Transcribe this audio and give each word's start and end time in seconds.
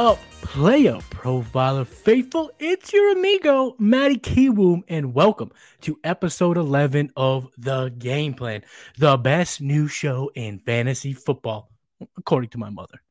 Up, 0.00 0.18
player 0.40 0.96
profiler 1.10 1.86
faithful? 1.86 2.50
It's 2.58 2.90
your 2.90 3.12
amigo, 3.12 3.76
Matty 3.78 4.16
Kiwoom, 4.16 4.82
and 4.88 5.12
welcome 5.12 5.52
to 5.82 6.00
episode 6.02 6.56
11 6.56 7.10
of 7.18 7.50
The 7.58 7.90
Game 7.90 8.32
Plan, 8.32 8.62
the 8.96 9.18
best 9.18 9.60
new 9.60 9.88
show 9.88 10.30
in 10.34 10.58
fantasy 10.60 11.12
football, 11.12 11.70
according 12.16 12.48
to 12.50 12.58
my 12.58 12.70
mother. 12.70 13.02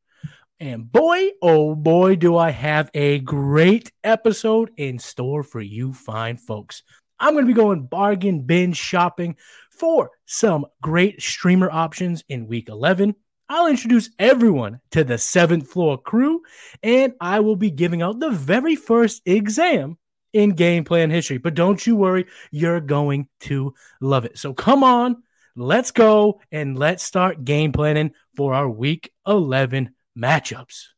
And 0.59 0.92
boy, 0.92 1.30
oh 1.44 1.76
boy, 1.76 2.16
do 2.16 2.36
I 2.36 2.50
have 2.50 2.90
a 2.96 3.20
great 3.20 3.92
episode 4.03 4.72
in 4.76 4.98
store 4.98 5.44
for 5.44 5.62
you 5.62 5.94
fine 5.94 6.38
folks. 6.38 6.81
I'm 7.20 7.34
going 7.34 7.46
to 7.46 7.53
be 7.53 7.53
going 7.53 7.86
bargain 7.86 8.48
bin 8.48 8.74
shopping 8.74 9.36
for 9.70 10.09
some 10.26 10.66
great 10.81 11.22
streamer 11.22 11.70
options 11.70 12.24
in 12.30 12.48
week 12.48 12.68
11. 12.68 13.14
I'll 13.52 13.66
introduce 13.66 14.11
everyone 14.19 14.80
to 14.92 15.03
the 15.03 15.17
seventh 15.17 15.72
floor 15.72 15.97
crew, 15.97 16.44
and 16.83 17.14
I 17.19 17.39
will 17.39 17.56
be 17.56 17.72
giving 17.72 18.03
out 18.03 18.19
the 18.19 18.30
very 18.30 18.75
first 18.75 19.23
exam 19.25 19.97
in 20.33 20.52
game 20.52 20.83
plan 20.83 21.09
history. 21.09 21.39
But 21.39 21.56
don't 21.56 21.86
you 21.88 21.95
worry, 21.95 22.28
you're 22.52 22.80
going 22.80 23.28
to 23.41 23.73
love 24.02 24.25
it. 24.25 24.38
So 24.38 24.53
come 24.53 24.83
on, 24.83 25.23
let's 25.56 25.89
go 25.89 26.41
and 26.52 26.78
let's 26.78 27.03
start 27.03 27.44
game 27.44 27.72
planning 27.72 28.11
for 28.36 28.53
our 28.53 28.69
week 28.69 29.11
11 29.25 29.95
matchups. 30.16 30.89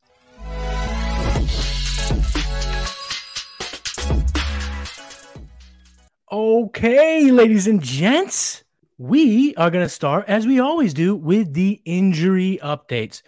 Okay, 6.30 7.30
ladies 7.30 7.66
and 7.66 7.82
gents, 7.82 8.61
we 9.02 9.52
are 9.56 9.68
going 9.68 9.84
to 9.84 9.88
start, 9.88 10.26
as 10.28 10.46
we 10.46 10.60
always 10.60 10.94
do, 10.94 11.16
with 11.16 11.54
the 11.54 11.82
injury 11.84 12.60
updates. 12.62 13.22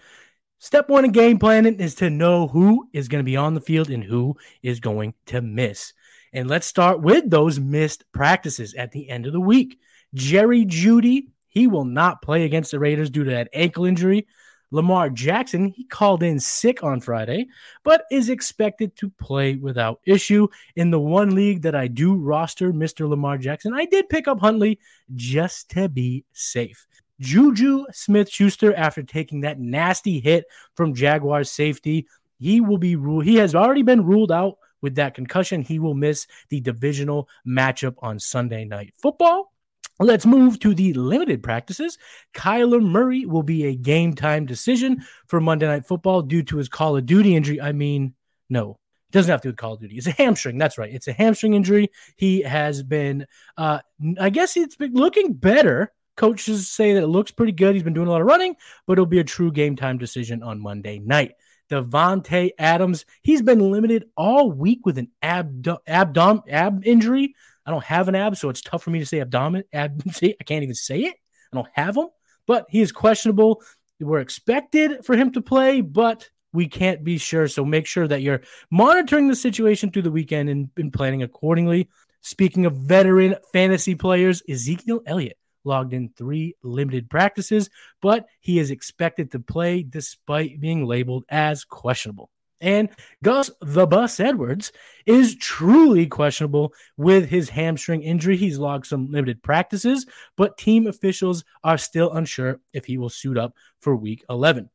Step 0.60 0.88
one 0.88 1.04
in 1.04 1.10
game 1.10 1.36
planning 1.36 1.80
is 1.80 1.96
to 1.96 2.08
know 2.08 2.46
who 2.46 2.88
is 2.92 3.08
going 3.08 3.18
to 3.18 3.28
be 3.28 3.36
on 3.36 3.54
the 3.54 3.60
field 3.60 3.90
and 3.90 4.04
who 4.04 4.36
is 4.62 4.78
going 4.78 5.14
to 5.26 5.42
miss. 5.42 5.92
And 6.32 6.48
let's 6.48 6.68
start 6.68 7.02
with 7.02 7.28
those 7.28 7.58
missed 7.58 8.04
practices 8.12 8.74
at 8.74 8.92
the 8.92 9.10
end 9.10 9.26
of 9.26 9.32
the 9.32 9.40
week. 9.40 9.80
Jerry 10.14 10.64
Jeudy, 10.64 11.30
he 11.48 11.66
will 11.66 11.84
not 11.84 12.22
play 12.22 12.44
against 12.44 12.70
the 12.70 12.78
Raiders 12.78 13.10
due 13.10 13.24
to 13.24 13.30
that 13.32 13.48
ankle 13.52 13.84
injury. 13.84 14.28
Lamar 14.70 15.10
Jackson, 15.10 15.68
he 15.68 15.84
called 15.84 16.22
in 16.22 16.40
sick 16.40 16.82
on 16.82 17.00
Friday, 17.00 17.46
but 17.84 18.04
is 18.10 18.28
expected 18.28 18.96
to 18.96 19.10
play 19.10 19.56
without 19.56 20.00
issue. 20.04 20.48
In 20.76 20.90
the 20.90 21.00
one 21.00 21.34
league 21.34 21.62
that 21.62 21.74
I 21.74 21.86
do 21.86 22.14
roster 22.14 22.72
Mr. 22.72 23.08
Lamar 23.08 23.38
Jackson, 23.38 23.72
I 23.74 23.84
did 23.84 24.08
pick 24.08 24.26
up 24.26 24.40
Huntley 24.40 24.78
just 25.14 25.70
to 25.70 25.88
be 25.88 26.24
safe. 26.32 26.86
Juju 27.20 27.86
Smith 27.92 28.28
Schuster, 28.28 28.74
after 28.74 29.02
taking 29.02 29.42
that 29.42 29.60
nasty 29.60 30.18
hit 30.18 30.46
from 30.74 30.94
Jaguars 30.94 31.50
safety, 31.50 32.06
he 32.38 32.60
will 32.60 32.78
be 32.78 32.96
ruled. 32.96 33.24
He 33.24 33.36
has 33.36 33.54
already 33.54 33.82
been 33.82 34.04
ruled 34.04 34.32
out 34.32 34.58
with 34.80 34.96
that 34.96 35.14
concussion. 35.14 35.62
He 35.62 35.78
will 35.78 35.94
miss 35.94 36.26
the 36.48 36.60
divisional 36.60 37.28
matchup 37.46 37.94
on 38.00 38.18
Sunday 38.18 38.64
night 38.64 38.92
football. 39.00 39.53
Let's 40.00 40.26
move 40.26 40.58
to 40.60 40.74
the 40.74 40.92
limited 40.94 41.42
practices. 41.42 41.98
Kyler 42.34 42.82
Murray 42.82 43.26
will 43.26 43.44
be 43.44 43.66
a 43.66 43.76
game 43.76 44.14
time 44.14 44.44
decision 44.44 45.04
for 45.26 45.40
Monday 45.40 45.66
Night 45.66 45.86
Football 45.86 46.22
due 46.22 46.42
to 46.44 46.56
his 46.56 46.68
Call 46.68 46.96
of 46.96 47.06
Duty 47.06 47.36
injury. 47.36 47.60
I 47.60 47.72
mean, 47.72 48.14
no, 48.50 48.72
it 48.72 49.12
doesn't 49.12 49.30
have 49.30 49.40
to 49.42 49.48
do 49.48 49.50
with 49.50 49.56
Call 49.56 49.74
of 49.74 49.80
Duty. 49.80 49.96
It's 49.96 50.08
a 50.08 50.10
hamstring. 50.12 50.58
That's 50.58 50.78
right. 50.78 50.92
It's 50.92 51.06
a 51.06 51.12
hamstring 51.12 51.54
injury. 51.54 51.90
He 52.16 52.42
has 52.42 52.82
been, 52.82 53.26
uh, 53.56 53.80
I 54.18 54.30
guess 54.30 54.56
it's 54.56 54.76
been 54.76 54.94
looking 54.94 55.32
better. 55.32 55.92
Coaches 56.16 56.68
say 56.68 56.94
that 56.94 57.02
it 57.04 57.08
looks 57.08 57.30
pretty 57.30 57.52
good. 57.52 57.74
He's 57.74 57.84
been 57.84 57.94
doing 57.94 58.08
a 58.08 58.10
lot 58.10 58.20
of 58.20 58.26
running, 58.26 58.56
but 58.86 58.94
it'll 58.94 59.06
be 59.06 59.20
a 59.20 59.24
true 59.24 59.52
game 59.52 59.76
time 59.76 59.98
decision 59.98 60.42
on 60.42 60.60
Monday 60.60 60.98
night. 60.98 61.34
Davante 61.70 62.50
Adams, 62.58 63.04
he's 63.22 63.42
been 63.42 63.70
limited 63.70 64.06
all 64.16 64.52
week 64.52 64.84
with 64.84 64.98
an 64.98 65.10
abdo- 65.22 65.78
abdom 65.86 66.42
ab 66.48 66.82
injury. 66.84 67.34
I 67.66 67.70
don't 67.70 67.84
have 67.84 68.08
an 68.08 68.14
ab, 68.14 68.36
so 68.36 68.48
it's 68.48 68.60
tough 68.60 68.82
for 68.82 68.90
me 68.90 68.98
to 68.98 69.06
say 69.06 69.20
abdomen. 69.20 69.64
Ab, 69.72 70.02
see, 70.12 70.34
I 70.40 70.44
can't 70.44 70.62
even 70.62 70.74
say 70.74 71.00
it. 71.00 71.14
I 71.52 71.56
don't 71.56 71.68
have 71.72 71.94
them, 71.94 72.08
but 72.46 72.66
he 72.68 72.80
is 72.80 72.92
questionable. 72.92 73.62
We're 74.00 74.20
expected 74.20 75.04
for 75.04 75.16
him 75.16 75.32
to 75.32 75.40
play, 75.40 75.80
but 75.80 76.28
we 76.52 76.68
can't 76.68 77.02
be 77.02 77.18
sure. 77.18 77.48
So 77.48 77.64
make 77.64 77.86
sure 77.86 78.06
that 78.06 78.22
you're 78.22 78.42
monitoring 78.70 79.28
the 79.28 79.36
situation 79.36 79.90
through 79.90 80.02
the 80.02 80.10
weekend 80.10 80.48
and, 80.48 80.70
and 80.76 80.92
planning 80.92 81.22
accordingly. 81.22 81.88
Speaking 82.22 82.66
of 82.66 82.76
veteran 82.76 83.36
fantasy 83.52 83.94
players, 83.94 84.42
Ezekiel 84.48 85.02
Elliott 85.06 85.38
logged 85.64 85.92
in 85.92 86.10
three 86.10 86.54
limited 86.62 87.10
practices, 87.10 87.70
but 88.00 88.26
he 88.40 88.58
is 88.58 88.70
expected 88.70 89.32
to 89.32 89.40
play 89.40 89.82
despite 89.82 90.60
being 90.60 90.86
labeled 90.86 91.24
as 91.28 91.64
questionable. 91.64 92.30
And 92.64 92.88
Gus 93.22 93.50
the 93.60 93.86
Bus 93.86 94.18
Edwards 94.18 94.72
is 95.04 95.36
truly 95.36 96.06
questionable 96.06 96.72
with 96.96 97.28
his 97.28 97.50
hamstring 97.50 98.02
injury. 98.02 98.38
He's 98.38 98.58
logged 98.58 98.86
some 98.86 99.10
limited 99.10 99.42
practices, 99.42 100.06
but 100.36 100.56
team 100.56 100.86
officials 100.86 101.44
are 101.62 101.76
still 101.76 102.12
unsure 102.14 102.60
if 102.72 102.86
he 102.86 102.96
will 102.96 103.10
suit 103.10 103.36
up 103.36 103.54
for 103.80 103.94
week 103.94 104.24
11. 104.30 104.70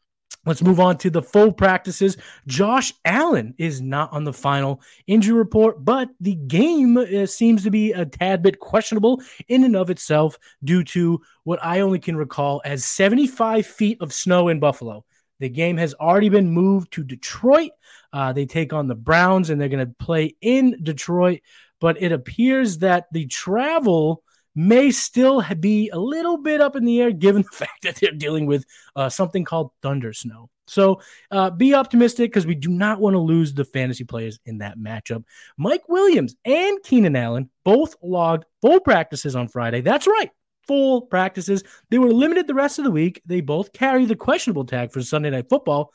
Let's 0.45 0.61
move 0.61 0.79
on 0.79 0.97
to 0.99 1.09
the 1.09 1.21
full 1.21 1.51
practices. 1.51 2.15
Josh 2.47 2.93
Allen 3.03 3.55
is 3.57 3.81
not 3.81 4.13
on 4.13 4.23
the 4.23 4.33
final 4.33 4.81
injury 5.07 5.35
report, 5.35 5.83
but 5.83 6.09
the 6.21 6.35
game 6.35 6.95
uh, 6.95 7.25
seems 7.25 7.63
to 7.63 7.71
be 7.71 7.91
a 7.91 8.05
tad 8.05 8.43
bit 8.43 8.59
questionable 8.59 9.21
in 9.47 9.63
and 9.63 9.75
of 9.75 9.89
itself 9.89 10.37
due 10.63 10.83
to 10.85 11.21
what 11.43 11.59
I 11.63 11.81
only 11.81 11.99
can 11.99 12.15
recall 12.15 12.61
as 12.63 12.85
75 12.85 13.65
feet 13.65 13.97
of 13.99 14.13
snow 14.13 14.47
in 14.47 14.59
Buffalo. 14.59 15.03
The 15.39 15.49
game 15.49 15.77
has 15.77 15.93
already 15.93 16.29
been 16.29 16.51
moved 16.51 16.93
to 16.93 17.03
Detroit. 17.03 17.71
Uh, 18.11 18.33
they 18.33 18.45
take 18.45 18.73
on 18.73 18.87
the 18.87 18.95
Browns 18.95 19.49
and 19.49 19.59
they're 19.59 19.69
going 19.69 19.85
to 19.85 19.95
play 19.99 20.35
in 20.41 20.83
Detroit. 20.83 21.41
But 21.79 22.01
it 22.01 22.11
appears 22.11 22.79
that 22.79 23.05
the 23.11 23.25
travel 23.27 24.23
may 24.55 24.91
still 24.91 25.43
be 25.59 25.89
a 25.89 25.99
little 25.99 26.37
bit 26.37 26.59
up 26.59 26.75
in 26.75 26.83
the 26.83 27.01
air 27.01 27.11
given 27.11 27.41
the 27.49 27.55
fact 27.55 27.83
that 27.83 27.95
they're 27.95 28.11
dealing 28.11 28.45
with 28.45 28.65
uh, 28.95 29.09
something 29.09 29.45
called 29.45 29.71
thunder 29.81 30.13
snow. 30.13 30.49
So 30.67 31.01
uh, 31.31 31.49
be 31.49 31.73
optimistic 31.73 32.29
because 32.29 32.45
we 32.45 32.55
do 32.55 32.69
not 32.69 32.99
want 32.99 33.15
to 33.15 33.19
lose 33.19 33.53
the 33.53 33.65
fantasy 33.65 34.03
players 34.03 34.39
in 34.45 34.59
that 34.59 34.77
matchup. 34.77 35.23
Mike 35.57 35.87
Williams 35.89 36.35
and 36.45 36.81
Keenan 36.83 37.15
Allen 37.15 37.49
both 37.63 37.95
logged 38.03 38.45
full 38.61 38.79
practices 38.79 39.35
on 39.35 39.47
Friday. 39.47 39.81
That's 39.81 40.05
right 40.05 40.29
full 40.69 41.01
practices. 41.01 41.63
They 41.89 41.97
were 41.97 42.13
limited 42.13 42.45
the 42.45 42.53
rest 42.53 42.77
of 42.77 42.85
the 42.85 42.91
week. 42.91 43.23
They 43.25 43.41
both 43.41 43.73
carry 43.73 44.05
the 44.05 44.15
questionable 44.15 44.65
tag 44.65 44.91
for 44.91 45.01
Sunday 45.01 45.31
Night 45.31 45.49
Football. 45.49 45.91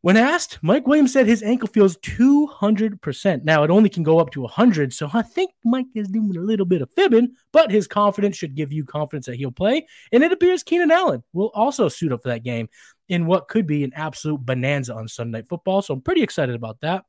When 0.00 0.16
asked, 0.16 0.58
Mike 0.62 0.86
Williams 0.86 1.12
said 1.12 1.26
his 1.26 1.42
ankle 1.42 1.68
feels 1.68 1.98
200%. 1.98 3.44
Now, 3.44 3.62
it 3.62 3.68
only 3.68 3.90
can 3.90 4.02
go 4.02 4.18
up 4.18 4.30
to 4.30 4.40
100, 4.40 4.94
so 4.94 5.10
I 5.12 5.20
think 5.20 5.50
Mike 5.66 5.88
is 5.94 6.08
doing 6.08 6.34
a 6.34 6.40
little 6.40 6.64
bit 6.64 6.80
of 6.80 6.90
fibbing, 6.96 7.34
but 7.52 7.70
his 7.70 7.86
confidence 7.86 8.38
should 8.38 8.54
give 8.54 8.72
you 8.72 8.86
confidence 8.86 9.26
that 9.26 9.36
he'll 9.36 9.52
play. 9.52 9.86
And 10.10 10.24
it 10.24 10.32
appears 10.32 10.62
Keenan 10.62 10.90
Allen 10.90 11.22
will 11.34 11.50
also 11.52 11.90
suit 11.90 12.10
up 12.10 12.22
for 12.22 12.30
that 12.30 12.42
game 12.42 12.70
in 13.10 13.26
what 13.26 13.48
could 13.48 13.66
be 13.66 13.84
an 13.84 13.92
absolute 13.94 14.40
bonanza 14.40 14.94
on 14.94 15.08
Sunday 15.08 15.40
Night 15.40 15.48
Football. 15.50 15.82
So 15.82 15.92
I'm 15.92 16.00
pretty 16.00 16.22
excited 16.22 16.54
about 16.54 16.80
that. 16.80 17.04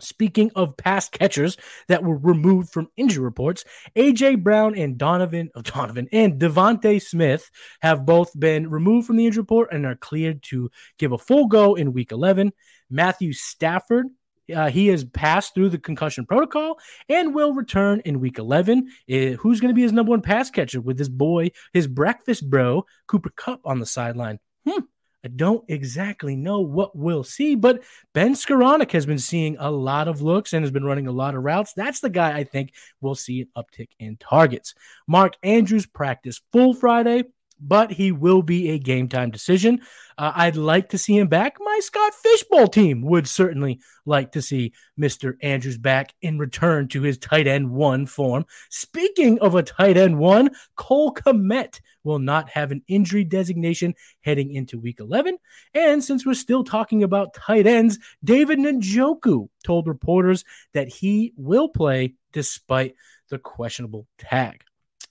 Speaking 0.00 0.50
of 0.54 0.76
past 0.76 1.12
catchers 1.12 1.56
that 1.88 2.02
were 2.02 2.16
removed 2.16 2.70
from 2.70 2.88
injury 2.96 3.24
reports, 3.24 3.64
AJ 3.96 4.42
Brown 4.42 4.76
and 4.76 4.98
Donovan, 4.98 5.50
oh, 5.54 5.62
Donovan 5.62 6.08
and 6.12 6.40
DeVonta 6.40 7.00
Smith 7.02 7.50
have 7.80 8.06
both 8.06 8.38
been 8.38 8.70
removed 8.70 9.06
from 9.06 9.16
the 9.16 9.26
injury 9.26 9.42
report 9.42 9.72
and 9.72 9.86
are 9.86 9.96
cleared 9.96 10.42
to 10.44 10.70
give 10.98 11.12
a 11.12 11.18
full 11.18 11.46
go 11.46 11.74
in 11.74 11.92
Week 11.92 12.12
11. 12.12 12.52
Matthew 12.90 13.32
Stafford 13.32 14.06
Uh, 14.54 14.70
he 14.70 14.86
has 14.86 15.04
passed 15.04 15.54
through 15.54 15.68
the 15.68 15.78
concussion 15.78 16.24
protocol 16.24 16.78
and 17.08 17.34
will 17.34 17.52
return 17.52 18.00
in 18.04 18.20
week 18.20 18.38
11. 18.38 18.88
Uh, 19.10 19.14
who's 19.40 19.60
going 19.60 19.70
to 19.70 19.74
be 19.74 19.82
his 19.82 19.92
number 19.92 20.10
one 20.10 20.22
pass 20.22 20.50
catcher 20.50 20.80
with 20.80 20.96
his 20.96 21.08
boy, 21.08 21.50
his 21.72 21.88
breakfast 21.88 22.48
bro, 22.48 22.84
Cooper 23.08 23.30
Kupp 23.34 23.60
on 23.64 23.80
the 23.80 23.86
sideline? 23.86 24.38
Hmm. 24.64 24.84
I 25.26 25.28
don't 25.28 25.64
exactly 25.66 26.36
know 26.36 26.60
what 26.60 26.94
we'll 26.94 27.24
see, 27.24 27.56
but 27.56 27.82
Ben 28.14 28.34
Skowronek 28.34 28.92
has 28.92 29.06
been 29.06 29.18
seeing 29.18 29.56
a 29.58 29.68
lot 29.68 30.06
of 30.06 30.22
looks 30.22 30.52
and 30.52 30.62
has 30.62 30.70
been 30.70 30.84
running 30.84 31.08
a 31.08 31.12
lot 31.12 31.34
of 31.34 31.42
routes. 31.42 31.72
That's 31.72 31.98
the 31.98 32.10
guy 32.10 32.36
I 32.38 32.44
think 32.44 32.72
will 33.00 33.16
see 33.16 33.40
an 33.40 33.48
uptick 33.56 33.88
in 33.98 34.18
targets. 34.18 34.72
Mark 35.08 35.34
Andrews 35.42 35.84
practiced 35.84 36.42
full 36.52 36.74
Friday 36.74 37.24
but 37.60 37.92
he 37.92 38.12
will 38.12 38.42
be 38.42 38.70
a 38.70 38.78
game 38.78 39.08
time 39.08 39.30
decision. 39.30 39.80
Uh, 40.18 40.32
I'd 40.34 40.56
like 40.56 40.88
to 40.90 40.98
see 40.98 41.18
him 41.18 41.28
back. 41.28 41.56
My 41.60 41.80
Scott 41.82 42.14
Fishbowl 42.14 42.68
team 42.68 43.02
would 43.02 43.28
certainly 43.28 43.80
like 44.06 44.32
to 44.32 44.42
see 44.42 44.72
Mr. 44.98 45.34
Andrews 45.42 45.76
back 45.76 46.14
in 46.22 46.38
return 46.38 46.88
to 46.88 47.02
his 47.02 47.18
tight 47.18 47.46
end 47.46 47.70
one 47.70 48.06
form. 48.06 48.46
Speaking 48.70 49.38
of 49.40 49.54
a 49.54 49.62
tight 49.62 49.96
end 49.96 50.18
one, 50.18 50.50
Cole 50.76 51.12
Kmet 51.12 51.80
will 52.02 52.18
not 52.18 52.48
have 52.50 52.70
an 52.70 52.82
injury 52.88 53.24
designation 53.24 53.94
heading 54.22 54.54
into 54.54 54.78
week 54.78 55.00
11. 55.00 55.36
And 55.74 56.02
since 56.02 56.24
we're 56.24 56.34
still 56.34 56.64
talking 56.64 57.02
about 57.02 57.34
tight 57.34 57.66
ends, 57.66 57.98
David 58.24 58.58
Njoku 58.58 59.48
told 59.64 59.86
reporters 59.86 60.44
that 60.72 60.88
he 60.88 61.34
will 61.36 61.68
play 61.68 62.14
despite 62.32 62.94
the 63.28 63.38
questionable 63.38 64.06
tag. 64.18 64.62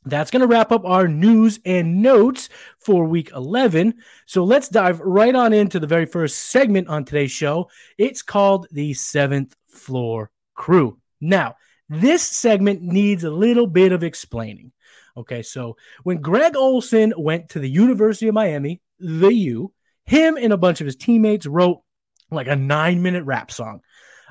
That's 0.06 0.30
going 0.30 0.42
to 0.42 0.48
wrap 0.48 0.72
up 0.72 0.86
our 0.86 1.08
news 1.08 1.60
and 1.66 2.02
notes 2.02 2.50
for 2.78 3.06
week 3.06 3.32
11. 3.36 3.96
So 4.28 4.44
let's 4.44 4.70
dive 4.70 5.00
right 5.00 5.36
on 5.36 5.52
into 5.52 5.80
the 5.80 5.88
very 5.88 6.06
first 6.06 6.38
segment 6.38 6.88
on 6.88 7.06
today's 7.06 7.32
show. 7.32 7.70
It's 7.98 8.22
called 8.22 8.68
the 8.72 8.94
seventh 8.94 9.56
floor 9.68 10.30
crew. 10.54 11.00
Now, 11.20 11.56
this 11.90 12.22
segment 12.22 12.82
needs 12.82 13.24
a 13.24 13.32
little 13.32 13.68
bit 13.68 13.92
of 13.92 14.04
explaining. 14.04 14.72
Okay, 15.18 15.42
so 15.42 15.78
when 16.04 16.22
Greg 16.22 16.56
Olsen 16.56 17.14
went 17.18 17.50
to 17.50 17.60
the 17.60 17.70
University 17.70 18.28
of 18.28 18.36
Miami, 18.36 18.82
the 19.00 19.34
U, 19.34 19.72
him 20.06 20.38
and 20.38 20.54
a 20.54 20.58
bunch 20.58 20.82
of 20.82 20.86
his 20.86 20.96
teammates 20.96 21.46
wrote 21.46 21.82
like 22.30 22.48
a 22.48 22.56
nine 22.56 23.02
minute 23.02 23.24
rap 23.24 23.52
song. 23.52 23.82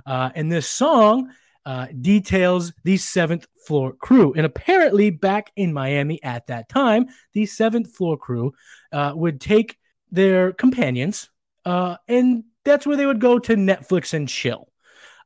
Uh, 0.06 0.30
and 0.34 0.52
this 0.52 0.68
song 0.68 1.30
uh, 1.66 1.86
details 2.00 2.72
the 2.84 2.96
seventh 2.96 3.46
floor 3.66 3.92
crew. 3.92 4.32
And 4.34 4.46
apparently, 4.46 5.10
back 5.10 5.52
in 5.56 5.72
Miami 5.72 6.22
at 6.22 6.46
that 6.48 6.68
time, 6.68 7.06
the 7.32 7.46
seventh 7.46 7.94
floor 7.94 8.16
crew 8.16 8.52
uh, 8.92 9.12
would 9.14 9.40
take 9.40 9.78
their 10.10 10.52
companions, 10.52 11.30
uh, 11.64 11.96
and 12.08 12.44
that's 12.64 12.86
where 12.86 12.96
they 12.96 13.06
would 13.06 13.20
go 13.20 13.38
to 13.38 13.56
Netflix 13.56 14.14
and 14.14 14.28
chill. 14.28 14.68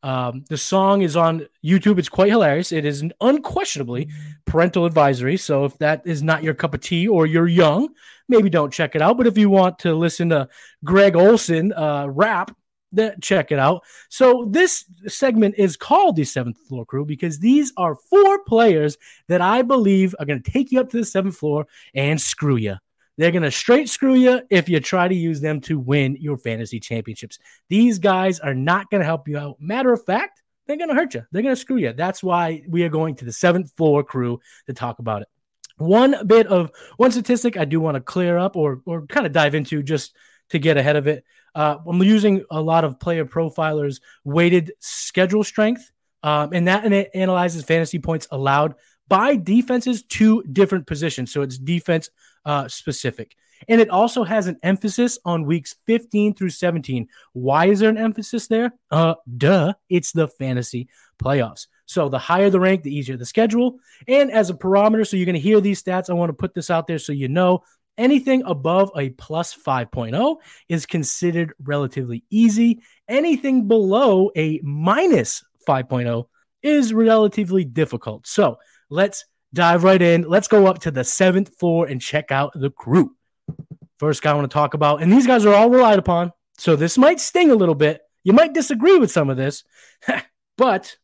Um, 0.03 0.45
the 0.49 0.57
song 0.57 1.03
is 1.03 1.17
on 1.17 1.47
YouTube. 1.65 1.99
It's 1.99 2.09
quite 2.09 2.31
hilarious. 2.31 2.71
It 2.71 2.85
is 2.85 3.05
unquestionably 3.21 4.09
parental 4.45 4.85
advisory. 4.85 5.37
So 5.37 5.65
if 5.65 5.77
that 5.79 6.03
is 6.05 6.23
not 6.23 6.43
your 6.43 6.55
cup 6.55 6.75
of 6.75 6.81
tea 6.81 7.09
or 7.09 7.27
you're 7.27 7.49
young, 7.49 7.89
maybe 8.29 8.49
don't 8.49 8.73
check 8.73 8.95
it 8.95 9.03
out. 9.03 9.17
But 9.17 9.27
if 9.27 9.37
you 9.37 9.51
want 9.51 9.81
to 9.81 9.95
listen 9.95 10.29
to 10.29 10.49
Greg 10.85 11.17
Olsen 11.17 11.73
uh, 11.73 12.07
rap, 12.09 12.55
that 12.93 13.23
check 13.23 13.53
it 13.53 13.59
out. 13.59 13.85
So 14.09 14.47
this 14.51 14.85
segment 15.07 15.57
is 15.59 15.77
called 15.77 16.17
the 16.17 16.25
seventh 16.25 16.59
floor 16.59 16.87
crew 16.87 17.05
because 17.05 17.39
these 17.39 17.73
are 17.77 17.95
four 17.95 18.43
players 18.45 18.97
that 19.29 19.41
I 19.41 19.63
believe 19.63 20.15
are 20.19 20.27
going 20.27 20.43
to 20.43 20.51
take 20.51 20.73
you 20.73 20.81
up 20.81 20.91
to 20.91 20.99
the 20.99 21.05
seventh 21.05 21.37
floor 21.37 21.67
and 21.95 22.21
screw 22.21 22.57
you. 22.57 22.77
They're 23.19 23.33
going 23.33 23.43
to 23.43 23.51
straight 23.51 23.89
screw 23.89 24.15
you 24.15 24.43
if 24.49 24.69
you 24.69 24.79
try 24.79 25.09
to 25.09 25.15
use 25.15 25.41
them 25.41 25.61
to 25.63 25.79
win 25.79 26.17
your 26.21 26.39
fantasy 26.39 26.79
championships. 26.79 27.39
These 27.69 27.99
guys 27.99 28.39
are 28.39 28.55
not 28.55 28.91
going 28.91 29.01
to 29.01 29.07
help 29.07 29.27
you 29.27 29.37
out. 29.37 29.57
Matter 29.61 29.93
of 29.93 30.05
fact, 30.05 30.41
they're 30.67 30.77
going 30.77 30.91
to 30.91 30.95
hurt 30.95 31.15
you. 31.15 31.25
They're 31.33 31.43
going 31.43 31.55
to 31.55 31.61
screw 31.61 31.79
you. 31.79 31.93
That's 31.93 32.23
why 32.23 32.63
we 32.69 32.85
are 32.85 32.89
going 32.89 33.17
to 33.17 33.25
the 33.25 33.33
seventh 33.33 33.73
floor 33.77 34.05
crew 34.05 34.39
to 34.67 34.73
talk 34.73 35.01
about 35.01 35.23
it. 35.23 35.29
One 35.79 36.27
bit 36.27 36.47
of 36.47 36.71
one 36.97 37.11
statistic 37.11 37.57
I 37.57 37.65
do 37.65 37.81
want 37.81 37.97
to 37.97 38.01
clear 38.01 38.39
up 38.39 38.57
or 38.57 38.83
or 38.85 39.07
kind 39.07 39.27
of 39.27 39.33
dive 39.33 39.55
into 39.55 39.83
just 39.83 40.15
to 40.51 40.59
get 40.59 40.77
ahead 40.77 40.97
of 40.97 41.07
it. 41.07 41.25
Uh, 41.59 41.79
I'm 41.89 42.01
using 42.05 42.45
a 42.53 42.63
lot 42.63 42.85
of 42.85 43.01
player 43.01 43.25
profilers 43.25 44.01
weighted 44.23 44.73
schedule 44.79 45.43
strength, 45.43 45.91
um, 46.23 46.53
and 46.53 46.69
that 46.69 46.85
analyzes 47.17 47.65
fantasy 47.65 47.99
points 47.99 48.29
allowed 48.31 48.77
by 49.09 49.35
defenses 49.35 50.05
to 50.05 50.45
different 50.45 50.87
positions. 50.87 51.33
So 51.33 51.43
it's 51.43 51.59
defense 51.59 52.11
uh, 52.45 52.69
specific. 52.69 53.35
And 53.67 53.81
it 53.81 53.91
also 53.91 54.23
has 54.23 54.47
an 54.47 54.57
emphasis 54.63 55.19
on 55.25 55.47
weeks 55.47 55.75
15 55.87 56.35
through 56.35 56.51
17. 56.51 57.09
Why 57.33 57.67
is 57.67 57.81
there 57.81 57.91
an 57.91 57.99
emphasis 57.99 58.47
there? 58.47 58.73
Uh, 58.89 59.17
duh, 59.37 59.73
it's 59.89 60.13
the 60.13 60.29
fantasy 60.29 60.89
playoffs. 61.21 61.67
So 61.87 62.09
the 62.09 62.19
higher 62.19 62.51
the 62.51 62.61
rank, 62.61 62.85
the 62.85 62.95
easier 62.95 63.17
the 63.17 63.27
schedule. 63.27 63.81
And 64.07 64.31
as 64.31 64.49
a 64.49 64.55
parameter, 64.55 65.05
so 65.05 65.17
you're 65.17 65.27
going 65.27 65.35
to 65.35 65.41
hear 65.41 65.61
these 65.61 65.83
stats. 65.83 66.09
I 66.09 66.13
want 66.13 66.29
to 66.29 66.35
put 66.35 66.55
this 66.55 66.71
out 66.71 66.87
there 66.87 66.99
so 66.99 67.13
you 67.13 67.29
know 67.29 67.65
Anything 67.99 68.45
above 68.47 68.93
a 68.97 69.11
plus 69.11 69.55
5.0 69.55 70.37
is 70.69 70.87
considered 70.87 71.53
relatively 71.63 72.25
easy. 72.31 72.81
Anything 73.09 73.67
below 73.67 74.31
a 74.37 74.61
minus 74.63 75.45
5.0 75.67 76.27
is 76.63 76.95
relatively 76.95 77.65
difficult. 77.65 78.27
So 78.27 78.59
let's 78.89 79.25
dive 79.53 79.83
right 79.83 80.01
in. 80.01 80.23
Let's 80.23 80.49
go 80.49 80.67
up 80.67 80.79
to 80.81 80.93
the 80.93 81.03
seventh 81.03 81.59
floor 81.59 81.87
and 81.87 82.01
check 82.01 82.31
out 82.31 82.53
the 82.55 82.71
crew. 82.71 83.17
First 83.99 84.23
guy 84.23 84.31
I 84.31 84.35
want 84.35 84.49
to 84.49 84.55
talk 84.55 84.75
about, 84.75 85.03
and 85.03 85.13
these 85.13 85.27
guys 85.27 85.45
are 85.45 85.55
all 85.55 85.71
relied 85.71 85.99
upon. 85.99 86.33
So 86.57 86.77
this 86.77 86.97
might 86.97 87.19
sting 87.19 87.51
a 87.51 87.57
little 87.57 87.75
bit. 87.75 88.01
You 88.23 88.33
might 88.33 88.53
disagree 88.53 88.99
with 88.99 89.11
some 89.11 89.29
of 89.29 89.37
this, 89.37 89.65
but 90.57 90.97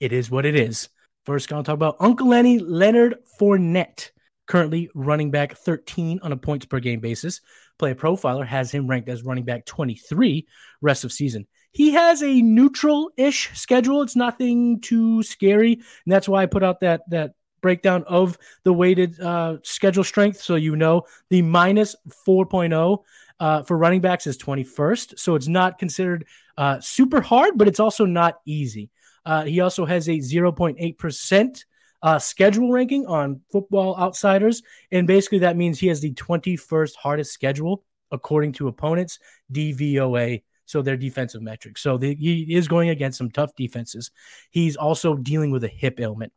it 0.00 0.12
is 0.12 0.30
what 0.30 0.44
it 0.44 0.56
is. 0.56 0.88
First 1.24 1.48
guy 1.48 1.54
I 1.54 1.58
want 1.58 1.66
to 1.66 1.70
talk 1.70 1.76
about 1.76 1.96
Uncle 2.00 2.28
Lenny 2.28 2.58
Leonard 2.58 3.16
Fournette 3.40 4.10
currently 4.46 4.90
running 4.94 5.30
back 5.30 5.56
13 5.56 6.20
on 6.22 6.32
a 6.32 6.36
points 6.36 6.66
per 6.66 6.80
game 6.80 7.00
basis. 7.00 7.40
Player 7.78 7.94
Profiler 7.94 8.46
has 8.46 8.70
him 8.70 8.86
ranked 8.86 9.08
as 9.08 9.24
running 9.24 9.44
back 9.44 9.64
23 9.64 10.46
rest 10.80 11.04
of 11.04 11.12
season. 11.12 11.46
He 11.72 11.92
has 11.92 12.22
a 12.22 12.40
neutral 12.40 13.10
ish 13.16 13.50
schedule. 13.58 14.02
It's 14.02 14.16
nothing 14.16 14.80
too 14.80 15.22
scary. 15.22 15.72
And 15.72 16.12
that's 16.12 16.28
why 16.28 16.42
I 16.42 16.46
put 16.46 16.62
out 16.62 16.80
that, 16.80 17.02
that 17.10 17.34
breakdown 17.62 18.04
of 18.06 18.38
the 18.62 18.72
weighted 18.72 19.18
uh, 19.20 19.56
schedule 19.62 20.04
strength. 20.04 20.40
So 20.40 20.54
you 20.54 20.76
know 20.76 21.02
the 21.30 21.42
minus 21.42 21.96
4.0 22.26 22.98
uh, 23.40 23.62
for 23.62 23.76
running 23.76 24.00
backs 24.00 24.26
is 24.26 24.38
21st. 24.38 25.18
So 25.18 25.34
it's 25.34 25.48
not 25.48 25.78
considered 25.78 26.26
uh, 26.56 26.78
super 26.80 27.20
hard, 27.20 27.56
but 27.56 27.66
it's 27.66 27.80
also 27.80 28.04
not 28.04 28.38
easy. 28.46 28.90
Uh, 29.26 29.44
he 29.44 29.60
also 29.60 29.86
has 29.86 30.08
a 30.08 30.18
0.8% 30.18 31.64
uh, 32.04 32.18
schedule 32.18 32.70
ranking 32.70 33.06
on 33.06 33.40
Football 33.50 33.96
Outsiders, 33.96 34.62
and 34.92 35.06
basically 35.06 35.38
that 35.38 35.56
means 35.56 35.80
he 35.80 35.86
has 35.88 36.02
the 36.02 36.12
21st 36.12 36.94
hardest 36.96 37.32
schedule 37.32 37.82
according 38.12 38.52
to 38.52 38.68
opponents 38.68 39.18
DVOA. 39.50 40.42
So 40.66 40.80
their 40.80 40.96
defensive 40.96 41.42
metrics. 41.42 41.82
So 41.82 41.98
the, 41.98 42.14
he 42.14 42.54
is 42.54 42.68
going 42.68 42.88
against 42.88 43.18
some 43.18 43.30
tough 43.30 43.54
defenses. 43.54 44.10
He's 44.50 44.76
also 44.76 45.14
dealing 45.14 45.50
with 45.50 45.64
a 45.64 45.68
hip 45.68 46.00
ailment. 46.00 46.32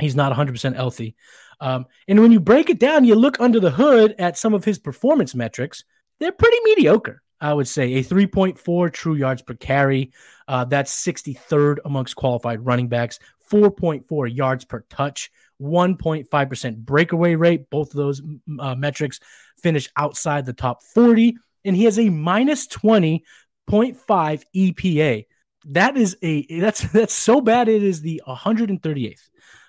He's 0.00 0.14
not 0.14 0.32
100% 0.32 0.76
healthy. 0.76 1.16
Um, 1.60 1.86
and 2.06 2.20
when 2.20 2.30
you 2.30 2.38
break 2.38 2.70
it 2.70 2.78
down, 2.78 3.04
you 3.04 3.16
look 3.16 3.40
under 3.40 3.58
the 3.58 3.72
hood 3.72 4.14
at 4.18 4.38
some 4.38 4.54
of 4.54 4.64
his 4.64 4.78
performance 4.78 5.34
metrics. 5.34 5.84
They're 6.20 6.30
pretty 6.30 6.58
mediocre. 6.64 7.22
I 7.42 7.52
would 7.52 7.66
say 7.66 7.94
a 7.94 8.04
3.4 8.04 8.92
true 8.92 9.14
yards 9.14 9.42
per 9.42 9.54
carry. 9.54 10.12
Uh, 10.46 10.64
that's 10.64 11.04
63rd 11.04 11.78
amongst 11.84 12.14
qualified 12.14 12.64
running 12.64 12.88
backs. 12.88 13.18
4.4 13.50 14.34
yards 14.34 14.64
per 14.64 14.80
touch, 14.88 15.30
1.5% 15.60 16.76
breakaway 16.76 17.34
rate. 17.34 17.68
Both 17.68 17.90
of 17.90 17.96
those 17.96 18.22
uh, 18.58 18.76
metrics 18.76 19.18
finish 19.60 19.90
outside 19.96 20.46
the 20.46 20.52
top 20.52 20.82
40. 20.82 21.36
And 21.64 21.76
he 21.76 21.84
has 21.84 21.98
a 21.98 22.08
minus 22.08 22.66
20.5 22.68 23.22
EPA. 23.68 25.26
That 25.66 25.96
is 25.96 26.16
a 26.22 26.60
that's 26.60 26.80
that's 26.92 27.14
so 27.14 27.40
bad 27.40 27.68
it 27.68 27.82
is 27.82 28.00
the 28.00 28.22
138th. 28.26 29.28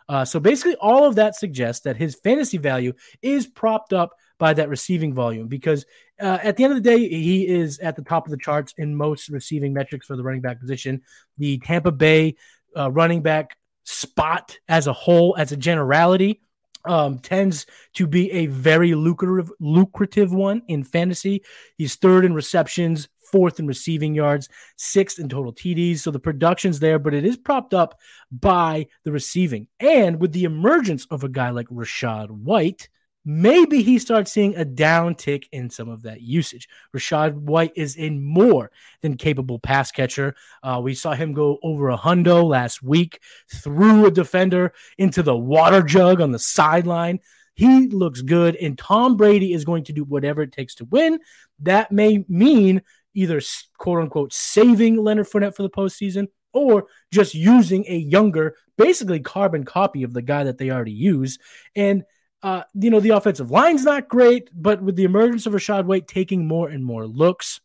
Uh, 0.10 0.26
so 0.26 0.40
basically, 0.40 0.76
all 0.76 1.06
of 1.06 1.16
that 1.16 1.36
suggests 1.36 1.84
that 1.84 1.98
his 1.98 2.16
fantasy 2.16 2.58
value 2.58 2.94
is 3.22 3.48
propped 3.48 3.94
up 3.94 4.12
by 4.38 4.54
that 4.54 4.70
receiving 4.70 5.14
volume 5.14 5.48
because 5.48 5.86
uh, 6.22 6.40
at 6.42 6.58
the 6.58 6.64
end 6.64 6.74
of 6.74 6.82
the 6.82 6.90
day, 6.90 7.00
he 7.00 7.48
is 7.48 7.80
at 7.80 7.96
the 7.96 8.02
top 8.02 8.26
of 8.26 8.32
the 8.32 8.38
charts 8.38 8.74
in 8.78 8.96
most 8.96 9.30
receiving 9.30 9.74
metrics 9.74 10.08
for 10.08 10.16
the 10.16 10.24
running 10.24 10.42
back 10.42 10.60
position. 10.60 11.02
The 11.38 11.60
Tampa 11.60 11.92
Bay 11.92 12.36
uh, 12.78 12.92
running 12.92 13.22
back 13.22 13.58
spot 13.84 14.58
as 14.68 14.88
a 14.88 14.94
whole, 14.94 15.36
as 15.38 15.52
a 15.52 15.58
generality, 15.58 16.42
um, 16.86 17.20
tends 17.20 17.66
to 17.94 18.08
be 18.08 18.32
a 18.32 18.48
very 18.48 18.94
lucrative 18.94 19.52
lucrative 19.60 20.34
one 20.34 20.62
in 20.68 20.84
fantasy. 20.84 21.42
He's 21.78 21.96
third 21.96 22.26
in 22.26 22.34
receptions, 22.34 23.08
fourth 23.32 23.60
in 23.60 23.68
receiving 23.68 24.14
yards, 24.14 24.50
sixth 24.78 25.20
in 25.20 25.30
total 25.30 25.54
TDs. 25.54 26.00
So 26.00 26.12
the 26.12 26.20
production's 26.20 26.80
there, 26.80 27.00
but 27.00 27.14
it 27.14 27.26
is 27.26 27.38
propped 27.38 27.74
up 27.74 28.00
by 28.32 28.88
the 29.04 29.12
receiving. 29.12 29.68
And 29.80 30.20
with 30.20 30.34
the 30.34 30.44
emergence 30.44 31.06
of 31.10 31.24
a 31.24 31.30
guy 31.30 31.52
like 31.52 31.68
Rachaad 31.68 32.30
White, 32.30 32.90
maybe 33.26 33.82
he 33.82 34.00
starts 34.00 34.32
seeing 34.32 34.56
a 34.56 34.66
downtick 34.66 35.46
in 35.52 35.70
some 35.70 35.90
of 35.90 36.04
that 36.04 36.22
usage. 36.22 36.68
Rachaad 36.96 37.34
White 37.34 37.74
is 37.76 37.96
a 37.98 38.10
more 38.10 38.72
than 39.02 39.18
capable 39.18 39.60
pass 39.60 39.92
catcher. 39.92 40.36
Uh, 40.62 40.80
we 40.84 40.94
saw 40.94 41.14
him 41.14 41.34
go 41.34 41.60
over 41.64 41.90
a 41.90 41.98
hundo 41.98 42.44
last 42.44 42.84
week, 42.84 43.20
through 43.54 44.06
a 44.06 44.12
defender 44.12 44.74
into 44.98 45.24
the 45.24 45.38
water 45.38 45.82
jug 45.82 46.22
on 46.22 46.32
the 46.32 46.40
sideline. 46.40 47.20
He 47.56 47.88
looks 47.88 48.22
good, 48.22 48.56
and 48.56 48.78
Tom 48.78 49.16
Brady 49.16 49.54
is 49.54 49.66
going 49.66 49.84
to 49.86 49.94
do 49.94 50.04
whatever 50.04 50.42
it 50.42 50.52
takes 50.52 50.76
to 50.76 50.86
win. 50.86 51.20
That 51.60 51.92
may 51.92 52.26
mean 52.28 52.82
either 53.14 53.40
quote 53.78 54.02
unquote 54.02 54.34
saving 54.34 54.98
Leonard 54.98 55.28
Fournette 55.28 55.56
for 55.56 55.64
the 55.64 55.70
postseason 55.70 56.28
or 56.52 56.88
just 57.12 57.34
using 57.34 57.86
a 57.88 57.98
younger, 57.98 58.56
basically 58.78 59.20
carbon 59.20 59.64
copy 59.64 60.04
of 60.04 60.14
the 60.14 60.22
guy 60.22 60.44
that 60.44 60.58
they 60.58 60.70
already 60.70 60.92
use. 60.92 61.40
And 61.76 62.04
uh, 62.44 62.64
you 62.74 62.90
know, 62.90 63.00
the 63.00 63.12
offensive 63.12 63.50
line's 63.50 63.86
not 63.86 64.10
great, 64.10 64.50
but 64.54 64.82
with 64.82 64.98
the 64.98 65.06
emergence 65.06 65.46
of 65.46 65.54
Rachaad 65.54 65.86
White 65.86 66.08
taking 66.08 66.46
more 66.46 66.68
and 66.70 66.84
more 66.84 67.08
looks, 67.08 67.62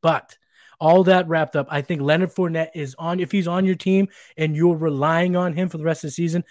but 0.00 0.36
all 0.80 1.04
that 1.04 1.28
wrapped 1.28 1.56
up, 1.56 1.66
I 1.70 1.82
think 1.82 2.00
Leonard 2.00 2.34
Fournette 2.34 2.70
is 2.74 2.96
on. 2.98 3.20
If 3.20 3.30
he's 3.30 3.46
on 3.46 3.64
your 3.64 3.74
team 3.74 4.08
and 4.36 4.56
you're 4.56 4.76
relying 4.76 5.36
on 5.36 5.52
him 5.52 5.68
for 5.68 5.78
the 5.78 5.84
rest 5.84 6.04
of 6.04 6.08
the 6.08 6.12
season, 6.12 6.44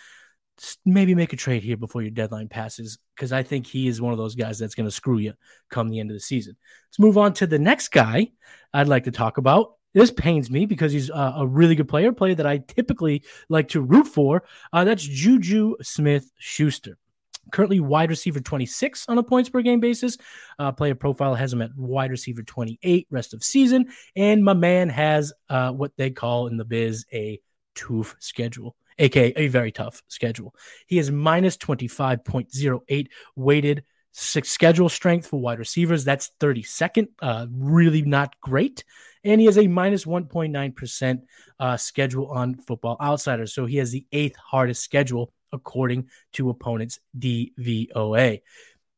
maybe 0.86 1.16
make 1.16 1.34
a 1.34 1.36
trade 1.38 1.64
here 1.64 1.78
before 1.78 2.04
your 2.04 2.12
deadline 2.12 2.48
passes 2.48 3.00
because 3.16 3.34
I 3.34 3.44
think 3.44 3.66
he 3.66 3.88
is 3.88 4.00
one 4.00 4.14
of 4.14 4.20
those 4.20 4.36
guys 4.36 4.60
that's 4.60 4.76
going 4.76 4.88
to 4.88 4.92
screw 4.92 5.18
you 5.18 5.34
come 5.70 5.90
the 5.90 6.00
end 6.00 6.12
of 6.12 6.16
the 6.16 6.22
season. 6.22 6.56
Let's 6.90 7.00
move 7.00 7.18
on 7.18 7.34
to 7.34 7.48
the 7.48 7.60
next 7.60 7.90
guy 7.90 8.32
I'd 8.74 8.88
like 8.88 9.06
to 9.06 9.12
talk 9.12 9.38
about. 9.38 9.74
This 9.94 10.12
pains 10.12 10.50
me 10.50 10.66
because 10.66 10.92
he's 10.92 11.10
uh, 11.10 11.34
a 11.38 11.48
really 11.48 11.76
good 11.76 11.88
player, 11.88 12.12
player 12.12 12.36
that 12.36 12.48
I 12.48 12.60
typically 12.60 13.24
like 13.50 13.70
to 13.70 13.82
root 13.82 14.08
for. 14.08 14.44
Uh, 14.72 14.84
that's 14.84 15.04
Juju 15.04 15.76
Smith 15.82 16.32
Schuster. 16.38 16.98
Currently 17.52 17.80
wide 17.80 18.10
receiver 18.10 18.40
26 18.40 19.08
on 19.10 19.18
a 19.18 19.24
points 19.24 19.50
per 19.50 19.62
game 19.62 19.80
basis. 19.80 20.18
Uh, 20.58 20.72
player 20.72 20.96
profile 20.96 21.36
has 21.36 21.54
him 21.54 21.62
at 21.62 21.76
wide 21.76 22.12
receiver 22.12 22.44
28 22.44 23.08
rest 23.10 23.34
of 23.34 23.44
season. 23.44 23.90
And 24.16 24.44
my 24.44 24.54
man 24.54 24.90
has 24.90 25.34
uh, 25.50 25.72
what 25.72 25.92
they 25.98 26.10
call 26.10 26.48
in 26.48 26.58
the 26.58 26.66
biz 26.66 27.06
a 27.14 27.40
tooth 27.76 28.16
schedule 28.20 28.76
aka 29.00 29.34
a 29.36 29.48
very 29.48 29.72
tough 29.72 30.02
schedule. 30.08 30.54
He 30.88 31.00
is 31.00 31.12
minus 31.12 31.58
25.08 31.58 33.08
weighted 33.36 33.84
six 34.12 34.50
schedule 34.50 34.90
strength 34.90 35.28
for 35.28 35.40
wide 35.40 35.60
receivers. 35.60 36.06
That's 36.06 36.32
32nd, 36.40 37.08
uh, 37.22 37.48
really 37.52 38.04
not 38.04 38.40
great. 38.42 38.84
And 39.24 39.40
he 39.40 39.48
has 39.48 39.58
a 39.58 39.68
minus 39.68 40.06
1.9% 40.06 41.22
uh, 41.60 41.78
schedule 41.78 42.28
on 42.28 42.56
football 42.56 42.98
outsiders. 43.02 43.54
So 43.54 43.66
he 43.66 43.78
has 43.78 43.92
the 43.92 44.06
eighth 44.12 44.36
hardest 44.36 44.84
schedule 44.84 45.34
according 45.54 46.10
to 46.34 46.50
opponents 46.50 47.00
DVOA. 47.18 48.42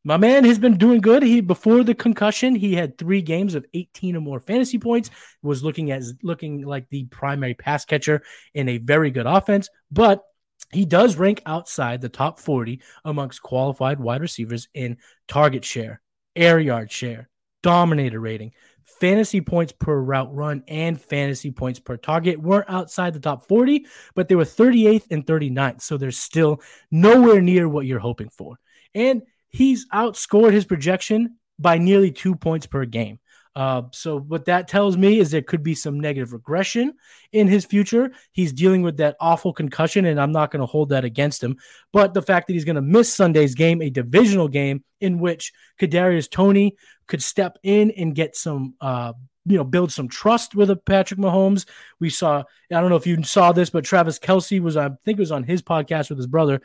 My 0.04 0.18
man 0.18 0.46
has 0.46 0.60
been 0.60 0.78
doing 0.78 1.02
good. 1.02 1.24
He 1.24 1.42
before 1.42 1.84
the 1.84 1.96
concussion, 1.96 2.54
he 2.54 2.76
had 2.76 2.98
three 2.98 3.22
games 3.24 3.56
of 3.56 3.66
18 3.74 4.16
or 4.16 4.22
more 4.22 4.40
fantasy 4.40 4.78
points. 4.78 5.10
Was 5.42 5.64
looking 5.64 5.92
as 5.92 6.14
looking 6.22 6.62
like 6.62 6.90
the 6.90 7.06
primary 7.06 7.56
pass 7.56 7.86
catcher 7.86 8.22
in 8.54 8.70
a 8.70 8.78
very 8.78 9.10
good 9.10 9.26
offense, 9.26 9.68
but 9.92 10.24
he 10.72 10.86
does 10.86 11.16
rank 11.16 11.42
outside 11.46 12.02
the 12.02 12.10
top 12.10 12.40
40 12.40 12.82
amongst 13.04 13.42
qualified 13.42 14.00
wide 14.00 14.22
receivers 14.22 14.68
in 14.74 14.98
target 15.28 15.66
share, 15.66 16.02
air 16.36 16.60
yard 16.60 16.92
share, 16.92 17.30
dominator 17.64 18.20
rating, 18.20 18.52
fantasy 18.86 19.42
points 19.42 19.74
per 19.74 20.00
route 20.00 20.34
run, 20.34 20.64
and 20.68 21.00
fantasy 21.00 21.52
points 21.52 21.80
per 21.80 21.98
target. 21.98 22.40
weren't 22.40 22.70
outside 22.70 23.14
the 23.14 23.20
top 23.20 23.48
40, 23.48 23.86
but 24.16 24.28
they 24.28 24.36
were 24.36 24.46
38th 24.46 25.08
and 25.12 25.26
39th. 25.26 25.82
So 25.82 25.98
they're 25.98 26.12
still 26.12 26.62
nowhere 26.92 27.42
near 27.42 27.68
what 27.68 27.86
you're 27.86 28.00
hoping 28.00 28.30
for. 28.30 28.58
And 28.94 29.24
he's 29.50 29.88
outscored 29.90 30.54
his 30.54 30.66
projection 30.66 31.38
by 31.60 31.78
nearly 31.78 32.12
two 32.12 32.36
points 32.36 32.66
per 32.66 32.86
game. 32.86 33.20
Uh, 33.56 33.84
so 33.92 34.20
what 34.20 34.46
that 34.46 34.68
tells 34.68 34.98
me 34.98 35.20
is 35.20 35.32
there 35.32 35.42
could 35.42 35.64
be 35.64 35.76
some 35.76 36.00
negative 36.00 36.34
regression 36.34 36.94
in 37.32 37.48
his 37.48 37.64
future. 37.66 38.12
He's 38.32 38.52
dealing 38.52 38.82
with 38.82 38.98
that 38.98 39.16
awful 39.20 39.54
concussion, 39.54 40.06
and 40.06 40.20
I'm 40.20 40.34
not 40.34 40.52
going 40.52 40.60
to 40.60 40.66
hold 40.66 40.90
that 40.90 41.06
against 41.06 41.42
him. 41.42 41.58
But 41.94 42.14
the 42.14 42.22
fact 42.22 42.48
that 42.48 42.54
he's 42.54 42.66
going 42.66 42.76
to 42.76 42.82
miss 42.82 43.14
Sunday's 43.14 43.56
game, 43.56 43.82
a 43.82 43.90
divisional 43.90 44.50
game 44.50 44.84
in 45.00 45.20
which 45.20 45.54
Kadarius 45.80 46.30
Toney 46.30 46.76
could 47.08 47.24
step 47.24 47.58
in 47.64 47.92
and 47.92 48.14
get 48.14 48.36
some, 48.36 48.76
uh, 48.82 49.14
you 49.46 49.58
know, 49.58 49.64
build 49.64 49.92
some 49.92 50.10
trust 50.10 50.56
with 50.56 50.70
a 50.70 50.76
Patrick 50.76 51.20
Mahomes. 51.20 51.66
We 52.00 52.10
saw, 52.10 52.40
I 52.72 52.82
don't 52.82 52.90
know 52.90 52.96
if 52.96 53.08
you 53.08 53.24
saw 53.24 53.54
this, 53.54 53.70
but 53.70 53.86
Travis 53.86 54.20
Kelce 54.20 54.60
was, 54.60 54.76
I 54.76 54.90
think 55.06 55.18
it 55.18 55.20
was 55.20 55.32
on 55.32 55.44
his 55.44 55.62
podcast 55.62 56.10
with 56.10 56.18
his 56.18 56.28
brother, 56.28 56.62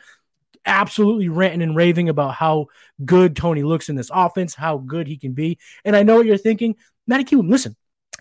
absolutely 0.65 1.29
ranting 1.29 1.61
and 1.61 1.75
raving 1.75 2.09
about 2.09 2.35
how 2.35 2.67
good 3.05 3.35
Toney 3.35 3.63
looks 3.63 3.89
in 3.89 3.95
this 3.95 4.11
offense, 4.13 4.55
how 4.55 4.77
good 4.77 5.07
he 5.07 5.17
can 5.17 5.33
be. 5.33 5.57
And 5.85 5.95
I 5.95 6.03
know 6.03 6.17
what 6.17 6.25
you're 6.25 6.37
thinking. 6.37 6.75
Matty 7.07 7.23
Cube, 7.23 7.49
listen, 7.49 7.75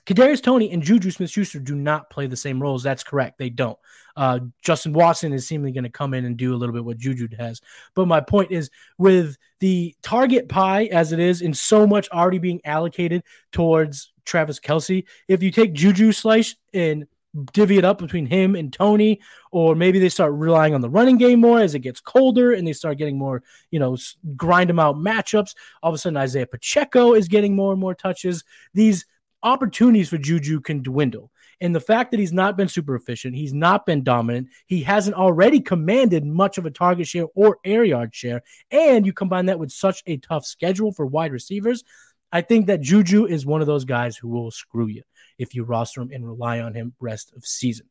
Kadarius 0.07 0.43
Toney 0.43 0.73
and 0.73 0.83
Juju 0.83 1.11
Smith 1.11 1.31
Schuster 1.31 1.61
do 1.61 1.75
not 1.75 2.11
play 2.11 2.27
the 2.27 2.37
same 2.37 2.61
roles. 2.61 2.83
That's 2.83 3.05
correct. 3.05 3.39
They 3.39 3.51
don't. 3.51 3.79
Uh, 4.17 4.41
Justin 4.63 4.93
Watson 4.93 5.33
is 5.33 5.47
seemingly 5.47 5.73
going 5.73 5.85
to 5.85 5.91
come 5.91 6.15
in 6.15 6.25
and 6.25 6.37
do 6.37 6.55
a 6.55 6.57
little 6.57 6.75
bit 6.75 6.85
what 6.85 6.99
Juju 6.99 7.29
has. 7.39 7.61
But 7.95 8.07
my 8.07 8.21
point 8.21 8.51
is 8.51 8.71
with 8.99 9.37
the 9.61 9.95
target 10.03 10.49
pie 10.49 10.85
as 10.87 11.13
it 11.13 11.21
is, 11.21 11.43
and 11.43 11.57
so 11.57 11.87
much 11.87 12.09
already 12.11 12.39
being 12.39 12.61
allocated 12.65 13.23
towards 13.53 14.13
Travis 14.25 14.59
Kelce, 14.59 15.05
if 15.29 15.43
you 15.43 15.51
take 15.51 15.75
Juju 15.75 16.13
slice 16.13 16.57
and 16.73 17.07
divvy 17.53 17.79
it 17.79 17.85
up 17.85 17.99
between 17.99 18.27
him 18.27 18.55
and 18.55 18.73
Toney, 18.73 19.21
or 19.53 19.75
maybe 19.75 19.99
they 19.99 20.09
start 20.09 20.33
relying 20.33 20.75
on 20.75 20.81
the 20.81 20.91
running 20.91 21.17
game 21.17 21.41
more 21.41 21.61
as 21.61 21.75
it 21.75 21.81
gets 21.81 22.01
colder 22.01 22.53
and 22.53 22.67
they 22.67 22.73
start 22.73 22.99
getting 22.99 23.19
more, 23.19 23.43
you 23.71 23.79
know, 23.79 23.97
grind 24.37 24.69
them 24.69 24.79
out 24.79 24.97
matchups. 24.97 25.55
All 25.83 25.91
of 25.91 25.95
a 25.95 25.99
sudden, 25.99 26.17
Isaiah 26.17 26.47
Pacheco 26.47 27.15
is 27.15 27.29
getting 27.29 27.55
more 27.55 27.73
and 27.73 27.81
more 27.81 27.95
touches. 27.95 28.45
These 28.75 29.07
opportunities 29.43 30.09
for 30.09 30.19
Juju 30.19 30.61
can 30.61 30.83
dwindle. 30.83 31.31
And 31.63 31.75
the 31.75 31.81
fact 31.81 32.11
that 32.11 32.21
he's 32.21 32.33
not 32.33 32.57
been 32.57 32.69
super 32.69 32.95
efficient, 32.95 33.37
he's 33.37 33.53
not 33.53 33.85
been 33.85 34.03
dominant, 34.03 34.49
he 34.67 34.83
hasn't 34.83 35.17
already 35.17 35.61
commanded 35.61 36.25
much 36.25 36.57
of 36.57 36.65
a 36.65 36.71
target 36.71 37.07
share 37.07 37.27
or 37.35 37.59
air 37.65 37.85
yard 37.85 38.15
share, 38.15 38.43
and 38.71 39.05
you 39.05 39.13
combine 39.13 39.47
that 39.47 39.59
with 39.59 39.71
such 39.71 40.03
a 40.07 40.17
tough 40.17 40.47
schedule 40.47 40.91
for 40.91 41.05
wide 41.05 41.33
receivers, 41.33 41.85
I 42.33 42.41
think 42.41 42.67
that 42.67 42.81
Juju 42.81 43.27
is 43.27 43.45
one 43.45 43.61
of 43.61 43.67
those 43.67 43.85
guys 43.85 44.17
who 44.17 44.29
will 44.29 44.51
screw 44.51 44.87
you 44.87 45.03
if 45.41 45.55
you 45.55 45.65
roster 45.65 46.01
him 46.03 46.11
and 46.13 46.25
rely 46.27 46.61
on 46.61 46.75
him 46.75 46.93
rest 47.01 47.33
of 47.35 47.45
season. 47.45 47.87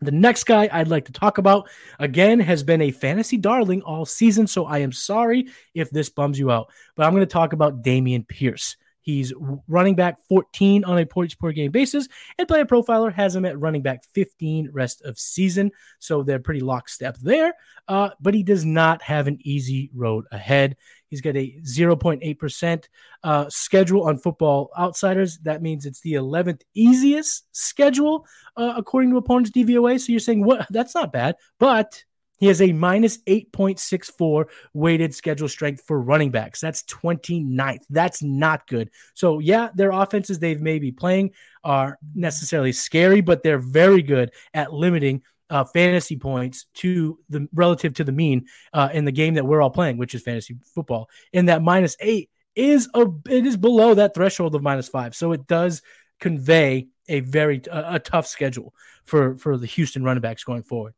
The 0.00 0.10
next 0.10 0.44
guy 0.44 0.68
I'd 0.72 0.88
like 0.88 1.04
to 1.04 1.12
talk 1.12 1.38
about 1.38 1.68
again 1.98 2.40
has 2.40 2.62
been 2.62 2.82
a 2.82 2.90
fantasy 2.90 3.36
darling 3.36 3.82
all 3.82 4.04
season, 4.04 4.46
so 4.46 4.66
I 4.66 4.78
am 4.78 4.90
sorry 4.90 5.46
if 5.74 5.90
this 5.90 6.08
bums 6.08 6.38
you 6.38 6.50
out, 6.50 6.72
but 6.96 7.06
I'm 7.06 7.12
going 7.12 7.20
to 7.20 7.26
talk 7.26 7.52
about 7.52 7.82
Dameon 7.82 8.26
Pierce. 8.26 8.76
He's 9.04 9.34
running 9.68 9.94
back 9.94 10.18
14 10.28 10.82
on 10.84 10.98
a 10.98 11.04
points 11.04 11.34
per 11.34 11.52
game 11.52 11.70
basis, 11.70 12.08
and 12.38 12.48
Player 12.48 12.64
Profiler 12.64 13.12
has 13.12 13.36
him 13.36 13.44
at 13.44 13.60
running 13.60 13.82
back 13.82 14.02
15 14.14 14.70
rest 14.72 15.02
of 15.02 15.18
season. 15.18 15.70
So 15.98 16.22
they're 16.22 16.38
pretty 16.38 16.60
lockstep 16.60 17.18
there. 17.18 17.52
Uh, 17.86 18.10
but 18.18 18.32
he 18.32 18.42
does 18.42 18.64
not 18.64 19.02
have 19.02 19.26
an 19.26 19.38
easy 19.42 19.90
road 19.94 20.24
ahead. 20.32 20.76
He's 21.08 21.20
got 21.20 21.36
a 21.36 21.54
0.8% 21.62 22.84
uh, 23.22 23.48
schedule 23.50 24.04
on 24.04 24.16
Football 24.16 24.70
Outsiders. 24.76 25.38
That 25.40 25.60
means 25.60 25.84
it's 25.84 26.00
the 26.00 26.14
11th 26.14 26.62
easiest 26.72 27.44
schedule 27.52 28.26
uh, 28.56 28.72
according 28.76 29.10
to 29.10 29.18
opponents 29.18 29.50
DVOA. 29.50 30.00
So 30.00 30.12
you're 30.12 30.18
saying 30.18 30.44
what? 30.44 30.66
That's 30.70 30.94
not 30.94 31.12
bad, 31.12 31.36
but 31.58 32.02
he 32.38 32.46
has 32.46 32.60
a 32.60 32.72
minus 32.72 33.18
8.64 33.22 34.46
weighted 34.72 35.14
schedule 35.14 35.48
strength 35.48 35.84
for 35.86 36.00
running 36.00 36.30
backs. 36.30 36.60
That's 36.60 36.82
29th. 36.84 37.84
That's 37.88 38.22
not 38.22 38.66
good. 38.66 38.90
So, 39.14 39.38
yeah, 39.38 39.68
their 39.74 39.90
offenses 39.90 40.38
they've 40.38 40.60
maybe 40.60 40.92
playing 40.92 41.32
are 41.62 41.98
necessarily 42.14 42.72
scary, 42.72 43.20
but 43.20 43.42
they're 43.42 43.58
very 43.58 44.02
good 44.02 44.32
at 44.52 44.72
limiting 44.72 45.22
uh, 45.50 45.64
fantasy 45.64 46.16
points 46.16 46.66
to 46.74 47.18
the 47.28 47.48
relative 47.52 47.94
to 47.94 48.04
the 48.04 48.12
mean 48.12 48.46
uh, 48.72 48.88
in 48.92 49.04
the 49.04 49.12
game 49.12 49.34
that 49.34 49.46
we're 49.46 49.62
all 49.62 49.70
playing, 49.70 49.96
which 49.98 50.14
is 50.14 50.22
fantasy 50.22 50.56
football. 50.74 51.08
And 51.32 51.48
that 51.48 51.62
minus 51.62 51.96
eight 52.00 52.30
is 52.54 52.88
a 52.94 53.06
it 53.28 53.46
is 53.46 53.56
below 53.56 53.94
that 53.94 54.14
threshold 54.14 54.54
of 54.54 54.62
minus 54.62 54.88
five, 54.88 55.14
so 55.14 55.32
it 55.32 55.46
does 55.46 55.82
convey 56.20 56.88
a 57.08 57.20
very 57.20 57.60
a, 57.70 57.94
a 57.94 57.98
tough 57.98 58.26
schedule 58.26 58.74
for 59.04 59.36
for 59.36 59.56
the 59.56 59.66
Houston 59.66 60.02
running 60.02 60.22
backs 60.22 60.44
going 60.44 60.62
forward. 60.62 60.94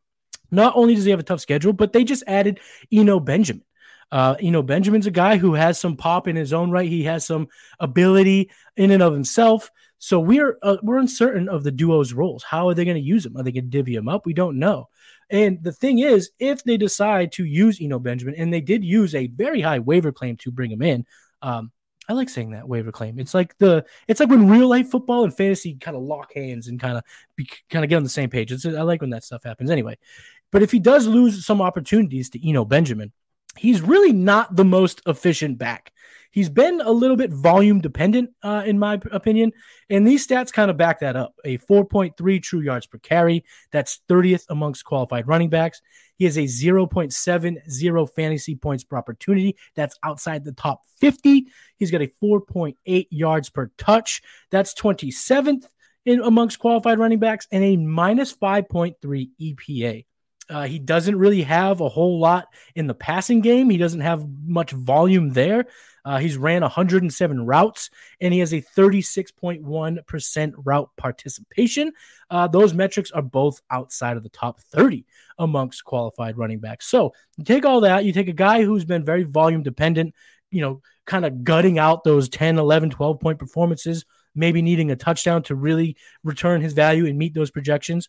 Not 0.51 0.75
only 0.77 0.95
does 0.95 1.05
he 1.05 1.11
have 1.11 1.21
a 1.21 1.25
tough 1.25 1.41
schedule, 1.41 1.73
but 1.73 1.93
they 1.93 2.05
just 2.05 2.25
added 2.27 2.61
Eno 2.93 3.21
Benjamin. 3.21 3.65
Uh, 4.13 4.37
you 4.39 4.51
know, 4.51 4.63
Benjamin's 4.63 5.07
a 5.07 5.11
guy 5.11 5.37
who 5.37 5.55
has 5.55 5.81
some 5.81 5.97
pop 5.97 6.29
in 6.29 6.37
his 6.37 6.53
own 6.53 6.71
right. 6.71 6.89
He 6.89 7.05
has 7.05 7.27
some 7.27 7.49
ability 7.81 8.51
in 8.77 8.91
and 8.91 9.03
of 9.03 9.13
himself. 9.13 9.71
So 9.99 10.21
we're 10.21 10.59
uh, 10.63 10.77
we're 10.83 10.99
uncertain 10.99 11.49
of 11.49 11.65
the 11.65 11.73
duo's 11.73 12.13
roles. 12.13 12.45
How 12.45 12.69
are 12.69 12.75
they 12.75 12.85
going 12.85 12.97
to 12.97 13.03
use 13.03 13.27
him? 13.27 13.37
Are 13.37 13.43
they 13.43 13.53
going 13.53 13.65
to 13.65 13.71
divvy 13.71 13.95
him 13.95 14.09
up? 14.09 14.27
We 14.27 14.35
don't 14.35 14.59
know. 14.59 14.89
And 15.31 15.63
the 15.63 15.73
thing 15.73 15.99
is, 15.99 16.31
if 16.39 16.63
they 16.63 16.77
decide 16.77 17.33
to 17.33 17.45
use 17.45 17.79
Eno 17.81 17.99
Benjamin, 17.99 18.37
and 18.37 18.53
they 18.53 18.61
did 18.61 18.85
use 18.85 19.15
a 19.15 19.27
very 19.27 19.61
high 19.61 19.81
waiver 19.81 20.13
claim 20.13 20.37
to 20.37 20.53
bring 20.53 20.71
him 20.71 20.83
in, 20.83 21.05
um, 21.43 21.73
I 22.09 22.13
like 22.13 22.29
saying 22.29 22.53
that 22.53 22.69
waiver 22.69 22.93
claim. 22.93 23.19
It's 23.19 23.35
like 23.35 23.57
the 23.59 23.85
it's 24.07 24.21
like 24.21 24.29
when 24.29 24.49
real 24.49 24.69
life 24.69 24.91
football 24.91 25.25
and 25.25 25.37
fantasy 25.37 25.75
kind 25.75 25.97
of 25.97 26.05
lock 26.05 26.33
hands 26.35 26.69
and 26.69 26.79
kind 26.79 26.99
of 26.99 27.05
kind 27.69 27.85
of 27.85 27.89
get 27.89 27.97
on 27.97 28.05
the 28.05 28.09
same 28.09 28.31
page. 28.31 28.53
It's, 28.53 28.65
I 28.65 28.83
like 28.83 29.01
when 29.01 29.11
that 29.11 29.25
stuff 29.25 29.43
happens 29.43 29.71
anyway. 29.71 29.99
But 30.53 30.63
if 30.63 30.71
he 30.73 30.79
does 30.79 31.07
lose 31.07 31.45
some 31.45 31.61
opportunities 31.61 32.31
to 32.31 32.49
Eno 32.49 32.65
Benjamin, 32.65 33.13
he's 33.57 33.83
really 33.83 34.13
not 34.13 34.57
the 34.57 34.65
most 34.65 35.03
efficient 35.07 35.59
back. 35.59 35.93
He's 36.37 36.51
been 36.51 36.83
a 36.83 36.91
little 36.91 37.17
bit 37.17 37.33
volume 37.33 37.81
dependent, 37.81 38.29
uh, 38.43 38.63
in 38.67 38.79
my 38.79 39.01
opinion, 39.11 39.53
and 39.89 40.07
these 40.07 40.27
stats 40.27 40.53
kind 40.53 40.71
of 40.71 40.77
back 40.77 41.01
that 41.01 41.17
up. 41.17 41.35
A 41.47 41.57
4.3 41.57 42.43
true 42.43 42.61
yards 42.61 42.87
per 42.87 42.99
carry, 42.99 43.43
that's 43.73 44.01
30th 44.07 44.45
amongst 44.51 44.85
qualified 44.85 45.27
running 45.27 45.49
backs. 45.49 45.81
He 46.17 46.27
has 46.27 46.37
a 46.37 46.43
0.70 46.43 48.15
fantasy 48.15 48.55
points 48.55 48.85
per 48.85 48.99
opportunity, 48.99 49.57
that's 49.75 49.97
outside 50.03 50.45
the 50.45 50.53
top 50.53 50.83
50. 50.99 51.47
He's 51.79 51.91
got 51.91 52.03
a 52.03 52.13
4.8 52.23 53.07
yards 53.11 53.49
per 53.49 53.71
touch, 53.79 54.21
that's 54.51 54.75
27th 54.75 55.67
in 56.05 56.21
amongst 56.21 56.59
qualified 56.59 56.99
running 56.99 57.19
backs, 57.19 57.49
and 57.51 57.65
a 57.65 57.79
minus 57.79 58.35
5.3 58.35 59.31
EPA. 59.41 60.05
Uh, 60.49 60.65
he 60.65 60.79
doesn't 60.79 61.19
really 61.19 61.43
have 61.43 61.81
a 61.81 61.89
whole 61.89 62.21
lot 62.21 62.49
in 62.75 62.87
the 62.87 62.95
passing 62.95 63.41
game. 63.41 63.69
He 63.69 63.79
doesn't 63.79 64.01
have 64.01 64.27
much 64.45 64.71
volume 64.71 65.31
there. 65.31 65.67
Uh, 66.05 66.19
he's 66.19 66.37
ran 66.37 66.63
107 66.63 67.47
routes 67.47 67.91
and 68.21 68.33
he 68.33 68.39
has 68.39 68.55
a 68.55 68.63
36.1% 68.63 70.53
route 70.59 70.91
participation. 70.97 71.93
Uh, 72.31 72.47
those 72.47 72.73
metrics 72.73 73.11
are 73.11 73.23
both 73.23 73.61
outside 73.73 74.17
of 74.17 74.23
the 74.23 74.29
top 74.29 74.61
30 74.61 75.05
amongst 75.39 75.85
qualified 75.85 76.39
running 76.39 76.61
backs. 76.61 76.87
So 76.87 77.13
you 77.37 77.43
take 77.43 77.65
all 77.65 77.81
that, 77.81 78.05
you 78.05 78.13
take 78.13 78.29
a 78.29 78.33
guy 78.33 78.63
who's 78.63 78.85
been 78.85 79.05
very 79.05 79.25
volume 79.25 79.65
dependent, 79.65 80.15
you 80.53 80.61
know, 80.61 80.81
kind 81.07 81.25
of 81.25 81.43
gutting 81.43 81.77
out 81.81 82.05
those 82.05 82.29
10, 82.29 82.57
11, 82.57 82.91
12 82.91 83.19
point 83.19 83.41
performances, 83.41 84.05
maybe 84.33 84.63
needing 84.63 84.93
a 84.93 84.97
touchdown 84.97 85.43
to 85.45 85.57
really 85.57 85.97
return 86.23 86.61
his 86.61 86.73
value 86.73 87.07
and 87.07 87.19
meet 87.19 87.35
those 87.35 87.51
projections 87.51 88.09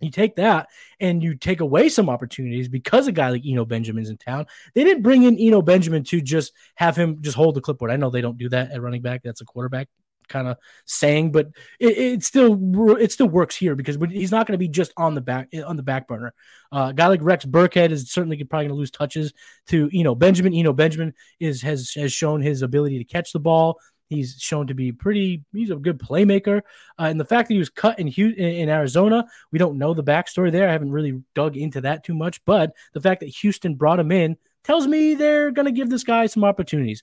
you 0.00 0.10
take 0.10 0.36
that 0.36 0.68
and 1.00 1.22
you 1.22 1.34
take 1.34 1.60
away 1.60 1.88
some 1.88 2.08
opportunities 2.08 2.68
because 2.68 3.06
a 3.06 3.12
guy 3.12 3.30
like 3.30 3.42
Eno 3.46 3.64
Benjamin's 3.64 4.10
in 4.10 4.16
town. 4.16 4.46
They 4.74 4.84
didn't 4.84 5.02
bring 5.02 5.22
in 5.24 5.38
Eno 5.38 5.62
Benjamin 5.62 6.04
to 6.04 6.20
just 6.20 6.52
have 6.76 6.96
him 6.96 7.20
just 7.20 7.36
hold 7.36 7.54
the 7.54 7.60
clipboard. 7.60 7.90
I 7.90 7.96
know 7.96 8.10
they 8.10 8.20
don't 8.20 8.38
do 8.38 8.48
that 8.50 8.70
at 8.70 8.82
running 8.82 9.02
back. 9.02 9.22
That's 9.22 9.40
a 9.40 9.44
quarterback 9.44 9.88
kind 10.28 10.46
of 10.46 10.58
saying, 10.84 11.32
but 11.32 11.48
it, 11.80 11.98
it, 11.98 12.22
still 12.22 12.96
it 12.96 13.10
still 13.12 13.28
works 13.28 13.56
here 13.56 13.74
because 13.74 13.96
he's 14.10 14.30
not 14.30 14.46
going 14.46 14.52
to 14.52 14.58
be 14.58 14.68
just 14.68 14.92
on 14.96 15.14
the 15.14 15.20
back 15.20 15.48
on 15.66 15.76
the 15.76 15.82
back 15.82 16.06
burner. 16.06 16.34
Uh, 16.70 16.88
a 16.90 16.94
guy 16.94 17.06
like 17.08 17.22
Rex 17.22 17.44
Burkhead 17.44 17.90
is 17.90 18.10
certainly 18.10 18.36
probably 18.44 18.66
going 18.66 18.76
to 18.76 18.78
lose 18.78 18.90
touches 18.90 19.32
to 19.68 19.90
Eno 19.92 20.14
Benjamin. 20.14 20.54
Eno 20.54 20.72
Benjamin 20.72 21.14
is 21.40 21.62
has 21.62 21.92
has 21.94 22.12
shown 22.12 22.42
his 22.42 22.62
ability 22.62 22.98
to 22.98 23.04
catch 23.04 23.32
the 23.32 23.40
ball. 23.40 23.80
He's 24.08 24.36
shown 24.38 24.68
to 24.68 24.74
be 24.74 24.90
pretty. 24.92 25.44
He's 25.52 25.70
a 25.70 25.76
good 25.76 25.98
playmaker, 25.98 26.62
uh, 26.98 27.04
and 27.04 27.20
the 27.20 27.24
fact 27.24 27.48
that 27.48 27.54
he 27.54 27.58
was 27.58 27.70
cut 27.70 27.98
in 27.98 28.06
Houston, 28.06 28.42
in 28.44 28.68
Arizona, 28.68 29.26
we 29.52 29.58
don't 29.58 29.78
know 29.78 29.94
the 29.94 30.04
backstory 30.04 30.50
there. 30.50 30.68
I 30.68 30.72
haven't 30.72 30.92
really 30.92 31.22
dug 31.34 31.56
into 31.56 31.82
that 31.82 32.04
too 32.04 32.14
much, 32.14 32.44
but 32.44 32.72
the 32.94 33.00
fact 33.00 33.20
that 33.20 33.26
Houston 33.26 33.74
brought 33.74 34.00
him 34.00 34.10
in 34.12 34.36
tells 34.64 34.86
me 34.86 35.14
they're 35.14 35.50
going 35.50 35.66
to 35.66 35.72
give 35.72 35.90
this 35.90 36.04
guy 36.04 36.26
some 36.26 36.44
opportunities. 36.44 37.02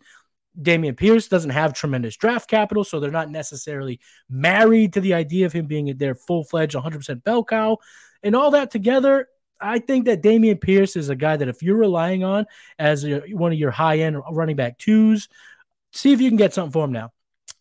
Dameon 0.59 0.95
Pierce 0.97 1.27
doesn't 1.27 1.49
have 1.49 1.73
tremendous 1.73 2.15
draft 2.15 2.49
capital, 2.49 2.83
so 2.83 2.99
they're 2.99 3.11
not 3.11 3.29
necessarily 3.29 3.99
married 4.29 4.93
to 4.93 5.01
the 5.01 5.13
idea 5.13 5.45
of 5.45 5.53
him 5.53 5.65
being 5.65 5.95
their 5.97 6.15
full 6.15 6.43
fledged 6.43 6.75
100% 6.75 7.23
bell 7.23 7.43
cow. 7.43 7.77
And 8.23 8.35
all 8.35 8.51
that 8.51 8.71
together, 8.71 9.27
I 9.59 9.79
think 9.79 10.05
that 10.05 10.21
Dameon 10.21 10.61
Pierce 10.61 10.95
is 10.95 11.09
a 11.09 11.15
guy 11.15 11.37
that 11.37 11.47
if 11.47 11.61
you're 11.61 11.77
relying 11.77 12.23
on 12.23 12.45
as 12.79 13.05
a, 13.05 13.19
one 13.31 13.51
of 13.51 13.59
your 13.59 13.71
high 13.71 13.99
end 13.99 14.21
running 14.31 14.55
back 14.55 14.77
twos, 14.77 15.29
see 15.95 16.13
if 16.13 16.21
you 16.21 16.29
can 16.29 16.37
get 16.37 16.53
something 16.53 16.71
for 16.71 16.85
him 16.85 16.91
now. 16.91 17.11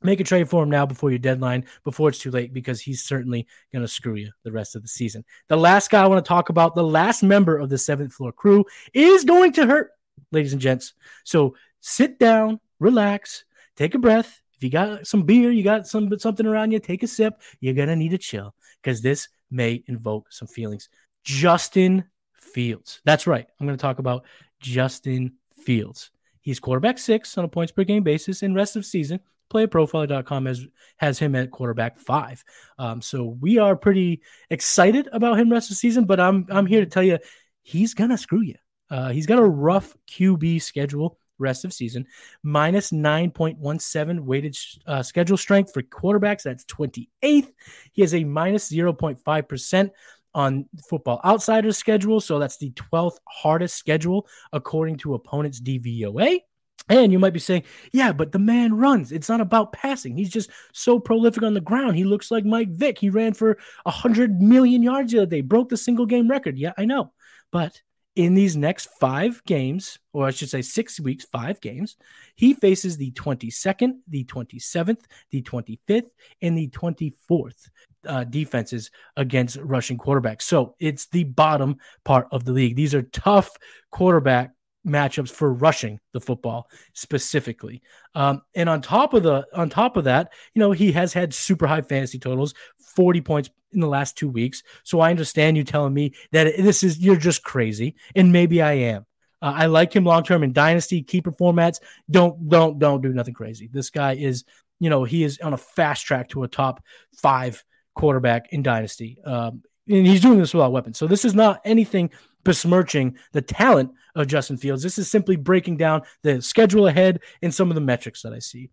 Make 0.03 0.21
a 0.21 0.25
trade 0.25 0.51
for 0.51 0.63
him 0.63 0.71
now 0.71 0.85
before 0.85 1.11
your 1.11 1.19
deadline, 1.19 1.65
before 1.83 2.11
it's 2.11 2.19
too 2.19 2.31
late, 2.31 2.53
because 2.53 2.81
he's 2.81 3.03
certainly 3.03 3.47
going 3.73 3.83
to 3.83 3.89
screw 3.89 4.17
you 4.17 4.33
the 4.43 4.53
rest 4.53 4.77
of 4.77 4.83
the 4.83 4.89
season. 4.89 5.25
The 5.49 5.57
last 5.57 5.91
guy 5.91 6.03
I 6.03 6.07
want 6.07 6.23
to 6.23 6.29
talk 6.29 6.51
about, 6.51 6.75
the 6.75 6.85
last 6.85 7.23
member 7.23 7.57
of 7.57 7.71
the 7.71 7.79
seventh 7.79 8.13
floor 8.13 8.31
crew, 8.31 8.67
is 8.93 9.25
going 9.25 9.53
to 9.55 9.67
hurt, 9.67 9.93
ladies 10.31 10.53
and 10.53 10.61
gents. 10.61 10.93
So 11.25 11.57
sit 11.81 12.19
down, 12.19 12.61
relax, 12.81 13.45
take 13.77 13.95
a 13.95 13.99
breath. 13.99 14.43
If 14.57 14.63
you 14.63 14.71
got 14.71 15.07
some 15.07 15.23
beer, 15.23 15.51
you 15.51 15.63
got 15.63 15.87
some 15.87 16.17
something 16.19 16.47
around 16.47 16.73
you, 16.73 16.81
take 16.81 17.03
a 17.03 17.07
sip. 17.07 17.41
You're 17.61 17.75
gonna 17.75 17.97
need 17.97 18.11
to 18.11 18.19
chill 18.19 18.55
because 18.83 19.01
this 19.01 19.29
may 19.51 19.83
invoke 19.87 20.33
some 20.33 20.49
feelings. 20.49 20.89
Justin 21.25 22.05
Fields. 22.33 23.01
That's 23.05 23.27
right. 23.27 23.47
I'm 23.59 23.67
going 23.67 23.77
to 23.77 23.83
talk 23.83 23.99
about 23.99 24.25
Justin 24.61 25.35
Fields. 25.65 26.11
He's 26.45 26.61
quarterback 26.61 26.99
six 26.99 27.37
on 27.39 27.45
a 27.45 27.49
points 27.49 27.73
per 27.73 27.85
game 27.85 28.03
basis 28.03 28.43
in 28.43 28.55
rest 28.55 28.77
of 28.77 28.85
season. 28.85 29.21
PlayerProfiler.com 29.51 30.47
has 30.47 30.67
has 30.99 31.19
him 31.19 31.35
at 31.35 31.51
quarterback 31.51 31.99
five. 31.99 32.45
Um, 32.79 33.01
so 33.01 33.25
we 33.25 33.59
are 33.59 33.75
pretty 33.77 34.21
excited 34.51 35.09
about 35.11 35.39
him 35.39 35.51
rest 35.51 35.71
of 35.71 35.79
season. 35.79 36.05
But 36.05 36.21
I'm 36.21 36.47
I'm 36.51 36.67
here 36.67 36.85
to 36.85 36.91
tell 36.91 37.03
you 37.03 37.19
he's 37.63 37.95
gonna 37.95 38.19
screw 38.19 38.43
you. 38.43 38.57
Uh, 38.91 39.09
he's 39.09 39.27
got 39.27 39.39
a 39.39 39.45
rough 39.45 39.97
QB 40.07 40.61
schedule 40.61 41.19
rest 41.39 41.65
of 41.65 41.73
season, 41.73 42.07
minus 42.43 42.91
9.17 42.91 44.21
weighted 44.21 44.57
uh, 44.87 45.03
schedule 45.03 45.39
strength 45.39 45.73
for 45.73 45.83
quarterbacks. 45.83 46.43
That's 46.43 46.65
28th. 46.67 47.53
He 47.93 48.03
has 48.03 48.15
a 48.15 48.23
minus 48.25 48.71
0.5% 48.71 49.91
on 50.35 50.67
Football 50.89 51.21
Outsiders 51.25 51.79
schedule. 51.79 52.21
So 52.21 52.39
that's 52.39 52.57
the 52.57 52.71
12th 52.73 53.19
hardest 53.29 53.77
schedule 53.77 54.27
according 54.53 54.99
to 54.99 55.15
opponents 55.15 55.61
DVOA. 55.61 56.41
And 56.89 57.13
you 57.13 57.19
might 57.19 57.33
be 57.33 57.39
saying, 57.39 57.63
yeah, 57.93 58.13
but 58.13 58.33
the 58.33 58.39
man 58.39 58.75
runs. 58.75 59.11
It's 59.11 59.31
not 59.31 59.41
about 59.41 59.73
passing. 59.73 60.17
He's 60.17 60.31
just 60.31 60.51
so 60.75 60.99
prolific 60.99 61.43
on 61.43 61.55
the 61.55 61.61
ground. 61.61 61.97
He 61.97 62.05
looks 62.05 62.31
like 62.31 62.45
Mike 62.45 62.69
Vick. 62.71 62.99
He 62.99 63.09
ran 63.09 63.33
for 63.33 63.59
100 63.85 64.43
million 64.43 64.83
yards 64.83 65.13
the 65.13 65.19
other 65.21 65.27
day, 65.27 65.41
broke 65.41 65.71
the 65.71 65.79
single 65.79 66.05
game 66.05 66.29
record. 66.29 66.59
Yeah, 66.59 66.73
I 66.77 66.85
know. 66.85 67.13
But 67.51 67.81
in 68.17 68.35
these 68.35 68.57
next 68.57 68.89
five 69.01 69.43
games, 69.45 69.99
or 70.13 70.27
I 70.27 70.31
should 70.31 70.49
say 70.49 70.63
six 70.63 71.01
weeks, 71.01 71.25
five 71.25 71.61
games, 71.61 71.97
he 72.37 72.55
faces 72.55 72.97
the 72.97 73.11
22nd, 73.13 73.95
the 74.09 74.25
27th, 74.25 75.01
the 75.31 75.43
25th, 75.43 76.11
and 76.41 76.57
the 76.57 76.69
24th 76.69 77.69
uh, 78.07 78.25
defenses 78.25 78.91
against 79.17 79.57
rushing 79.57 79.99
quarterbacks. 79.99 80.43
So 80.43 80.77
it's 80.79 81.07
the 81.07 81.25
bottom 81.25 81.77
part 82.05 82.29
of 82.31 82.45
the 82.45 82.53
league. 82.53 82.77
These 82.77 82.95
are 82.95 83.03
tough 83.03 83.51
quarterback 83.91 84.53
matchups 84.87 85.31
for 85.31 85.53
rushing 85.53 85.99
the 86.13 86.21
football 86.21 86.69
specifically. 86.93 87.83
Um, 88.15 88.43
and 88.55 88.69
on 88.69 88.83
top 88.83 89.15
of 89.15 89.23
the 89.23 89.47
on 89.55 89.71
top 89.71 89.97
of 89.97 90.05
that, 90.05 90.33
you 90.55 90.61
know, 90.61 90.73
he 90.73 90.93
has 90.93 91.13
had 91.13 91.33
super 91.33 91.67
high 91.67 91.83
fantasy 91.83 92.19
totals, 92.19 92.55
40 92.79 93.21
points 93.21 93.51
in 93.73 93.81
the 93.81 93.89
last 93.89 94.17
two 94.17 94.29
weeks. 94.29 94.63
So 94.85 95.01
I 95.01 95.11
understand 95.11 95.57
you 95.57 95.65
telling 95.65 95.95
me 95.95 96.15
that 96.33 96.57
this 96.57 96.83
is 96.83 96.99
you're 96.99 97.17
just 97.17 97.43
crazy, 97.43 97.97
and 98.15 98.33
maybe 98.33 98.63
I 98.63 98.73
am. 98.73 99.07
Uh, 99.43 99.53
I 99.57 99.67
like 99.67 99.95
him 99.95 100.05
long 100.05 100.23
term 100.23 100.43
in 100.43 100.53
dynasty 100.53 101.03
keeper 101.03 101.33
formats. 101.33 101.81
Don't 102.11 102.49
don't 102.49 102.79
don't 102.79 103.03
do 103.03 103.13
nothing 103.13 103.35
crazy. 103.35 103.69
This 103.73 103.91
guy 103.91 104.15
is, 104.15 104.45
you 104.81 104.91
know, 104.91 105.05
he 105.05 105.25
is 105.25 105.39
on 105.41 105.53
a 105.53 105.59
fast 105.59 106.05
track 106.07 106.29
to 106.31 106.45
a 106.45 106.49
top 106.49 106.83
five 107.17 107.65
quarterback 107.95 108.53
in 108.53 108.63
Dynasty. 108.63 109.19
Um, 109.25 109.63
and 109.89 110.07
he's 110.07 110.21
doing 110.21 110.39
this 110.39 110.55
without 110.55 110.73
weapons. 110.73 110.99
So 110.99 111.07
this 111.07 111.25
is 111.25 111.35
not 111.35 111.61
anything 111.65 112.11
besmirching 112.43 113.17
the 113.33 113.43
talent 113.43 113.93
of 114.15 114.27
Justin 114.27 114.57
Fields. 114.57 114.83
This 114.83 114.99
is 114.99 115.11
simply 115.11 115.37
breaking 115.37 115.77
down 115.77 116.03
the 116.23 116.41
schedule 116.41 116.87
ahead 116.87 117.21
and 117.43 117.55
some 117.55 117.71
of 117.71 117.75
the 117.75 117.81
metrics 117.81 118.23
that 118.23 118.33
I 118.33 118.39
see. 118.39 118.71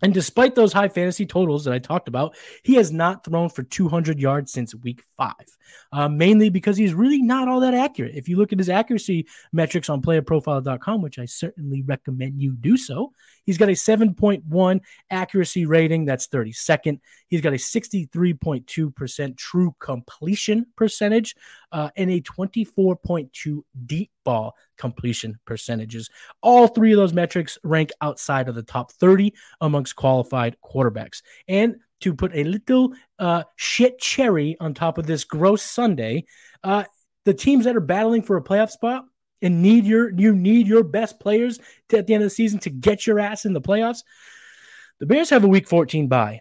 And 0.00 0.14
despite 0.14 0.54
those 0.54 0.72
high 0.72 0.88
fantasy 0.88 1.26
totals 1.26 1.64
that 1.64 1.74
I 1.74 1.80
talked 1.80 2.06
about, 2.06 2.36
he 2.62 2.74
has 2.74 2.92
not 2.92 3.24
thrown 3.24 3.48
for 3.48 3.64
200 3.64 4.20
yards 4.20 4.52
since 4.52 4.74
week 4.74 5.02
five, 5.16 5.34
uh, 5.92 6.08
mainly 6.08 6.50
because 6.50 6.76
he's 6.76 6.94
really 6.94 7.20
not 7.20 7.48
all 7.48 7.60
that 7.60 7.74
accurate. 7.74 8.14
If 8.14 8.28
you 8.28 8.36
look 8.36 8.52
at 8.52 8.60
his 8.60 8.68
accuracy 8.68 9.26
metrics 9.52 9.88
on 9.88 10.00
playerprofile.com, 10.00 11.02
which 11.02 11.18
I 11.18 11.24
certainly 11.24 11.82
recommend 11.82 12.40
you 12.40 12.52
do 12.52 12.76
so, 12.76 13.12
he's 13.44 13.58
got 13.58 13.70
a 13.70 13.72
7.1 13.72 14.80
accuracy 15.10 15.66
rating. 15.66 16.04
That's 16.04 16.28
32nd. 16.28 17.00
He's 17.26 17.40
got 17.40 17.54
a 17.54 17.56
63.2% 17.56 19.36
true 19.36 19.74
completion 19.80 20.66
percentage 20.76 21.34
uh, 21.72 21.90
and 21.96 22.08
a 22.10 22.20
24.2 22.20 23.62
deep 23.84 24.10
ball 24.28 24.54
completion 24.76 25.38
percentages. 25.46 26.10
All 26.42 26.68
three 26.68 26.92
of 26.92 26.98
those 26.98 27.14
metrics 27.14 27.56
rank 27.64 27.92
outside 28.02 28.46
of 28.46 28.54
the 28.54 28.62
top 28.62 28.92
30 28.92 29.32
amongst 29.62 29.96
qualified 29.96 30.58
quarterbacks. 30.62 31.22
And 31.48 31.76
to 32.00 32.14
put 32.14 32.34
a 32.34 32.44
little 32.44 32.92
uh, 33.18 33.44
shit 33.56 33.98
cherry 33.98 34.54
on 34.60 34.74
top 34.74 34.98
of 34.98 35.06
this 35.06 35.24
gross 35.24 35.62
Sunday, 35.62 36.26
uh, 36.62 36.84
the 37.24 37.32
teams 37.32 37.64
that 37.64 37.74
are 37.74 37.80
battling 37.80 38.20
for 38.20 38.36
a 38.36 38.44
playoff 38.44 38.70
spot 38.70 39.06
and 39.40 39.62
need 39.62 39.86
your 39.86 40.10
you 40.10 40.34
need 40.34 40.66
your 40.66 40.84
best 40.84 41.18
players 41.20 41.58
to, 41.88 41.96
at 41.96 42.06
the 42.06 42.12
end 42.12 42.22
of 42.22 42.26
the 42.26 42.34
season 42.34 42.58
to 42.58 42.70
get 42.70 43.06
your 43.06 43.18
ass 43.18 43.46
in 43.46 43.54
the 43.54 43.62
playoffs. 43.62 44.02
The 45.00 45.06
Bears 45.06 45.30
have 45.30 45.44
a 45.44 45.48
Week 45.48 45.66
14 45.66 46.08
bye, 46.08 46.40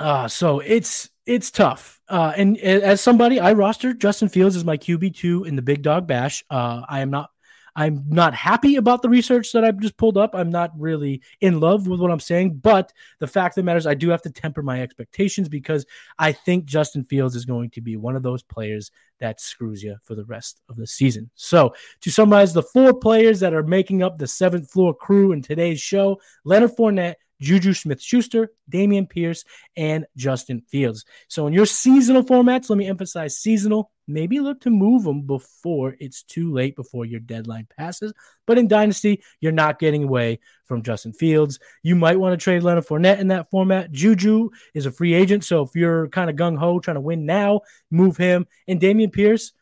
uh, 0.00 0.26
so 0.26 0.58
it's 0.58 1.08
it's 1.28 1.50
tough. 1.50 2.00
Uh, 2.08 2.32
and 2.36 2.58
as 2.58 3.00
somebody, 3.00 3.38
I 3.38 3.52
roster 3.52 3.92
Justin 3.92 4.28
Fields 4.28 4.56
as 4.56 4.64
my 4.64 4.76
QB 4.76 5.14
two 5.14 5.44
in 5.44 5.56
the 5.56 5.62
Big 5.62 5.82
Dog 5.82 6.06
Bash. 6.06 6.42
Uh, 6.50 6.82
I 6.88 7.00
am 7.00 7.10
not 7.10 7.30
I'm 7.76 8.02
not 8.08 8.34
happy 8.34 8.74
about 8.74 9.02
the 9.02 9.08
research 9.08 9.52
that 9.52 9.62
I've 9.62 9.78
just 9.78 9.96
pulled 9.96 10.16
up. 10.16 10.34
I'm 10.34 10.50
not 10.50 10.72
really 10.76 11.22
in 11.40 11.60
love 11.60 11.86
with 11.86 12.00
what 12.00 12.10
I'm 12.10 12.18
saying, 12.18 12.54
but 12.56 12.92
the 13.20 13.28
fact 13.28 13.54
that 13.54 13.62
matters, 13.62 13.86
I 13.86 13.94
do 13.94 14.08
have 14.08 14.22
to 14.22 14.30
temper 14.30 14.62
my 14.62 14.82
expectations 14.82 15.48
because 15.48 15.86
I 16.18 16.32
think 16.32 16.64
Justin 16.64 17.04
Fields 17.04 17.36
is 17.36 17.44
going 17.44 17.70
to 17.70 17.80
be 17.80 17.96
one 17.96 18.16
of 18.16 18.24
those 18.24 18.42
players 18.42 18.90
that 19.20 19.40
screws 19.40 19.80
you 19.80 19.96
for 20.02 20.16
the 20.16 20.24
rest 20.24 20.60
of 20.68 20.74
the 20.74 20.88
season. 20.88 21.30
So, 21.36 21.72
to 22.00 22.10
summarize 22.10 22.52
the 22.52 22.64
four 22.64 22.94
players 22.94 23.38
that 23.40 23.54
are 23.54 23.62
making 23.62 24.02
up 24.02 24.18
the 24.18 24.26
seventh 24.26 24.72
floor 24.72 24.92
crew 24.92 25.30
in 25.30 25.40
today's 25.40 25.80
show 25.80 26.20
Leonard 26.44 26.74
Fournette, 26.74 27.14
Juju 27.40 27.74
Smith 27.74 28.02
Schuster, 28.02 28.50
Dameon 28.70 29.08
Pierce, 29.08 29.44
and 29.76 30.06
Justin 30.16 30.62
Fields. 30.68 31.04
So, 31.28 31.46
in 31.46 31.52
your 31.52 31.66
seasonal 31.66 32.24
formats, 32.24 32.68
let 32.68 32.76
me 32.78 32.86
emphasize 32.86 33.38
seasonal. 33.38 33.90
Maybe 34.06 34.40
look 34.40 34.60
to 34.62 34.70
move 34.70 35.04
them 35.04 35.22
before 35.22 35.94
it's 36.00 36.22
too 36.22 36.52
late, 36.52 36.74
before 36.74 37.04
your 37.04 37.20
deadline 37.20 37.68
passes. 37.76 38.12
But 38.46 38.58
in 38.58 38.66
Dynasty, 38.66 39.22
you're 39.40 39.52
not 39.52 39.78
getting 39.78 40.04
away 40.04 40.40
from 40.64 40.82
Justin 40.82 41.12
Fields. 41.12 41.58
You 41.82 41.94
might 41.94 42.18
want 42.18 42.32
to 42.38 42.42
trade 42.42 42.62
Leonard 42.62 42.86
Fournette 42.86 43.18
in 43.18 43.28
that 43.28 43.50
format. 43.50 43.92
Juju 43.92 44.50
is 44.74 44.86
a 44.86 44.92
free 44.92 45.14
agent. 45.14 45.44
So, 45.44 45.62
if 45.62 45.70
you're 45.74 46.08
kind 46.08 46.30
of 46.30 46.36
gung 46.36 46.58
ho 46.58 46.80
trying 46.80 46.96
to 46.96 47.00
win 47.00 47.26
now, 47.26 47.60
move 47.90 48.16
him. 48.16 48.46
And 48.66 48.80
Dameon 48.80 49.12
Pierce, 49.12 49.52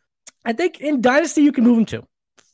I 0.45 0.53
think 0.53 0.81
in 0.81 1.01
Dynasty, 1.01 1.43
you 1.43 1.53
can 1.53 1.65
move 1.65 1.79
him 1.79 1.87
too. 1.87 2.07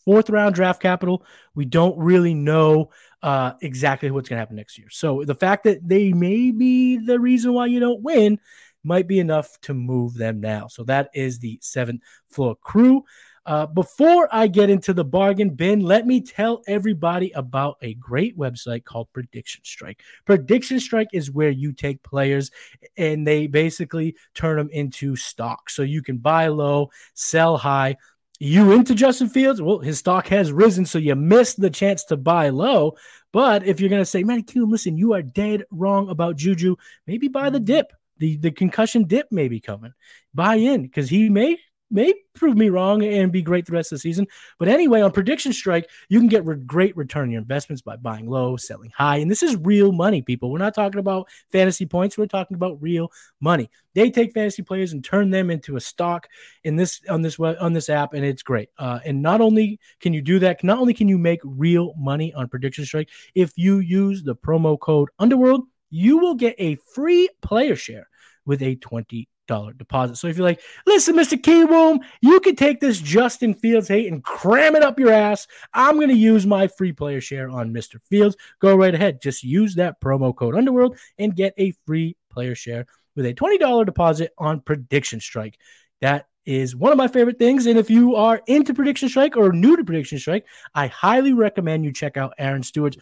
Fourth 0.04 0.30
round 0.30 0.54
draft 0.54 0.82
capital. 0.82 1.24
We 1.54 1.64
don't 1.64 1.96
really 1.96 2.34
know 2.34 2.90
uh, 3.22 3.52
exactly 3.60 4.10
what's 4.10 4.28
going 4.28 4.36
to 4.36 4.40
happen 4.40 4.56
next 4.56 4.78
year. 4.78 4.88
So 4.90 5.24
the 5.24 5.34
fact 5.34 5.64
that 5.64 5.86
they 5.86 6.12
may 6.12 6.50
be 6.50 6.96
the 6.96 7.20
reason 7.20 7.52
why 7.52 7.66
you 7.66 7.80
don't 7.80 8.02
win 8.02 8.38
might 8.84 9.06
be 9.06 9.20
enough 9.20 9.60
to 9.62 9.74
move 9.74 10.14
them 10.14 10.40
now. 10.40 10.66
So 10.66 10.82
that 10.84 11.10
is 11.14 11.38
the 11.38 11.58
seventh 11.62 12.02
floor 12.28 12.56
crew. 12.56 13.04
Uh, 13.44 13.66
before 13.66 14.28
I 14.30 14.46
get 14.46 14.70
into 14.70 14.92
the 14.92 15.04
bargain 15.04 15.50
bin, 15.50 15.80
let 15.80 16.06
me 16.06 16.20
tell 16.20 16.62
everybody 16.68 17.32
about 17.32 17.76
a 17.82 17.94
great 17.94 18.38
website 18.38 18.84
called 18.84 19.12
Prediction 19.12 19.62
Strike. 19.64 20.00
Prediction 20.24 20.78
Strike 20.78 21.08
is 21.12 21.30
where 21.30 21.50
you 21.50 21.72
take 21.72 22.02
players 22.04 22.52
and 22.96 23.26
they 23.26 23.48
basically 23.48 24.14
turn 24.34 24.58
them 24.58 24.68
into 24.70 25.16
stock. 25.16 25.70
So 25.70 25.82
you 25.82 26.02
can 26.02 26.18
buy 26.18 26.48
low, 26.48 26.90
sell 27.14 27.56
high 27.56 27.96
you 28.44 28.72
into 28.72 28.94
Justin 28.94 29.28
Fields? 29.28 29.62
Well, 29.62 29.78
his 29.78 29.98
stock 29.98 30.26
has 30.28 30.50
risen, 30.50 30.84
so 30.84 30.98
you 30.98 31.14
missed 31.14 31.60
the 31.60 31.70
chance 31.70 32.04
to 32.06 32.16
buy 32.16 32.48
low. 32.48 32.96
But 33.32 33.64
if 33.64 33.78
you're 33.78 33.88
going 33.88 34.02
to 34.02 34.06
say, 34.06 34.24
Matty 34.24 34.42
Q, 34.42 34.66
listen, 34.66 34.96
you 34.96 35.12
are 35.12 35.22
dead 35.22 35.64
wrong 35.70 36.08
about 36.08 36.36
Juju, 36.36 36.76
maybe 37.06 37.28
buy 37.28 37.50
the 37.50 37.58
mm-hmm. 37.58 37.66
dip. 37.66 37.92
The, 38.18 38.36
the 38.36 38.50
concussion 38.50 39.04
dip 39.04 39.30
may 39.30 39.48
be 39.48 39.60
coming. 39.60 39.92
Buy 40.34 40.56
in 40.56 40.82
because 40.82 41.08
he 41.08 41.28
may 41.28 41.56
may 41.92 42.12
prove 42.34 42.56
me 42.56 42.70
wrong 42.70 43.02
and 43.04 43.30
be 43.30 43.42
great 43.42 43.66
the 43.66 43.72
rest 43.72 43.92
of 43.92 43.96
the 43.96 44.00
season. 44.00 44.26
But 44.58 44.68
anyway, 44.68 45.02
on 45.02 45.12
Prediction 45.12 45.52
Strike, 45.52 45.88
you 46.08 46.18
can 46.18 46.28
get 46.28 46.44
re- 46.44 46.56
great 46.56 46.96
return 46.96 47.24
on 47.24 47.30
your 47.30 47.40
investments 47.40 47.82
by 47.82 47.96
buying 47.96 48.26
low, 48.26 48.56
selling 48.56 48.90
high. 48.96 49.18
And 49.18 49.30
this 49.30 49.42
is 49.42 49.56
real 49.56 49.92
money, 49.92 50.22
people. 50.22 50.50
We're 50.50 50.58
not 50.58 50.74
talking 50.74 50.98
about 50.98 51.28
fantasy 51.50 51.86
points. 51.86 52.16
We're 52.16 52.26
talking 52.26 52.54
about 52.54 52.80
real 52.80 53.12
money. 53.40 53.70
They 53.94 54.10
take 54.10 54.32
fantasy 54.32 54.62
players 54.62 54.92
and 54.92 55.04
turn 55.04 55.30
them 55.30 55.50
into 55.50 55.76
a 55.76 55.80
stock 55.80 56.28
in 56.64 56.76
this 56.76 57.00
on 57.10 57.22
this 57.22 57.38
on 57.38 57.72
this 57.74 57.90
app, 57.90 58.14
and 58.14 58.24
it's 58.24 58.42
great. 58.42 58.70
Uh, 58.78 59.00
and 59.04 59.20
not 59.20 59.40
only 59.40 59.78
can 60.00 60.14
you 60.14 60.22
do 60.22 60.38
that, 60.38 60.64
not 60.64 60.78
only 60.78 60.94
can 60.94 61.08
you 61.08 61.18
make 61.18 61.40
real 61.44 61.94
money 61.98 62.32
on 62.32 62.48
Prediction 62.48 62.84
Strike, 62.84 63.10
if 63.34 63.52
you 63.56 63.78
use 63.78 64.22
the 64.22 64.34
promo 64.34 64.78
code 64.80 65.10
Underworld, 65.18 65.66
you 65.90 66.18
will 66.18 66.34
get 66.34 66.54
a 66.58 66.76
free 66.94 67.28
player 67.42 67.76
share 67.76 68.08
with 68.46 68.62
a 68.62 68.76
20 68.76 69.28
dollar 69.52 69.74
deposit. 69.74 70.16
So 70.16 70.28
if 70.28 70.38
you're 70.38 70.46
like, 70.46 70.62
listen, 70.86 71.14
Mr. 71.14 71.38
Keyboom, 71.38 71.98
you 72.22 72.40
can 72.40 72.56
take 72.56 72.80
this 72.80 72.98
Justin 72.98 73.52
Fields 73.52 73.86
hate 73.86 74.10
and 74.10 74.24
cram 74.24 74.74
it 74.74 74.82
up 74.82 74.98
your 74.98 75.12
ass. 75.12 75.46
I'm 75.74 76.00
to 76.00 76.14
use 76.14 76.46
my 76.46 76.68
free 76.68 76.92
player 76.92 77.20
share 77.20 77.50
on 77.50 77.74
Mr. 77.74 78.00
Fields. 78.08 78.34
Go 78.60 78.74
right 78.74 78.94
ahead. 78.94 79.20
Just 79.20 79.44
use 79.44 79.74
that 79.74 80.00
promo 80.00 80.34
code 80.34 80.56
Underworld 80.56 80.96
and 81.18 81.36
get 81.36 81.52
a 81.58 81.74
free 81.86 82.16
player 82.30 82.54
share 82.54 82.86
with 83.14 83.26
a 83.26 83.34
$20 83.34 83.84
deposit 83.84 84.32
on 84.38 84.60
Prediction 84.60 85.20
Strike. 85.20 85.58
That 86.00 86.28
is 86.46 86.74
one 86.74 86.90
of 86.90 86.98
my 86.98 87.08
favorite 87.08 87.38
things. 87.38 87.66
And 87.66 87.78
if 87.78 87.90
you 87.90 88.16
are 88.16 88.40
into 88.46 88.72
Prediction 88.72 89.10
Strike 89.10 89.36
or 89.36 89.52
new 89.52 89.76
to 89.76 89.84
Prediction 89.84 90.18
Strike, 90.18 90.46
I 90.74 90.86
highly 90.86 91.34
recommend 91.34 91.84
you 91.84 91.92
check 91.92 92.16
out 92.16 92.32
Aaron 92.38 92.62
Stewart's 92.62 92.96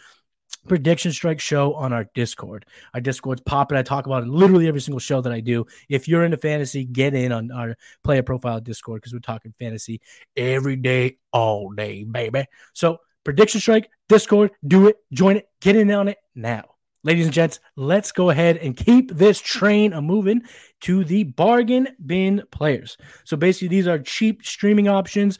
prediction 0.67 1.11
strike 1.11 1.39
show 1.39 1.73
on 1.73 1.93
our 1.93 2.05
discord. 2.13 2.65
Our 2.93 3.01
discord's 3.01 3.41
popping 3.41 3.77
i 3.77 3.81
talk 3.81 4.05
about 4.05 4.23
it 4.23 4.29
literally 4.29 4.67
every 4.67 4.81
single 4.81 4.99
show 4.99 5.21
that 5.21 5.31
i 5.31 5.39
do. 5.39 5.65
If 5.89 6.07
you're 6.07 6.23
into 6.23 6.37
fantasy 6.37 6.85
get 6.85 7.13
in 7.13 7.31
on 7.31 7.51
our 7.51 7.75
player 8.03 8.23
profile 8.23 8.59
discord 8.59 9.01
because 9.01 9.13
we're 9.13 9.19
talking 9.19 9.53
fantasy 9.59 10.01
every 10.35 10.75
day 10.75 11.17
all 11.31 11.71
day 11.71 12.03
baby. 12.03 12.45
So 12.73 12.99
prediction 13.23 13.61
strike 13.61 13.89
discord 14.09 14.51
do 14.65 14.87
it 14.87 14.97
join 15.13 15.37
it 15.37 15.47
get 15.61 15.75
in 15.75 15.91
on 15.91 16.07
it 16.07 16.17
now. 16.35 16.63
Ladies 17.03 17.25
and 17.25 17.33
gents 17.33 17.59
let's 17.75 18.11
go 18.11 18.29
ahead 18.29 18.57
and 18.57 18.77
keep 18.77 19.11
this 19.11 19.39
train 19.39 19.93
a 19.93 20.01
moving 20.01 20.43
to 20.81 21.03
the 21.03 21.23
bargain 21.23 21.87
bin 22.05 22.43
players. 22.51 22.97
So 23.23 23.37
basically 23.37 23.69
these 23.69 23.87
are 23.87 23.99
cheap 23.99 24.45
streaming 24.45 24.87
options 24.87 25.39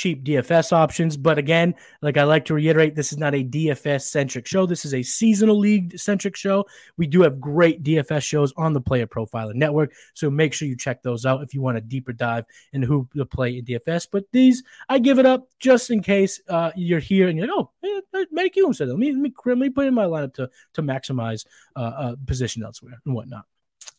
cheap 0.00 0.24
DFS 0.24 0.72
options. 0.72 1.18
But 1.18 1.36
again, 1.36 1.74
like 2.00 2.16
I 2.16 2.24
like 2.24 2.46
to 2.46 2.54
reiterate, 2.54 2.94
this 2.94 3.12
is 3.12 3.18
not 3.18 3.34
a 3.34 3.44
DFS 3.44 4.02
centric 4.02 4.46
show. 4.46 4.64
This 4.64 4.86
is 4.86 4.94
a 4.94 5.02
seasonal 5.02 5.58
league 5.58 5.98
centric 5.98 6.36
show. 6.36 6.64
We 6.96 7.06
do 7.06 7.20
have 7.20 7.38
great 7.38 7.82
DFS 7.82 8.22
shows 8.22 8.54
on 8.56 8.72
the 8.72 8.80
Player 8.80 9.06
Profiler 9.06 9.54
Network. 9.54 9.92
So 10.14 10.30
make 10.30 10.54
sure 10.54 10.66
you 10.66 10.76
check 10.76 11.02
those 11.02 11.26
out 11.26 11.42
if 11.42 11.52
you 11.52 11.60
want 11.60 11.76
a 11.76 11.82
deeper 11.82 12.14
dive 12.14 12.46
into 12.72 12.86
who 12.86 13.08
to 13.14 13.26
play 13.26 13.58
in 13.58 13.64
DFS. 13.66 14.08
But 14.10 14.24
these, 14.32 14.62
I 14.88 14.98
give 14.98 15.18
it 15.18 15.26
up 15.26 15.48
just 15.58 15.90
in 15.90 16.02
case 16.02 16.40
uh, 16.48 16.70
you're 16.74 16.98
here 16.98 17.28
and 17.28 17.36
you're 17.36 17.46
like, 17.46 17.56
oh, 17.56 17.70
eh, 18.14 18.24
make 18.32 18.56
you 18.56 18.72
said, 18.72 18.88
let 18.88 18.98
me, 18.98 19.12
let 19.12 19.20
me, 19.20 19.34
let 19.44 19.58
me 19.58 19.68
put 19.68 19.86
in 19.86 19.92
my 19.92 20.06
lineup 20.06 20.32
to, 20.34 20.48
to 20.74 20.82
maximize 20.82 21.44
uh, 21.76 21.80
uh, 21.80 22.16
position 22.26 22.62
elsewhere 22.62 22.98
and 23.04 23.14
whatnot. 23.14 23.44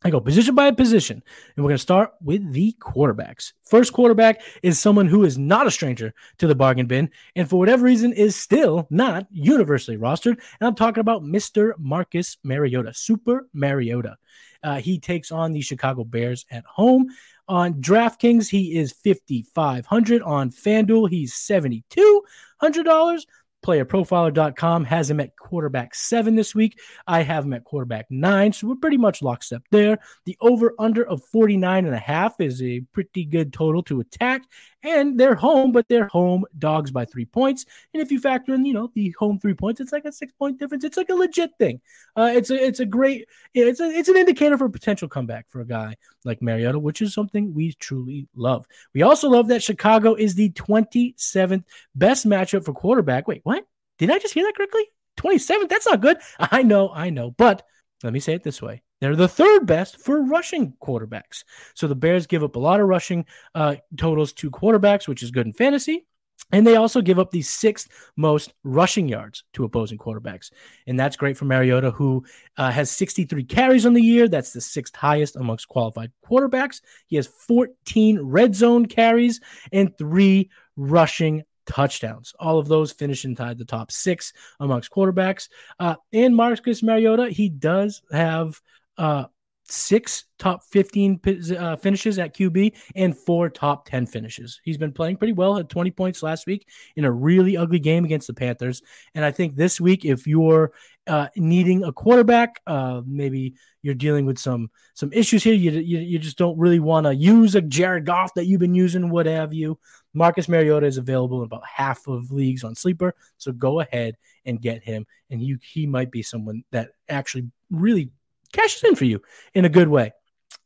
I 0.03 0.09
go 0.09 0.19
position 0.19 0.55
by 0.55 0.71
position, 0.71 1.21
and 1.55 1.63
we're 1.63 1.69
going 1.69 1.77
to 1.77 1.81
start 1.81 2.13
with 2.23 2.51
the 2.53 2.75
quarterbacks. 2.79 3.53
First 3.63 3.93
quarterback 3.93 4.41
is 4.63 4.79
someone 4.79 5.07
who 5.07 5.23
is 5.23 5.37
not 5.37 5.67
a 5.67 5.71
stranger 5.71 6.15
to 6.39 6.47
the 6.47 6.55
bargain 6.55 6.87
bin, 6.87 7.11
and 7.35 7.47
for 7.47 7.59
whatever 7.59 7.83
reason 7.83 8.11
is 8.11 8.35
still 8.35 8.87
not 8.89 9.27
universally 9.29 9.97
rostered. 9.97 10.39
And 10.59 10.67
I'm 10.67 10.73
talking 10.73 11.01
about 11.01 11.21
Mr. 11.21 11.73
Marcus 11.77 12.37
Mariota, 12.43 12.95
Super 12.95 13.47
Mariota. 13.53 14.17
Uh, 14.63 14.77
he 14.77 14.99
takes 14.99 15.31
on 15.31 15.51
the 15.51 15.61
Chicago 15.61 16.03
Bears 16.03 16.47
at 16.49 16.65
home. 16.65 17.07
On 17.47 17.75
DraftKings, 17.75 18.49
he 18.49 18.77
is 18.77 18.91
5,500. 18.91 20.23
On 20.23 20.49
FanDuel, 20.49 21.09
he's 21.09 21.33
$7,200 21.33 23.25
playerprofiler.com 23.65 24.85
has 24.85 25.09
him 25.09 25.19
at 25.19 25.35
quarterback 25.37 25.95
seven 25.95 26.35
this 26.35 26.55
week. 26.55 26.79
I 27.07 27.23
have 27.23 27.45
him 27.45 27.53
at 27.53 27.63
quarterback 27.63 28.07
nine. 28.09 28.53
So 28.53 28.67
we're 28.67 28.75
pretty 28.75 28.97
much 28.97 29.21
lockstep 29.21 29.63
there. 29.71 29.99
The 30.25 30.37
over 30.41 30.73
under 30.79 31.05
of 31.07 31.23
49 31.25 31.85
and 31.85 31.95
a 31.95 31.99
half 31.99 32.39
is 32.39 32.61
a 32.61 32.81
pretty 32.93 33.25
good 33.25 33.53
total 33.53 33.83
to 33.83 33.99
attack 33.99 34.43
and 34.83 35.19
they're 35.19 35.35
home, 35.35 35.71
but 35.71 35.87
they're 35.87 36.07
home 36.07 36.45
dogs 36.57 36.91
by 36.91 37.05
three 37.05 37.25
points. 37.25 37.65
And 37.93 38.01
if 38.01 38.11
you 38.11 38.19
factor 38.19 38.53
in, 38.53 38.65
you 38.65 38.73
know, 38.73 38.91
the 38.93 39.13
home 39.17 39.39
three 39.39 39.53
points, 39.53 39.79
it's 39.79 39.91
like 39.91 40.05
a 40.05 40.11
six 40.11 40.33
point 40.33 40.59
difference. 40.59 40.83
It's 40.83 40.97
like 40.97 41.09
a 41.09 41.15
legit 41.15 41.51
thing. 41.57 41.81
Uh, 42.15 42.31
it's 42.33 42.49
a 42.49 42.55
it's 42.55 42.79
a 42.79 42.85
great 42.85 43.27
it's 43.53 43.79
a 43.79 43.85
it's 43.85 44.09
an 44.09 44.17
indicator 44.17 44.57
for 44.57 44.69
potential 44.69 45.07
comeback 45.07 45.45
for 45.49 45.61
a 45.61 45.65
guy 45.65 45.95
like 46.25 46.41
Mariota, 46.41 46.79
which 46.79 47.01
is 47.01 47.13
something 47.13 47.53
we 47.53 47.73
truly 47.73 48.27
love. 48.35 48.65
We 48.93 49.01
also 49.01 49.29
love 49.29 49.47
that 49.49 49.63
Chicago 49.63 50.15
is 50.15 50.35
the 50.35 50.49
27th 50.51 51.63
best 51.95 52.27
matchup 52.27 52.65
for 52.65 52.73
quarterback. 52.73 53.27
Wait, 53.27 53.41
what? 53.43 53.65
Did 53.97 54.11
I 54.11 54.19
just 54.19 54.33
hear 54.33 54.45
that 54.45 54.55
correctly? 54.55 54.85
27th? 55.17 55.69
That's 55.69 55.85
not 55.85 56.01
good. 56.01 56.17
I 56.39 56.63
know, 56.63 56.89
I 56.89 57.09
know, 57.09 57.31
but 57.31 57.63
let 58.03 58.13
me 58.13 58.19
say 58.19 58.33
it 58.33 58.43
this 58.43 58.61
way 58.61 58.81
they're 59.01 59.15
the 59.15 59.27
third 59.27 59.65
best 59.65 59.97
for 59.97 60.21
rushing 60.21 60.73
quarterbacks. 60.81 61.43
So 61.73 61.87
the 61.87 61.95
Bears 61.95 62.27
give 62.27 62.43
up 62.43 62.55
a 62.55 62.59
lot 62.59 62.79
of 62.79 62.87
rushing 62.87 63.25
uh, 63.55 63.75
totals 63.97 64.31
to 64.33 64.51
quarterbacks, 64.51 65.07
which 65.07 65.23
is 65.23 65.31
good 65.31 65.47
in 65.47 65.53
fantasy. 65.53 66.05
And 66.51 66.67
they 66.67 66.75
also 66.75 67.01
give 67.01 67.17
up 67.17 67.31
the 67.31 67.41
sixth 67.41 67.87
most 68.15 68.53
rushing 68.63 69.07
yards 69.07 69.43
to 69.53 69.63
opposing 69.63 69.97
quarterbacks. 69.97 70.51
And 70.85 70.99
that's 70.99 71.15
great 71.15 71.37
for 71.37 71.45
Mariota, 71.45 71.91
who 71.91 72.25
uh, 72.57 72.71
has 72.71 72.91
63 72.91 73.43
carries 73.45 73.85
on 73.85 73.93
the 73.93 74.01
year. 74.01 74.27
That's 74.27 74.51
the 74.51 74.61
sixth 74.61 74.95
highest 74.95 75.35
amongst 75.35 75.67
qualified 75.67 76.11
quarterbacks. 76.25 76.81
He 77.07 77.15
has 77.15 77.27
14 77.27 78.21
red 78.21 78.55
zone 78.55 78.85
carries 78.85 79.39
and 79.71 79.97
three 79.97 80.49
rushing 80.75 81.43
touchdowns. 81.65 82.33
All 82.39 82.59
of 82.59 82.67
those 82.67 82.91
finish 82.91 83.23
inside 83.23 83.57
the 83.57 83.65
top 83.65 83.91
six 83.91 84.33
amongst 84.59 84.91
quarterbacks. 84.91 85.47
Uh, 85.79 85.95
and 86.11 86.35
Marcus 86.35 86.83
Mariota, 86.83 87.29
he 87.29 87.49
does 87.49 88.01
have 88.11 88.61
uh, 89.01 89.25
six 89.63 90.25
top 90.37 90.63
15 90.65 91.19
uh, 91.57 91.75
finishes 91.77 92.19
at 92.19 92.35
QB 92.35 92.75
and 92.95 93.17
four 93.17 93.49
top 93.49 93.87
10 93.87 94.05
finishes. 94.05 94.59
He's 94.63 94.77
been 94.77 94.91
playing 94.91 95.17
pretty 95.17 95.33
well 95.33 95.57
at 95.57 95.69
20 95.69 95.91
points 95.91 96.21
last 96.21 96.45
week 96.45 96.67
in 96.95 97.05
a 97.05 97.11
really 97.11 97.57
ugly 97.57 97.79
game 97.79 98.05
against 98.05 98.27
the 98.27 98.33
Panthers. 98.33 98.81
And 99.15 99.23
I 99.23 99.31
think 99.31 99.55
this 99.55 99.79
week, 99.79 100.05
if 100.05 100.27
you're 100.27 100.71
uh, 101.07 101.27
needing 101.35 101.83
a 101.83 101.91
quarterback. 101.91 102.61
Uh, 102.67 103.01
maybe 103.05 103.55
you're 103.81 103.95
dealing 103.95 104.25
with 104.25 104.37
some 104.37 104.69
some 104.93 105.11
issues 105.11 105.43
here. 105.43 105.53
You, 105.53 105.71
you, 105.71 105.99
you 105.99 106.19
just 106.19 106.37
don't 106.37 106.57
really 106.57 106.79
want 106.79 107.05
to 107.05 107.15
use 107.15 107.55
a 107.55 107.61
Jared 107.61 108.05
Goff 108.05 108.33
that 108.35 108.45
you've 108.45 108.59
been 108.59 108.75
using, 108.75 109.09
what 109.09 109.25
have 109.25 109.53
you. 109.53 109.79
Marcus 110.13 110.47
Mariota 110.47 110.85
is 110.85 110.97
available 110.97 111.39
in 111.39 111.45
about 111.45 111.63
half 111.65 112.07
of 112.07 112.31
leagues 112.31 112.63
on 112.63 112.75
Sleeper, 112.75 113.15
so 113.37 113.51
go 113.51 113.79
ahead 113.79 114.15
and 114.45 114.61
get 114.61 114.83
him. 114.83 115.05
And 115.29 115.41
you 115.41 115.57
he 115.61 115.87
might 115.87 116.11
be 116.11 116.21
someone 116.21 116.63
that 116.71 116.91
actually 117.09 117.49
really 117.71 118.11
cashes 118.51 118.83
in 118.83 118.95
for 118.95 119.05
you 119.05 119.21
in 119.53 119.65
a 119.65 119.69
good 119.69 119.87
way. 119.87 120.13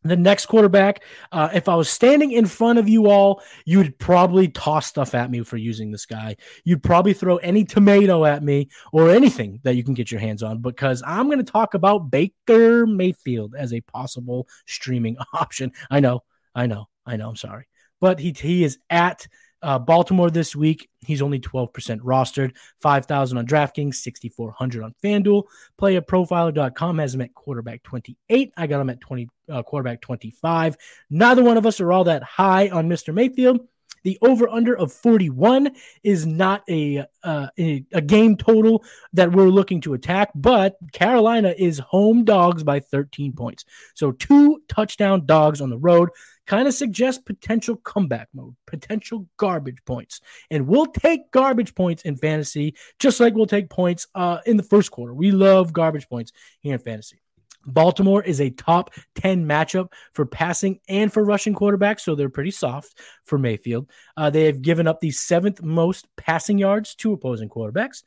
The 0.04 0.15
next 0.15 0.45
quarterback, 0.45 1.04
uh, 1.32 1.50
if 1.54 1.67
I 1.67 1.74
was 1.74 1.89
standing 1.89 2.32
in 2.32 2.45
front 2.45 2.78
of 2.78 2.88
you 2.88 3.10
all, 3.10 3.41
you 3.65 3.80
would 3.80 3.98
probably 3.98 4.48
toss 4.48 4.86
stuff 4.86 5.15
at 5.15 5.32
me 5.32 5.41
for 5.41 5.58
using 5.58 5.91
this 5.91 6.06
guy. 6.06 6.36
You'd 6.63 6.84
probably 6.84 7.13
throw 7.13 7.38
any 7.38 7.63
tomato 7.63 8.24
at 8.24 8.43
me 8.43 8.69
or 8.93 9.10
anything 9.10 9.62
that 9.63 9.76
you 9.76 9.84
can 9.84 9.95
get 9.95 10.12
your 10.12 10.19
hands 10.19 10.43
on 10.43 10.62
because 10.62 11.02
I'm 11.06 11.26
going 11.26 11.43
to 11.43 11.52
talk 11.52 11.74
about 11.74 12.12
Baker 12.12 12.86
Mayfield 12.86 13.56
as 13.58 13.74
a 13.74 13.82
possible 13.82 14.48
streaming 14.67 15.17
option. 15.34 15.71
I 15.89 16.02
know, 16.02 16.21
I 16.54 16.67
know, 16.67 16.86
I 17.04 17.17
know. 17.17 17.30
I'm 17.30 17.36
sorry. 17.36 17.65
But 18.00 18.19
he, 18.19 18.32
he 18.38 18.63
is 18.63 18.78
at 18.91 19.26
uh, 19.62 19.80
Baltimore 19.80 20.30
this 20.30 20.56
week, 20.56 20.89
he's 21.06 21.22
only 21.22 21.39
12% 21.39 21.72
rostered, 22.02 22.54
5,000 22.82 23.38
on 23.38 23.48
DraftKings, 23.48 23.96
6,400 23.96 24.84
on 24.84 24.94
FanDuel. 25.04 25.44
PlayerProfiler.com 25.80 27.00
has 27.00 27.15
him 27.15 27.22
at 27.22 27.34
quarterback 27.34 27.84
28. 27.84 28.54
I 28.56 28.68
got 28.68 28.82
him 28.82 28.89
at 28.89 29.02
20, 29.02 29.30
uh, 29.50 29.63
quarterback 29.63 30.02
25. 30.02 30.78
Neither 31.10 31.44
one 31.44 31.58
of 31.58 31.65
us 31.65 31.80
are 31.80 31.91
all 31.91 32.04
that 32.06 32.24
high 32.24 32.70
on 32.70 32.89
Mr. 32.89 33.13
Mayfield. 33.13 33.68
The 34.06 34.20
over 34.22 34.48
under 34.48 34.78
of 34.78 34.94
41 34.94 35.72
is 36.04 36.28
not 36.28 36.63
a, 36.70 37.06
uh, 37.24 37.48
a, 37.58 37.84
a 37.91 38.02
game 38.02 38.38
total 38.38 38.84
that 39.13 39.32
we're 39.32 39.50
looking 39.50 39.82
to 39.82 39.96
attack, 39.96 40.30
but 40.36 40.78
Carolina 40.94 41.56
is 41.58 41.80
home 41.80 42.24
dogs 42.24 42.63
by 42.63 42.82
13 42.82 43.34
points. 43.34 43.65
So 43.96 44.12
two 44.12 44.62
touchdown 44.68 45.26
dogs 45.26 45.60
on 45.60 45.72
the 45.72 45.80
road 45.80 46.10
kind 46.48 46.68
of 46.68 46.74
suggests 46.74 47.22
potential 47.22 47.76
comeback 47.78 48.28
mode, 48.34 48.56
potential 48.68 49.28
garbage 49.38 49.84
points. 49.86 50.22
And 50.52 50.68
we'll 50.68 50.88
take 50.88 51.32
garbage 51.32 51.76
points 51.76 52.04
in 52.04 52.18
fantasy, 52.18 52.76
just 53.00 53.20
like 53.20 53.34
we'll 53.34 53.46
take 53.46 53.70
points 53.70 54.08
uh, 54.16 54.40
in 54.46 54.58
the 54.58 54.64
first 54.64 54.92
quarter. 54.92 55.14
We 55.14 55.32
love 55.32 55.74
garbage 55.74 56.08
points 56.08 56.32
here 56.62 56.74
in 56.74 56.80
fantasy. 56.80 57.22
Baltimore 57.66 58.24
is 58.24 58.42
a 58.42 58.52
top 58.52 58.92
10 59.16 59.46
matchup 59.46 59.92
for 60.14 60.26
passing 60.26 60.80
and 60.88 61.12
for 61.12 61.24
rushing 61.24 61.56
quarterbacks, 61.56 62.02
so 62.02 62.16
they're 62.16 62.30
pretty 62.30 62.52
soft 62.52 63.00
for 63.24 63.38
Mayfield. 63.38 63.90
Uh, 64.16 64.30
they 64.30 64.46
have 64.46 64.62
given 64.62 64.88
up 64.88 65.00
the 65.00 65.12
seventh 65.12 65.62
most 65.64 66.08
passing 66.16 66.58
yards 66.58 66.96
to 66.96 67.14
opposing 67.14 67.50
quarterbacks. 67.50 68.04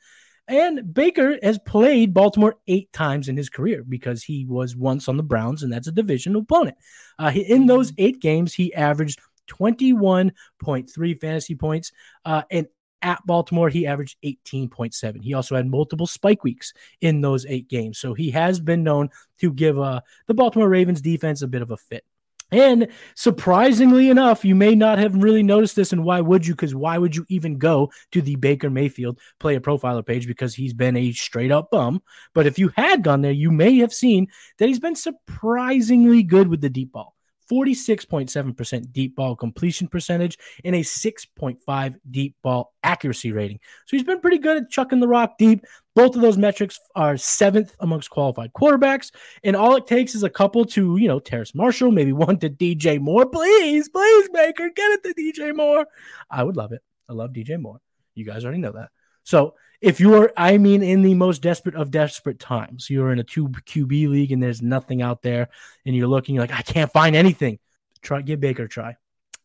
And 0.49 0.95
Baker 0.95 1.39
has 1.43 1.59
played 1.59 2.15
Baltimore 2.15 2.57
eight 2.67 2.91
times 2.93 3.29
in 3.29 3.37
his 3.37 3.51
career 3.51 3.85
because 3.87 4.25
he 4.25 4.47
was 4.47 4.75
once 4.75 5.07
on 5.07 5.19
the 5.19 5.23
Browns, 5.23 5.63
and 5.63 5.71
that's 5.71 5.89
a 5.89 5.93
division 5.93 6.35
opponent. 6.35 6.79
Uh, 7.19 7.33
in 7.35 7.67
those 7.67 7.93
eight 7.99 8.21
games, 8.21 8.55
he 8.55 8.73
averaged 8.73 9.21
21.3 9.49 11.21
fantasy 11.21 11.55
points. 11.55 11.93
Uh, 12.25 12.43
and 12.51 12.67
at 13.03 13.25
Baltimore, 13.27 13.69
he 13.69 13.87
averaged 13.87 14.17
18.7. 14.25 15.23
He 15.23 15.35
also 15.35 15.55
had 15.55 15.67
multiple 15.67 16.07
spike 16.07 16.43
weeks 16.43 16.73
in 17.01 17.21
those 17.21 17.45
eight 17.47 17.69
games. 17.69 17.99
So 17.99 18.15
he 18.15 18.31
has 18.31 18.59
been 18.59 18.83
known 18.83 19.11
to 19.41 19.53
give 19.53 19.79
uh, 19.79 20.01
the 20.27 20.35
Baltimore 20.35 20.69
Ravens 20.69 21.03
defense 21.03 21.43
a 21.43 21.49
bit 21.49 21.63
of 21.63 21.71
a 21.71 21.77
fit. 21.77 22.05
And 22.51 22.89
surprisingly 23.15 24.09
enough, 24.09 24.45
you 24.45 24.55
may 24.55 24.75
not 24.75 24.99
have 24.99 25.15
really 25.15 25.43
noticed 25.43 25.77
this. 25.77 25.93
And 25.93 26.03
why 26.03 26.21
would 26.21 26.47
you? 26.47 26.55
Because 26.55 26.75
why 26.75 26.97
would 26.97 27.15
you 27.15 27.27
even 27.29 27.59
go 27.59 27.91
to 28.13 28.23
the 28.23 28.37
Baker 28.37 28.71
Mayfield 28.71 29.21
player 29.39 29.61
profiler 29.61 30.07
page? 30.07 30.27
Because 30.27 30.55
he's 30.55 30.73
been 30.73 30.97
a 30.97 31.13
straight 31.13 31.53
up 31.53 31.71
bum. 31.71 32.01
But 32.35 32.47
if 32.47 32.59
you 32.59 32.73
had 32.75 33.03
gone 33.03 33.21
there, 33.21 33.33
you 33.33 33.51
may 33.51 33.77
have 33.79 33.93
seen 33.93 34.29
that 34.59 34.69
he's 34.69 34.81
been 34.81 34.97
surprisingly 34.97 36.23
good 36.23 36.49
with 36.49 36.63
the 36.63 36.71
deep 36.71 36.93
ball. 36.93 37.18
46.7% 37.51 38.93
deep 38.93 39.17
ball 39.17 39.35
completion 39.35 39.89
percentage 39.89 40.39
and 40.65 40.75
a 40.75 40.81
6.5 40.81 41.95
deep 42.11 42.37
ball 42.43 42.75
accuracy 42.83 43.33
rating. 43.33 43.59
So 43.87 43.97
he's 43.97 44.05
been 44.05 44.21
pretty 44.21 44.39
good 44.39 44.57
at 44.57 44.71
chucking 44.71 45.01
the 45.01 45.09
rock 45.09 45.39
deep. 45.39 45.65
Both 45.95 46.15
of 46.15 46.23
those 46.23 46.39
metrics 46.39 46.79
are 46.95 47.17
seventh 47.17 47.75
amongst 47.81 48.11
qualified 48.11 48.53
quarterbacks. 48.53 49.11
And 49.43 49.57
all 49.57 49.77
it 49.77 49.87
takes 49.87 50.15
is 50.15 50.23
a 50.23 50.31
couple 50.31 50.65
to, 50.67 50.97
you 50.97 51.09
know, 51.09 51.19
Terrace 51.19 51.55
Marshall, 51.55 51.91
maybe 51.91 52.13
one 52.13 52.39
to 52.39 52.51
DJ 52.51 53.01
Moore. 53.01 53.27
Please, 53.27 53.89
please, 53.89 54.29
Baker, 54.33 54.71
get 54.75 54.93
it 54.93 55.03
to 55.05 55.15
DJ 55.15 55.57
Moore. 55.57 55.87
I 56.31 56.45
would 56.45 56.57
love 56.57 56.73
it. 56.73 56.83
I 57.09 57.15
love 57.15 57.33
DJ 57.33 57.61
Moore. 57.61 57.81
You 58.15 58.25
guys 58.25 58.45
already 58.45 58.61
know 58.61 58.73
that. 58.73 58.91
So 59.25 59.55
if 59.81 60.01
you're, 60.01 60.33
I 60.37 60.59
mean, 60.59 60.83
in 60.83 61.03
the 61.03 61.15
most 61.15 61.43
desperate 61.43 61.75
of 61.75 61.91
desperate 61.91 62.39
times, 62.39 62.91
you're 62.91 63.13
in 63.13 63.19
a 63.19 63.25
two 63.25 63.49
QB 63.49 64.09
league 64.09 64.33
and 64.33 64.43
there's 64.43 64.63
nothing 64.63 65.03
out 65.03 65.23
there 65.23 65.49
and 65.87 65.95
you're 65.95 66.09
looking 66.09 66.35
you're 66.35 66.45
like, 66.45 66.59
I 66.59 66.63
can't 66.63 66.93
find 66.93 67.15
anything. 67.15 67.59
Try, 68.03 68.23
give 68.23 68.41
Baker 68.41 68.65
a 68.65 68.69
try 68.69 68.97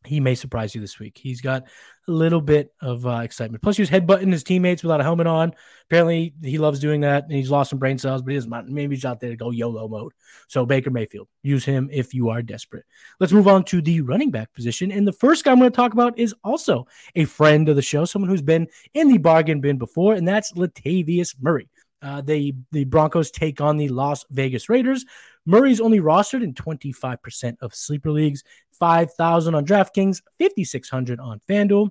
he 0.06 0.20
may 0.20 0.36
surprise 0.36 0.76
you 0.76 0.82
this 0.82 1.00
week. 1.00 1.18
He's 1.18 1.42
got 1.42 1.64
a 2.08 2.12
little 2.12 2.42
bit 2.42 2.74
of 2.82 3.06
uh, 3.06 3.18
excitement. 3.18 3.64
Plus, 3.64 3.78
he 3.78 3.82
was 3.82 3.90
headbutting 3.90 4.32
his 4.32 4.44
teammates 4.44 4.84
without 4.84 5.00
a 5.00 5.04
helmet 5.04 5.28
on. 5.28 5.54
Apparently, 5.86 6.34
he 6.42 6.58
loves 6.58 6.80
doing 6.80 7.02
that, 7.02 7.24
and 7.24 7.32
he's 7.32 7.52
lost 7.52 7.70
some 7.70 7.80
brain 7.80 7.98
cells, 7.98 8.22
but 8.22 8.32
he 8.32 8.38
doesn't. 8.38 8.70
Maybe 8.70 8.96
he's 8.96 9.06
out 9.06 9.20
there 9.20 9.30
to 9.30 9.36
go 9.36 9.52
YOLO 9.52 9.88
mode. 9.88 10.14
So 10.48 10.66
Baker 10.66 10.90
Mayfield, 10.90 11.28
use 11.42 11.64
him 11.64 11.90
if 11.92 12.14
you 12.14 12.30
are 12.30 12.42
desperate. 12.42 12.86
Let's 13.20 13.34
move 13.34 13.48
on 13.48 13.64
to 13.66 13.82
the 13.82 14.02
running 14.02 14.32
back 14.32 14.54
position, 14.54 14.92
and 14.92 15.08
the 15.08 15.14
first 15.14 15.46
guy 15.46 15.52
I'm 15.52 15.60
going 15.60 15.72
to 15.72 15.76
talk 15.76 15.94
about 15.94 16.18
is 16.20 16.36
also 16.44 16.88
a 17.16 17.26
friend 17.26 17.70
of 17.70 17.76
the 17.76 17.82
show, 17.82 18.06
someone 18.06 18.30
who's 18.30 18.42
been 18.42 18.68
in 18.94 19.08
the 19.08 19.18
bargain 19.18 19.62
bin 19.62 19.78
before, 19.78 20.16
and 20.16 20.28
that's 20.28 20.54
Latavius 20.54 21.36
Murray. 21.42 21.70
Uh, 22.02 22.22
the 22.22 22.54
Broncos 22.88 23.32
take 23.32 23.62
on 23.62 23.78
the 23.78 23.88
Las 23.88 24.26
Vegas 24.30 24.68
Raiders. 24.68 25.06
Murray's 25.46 25.82
only 25.82 26.00
rostered 26.00 26.44
in 26.44 26.54
25% 26.54 27.58
of 27.62 27.76
sleeper 27.76 28.12
leagues, 28.12 28.44
5,000 28.80 29.56
on 29.56 29.66
DraftKings, 29.66 30.22
5,600 30.40 31.20
on 31.20 31.42
FanDuel. 31.50 31.90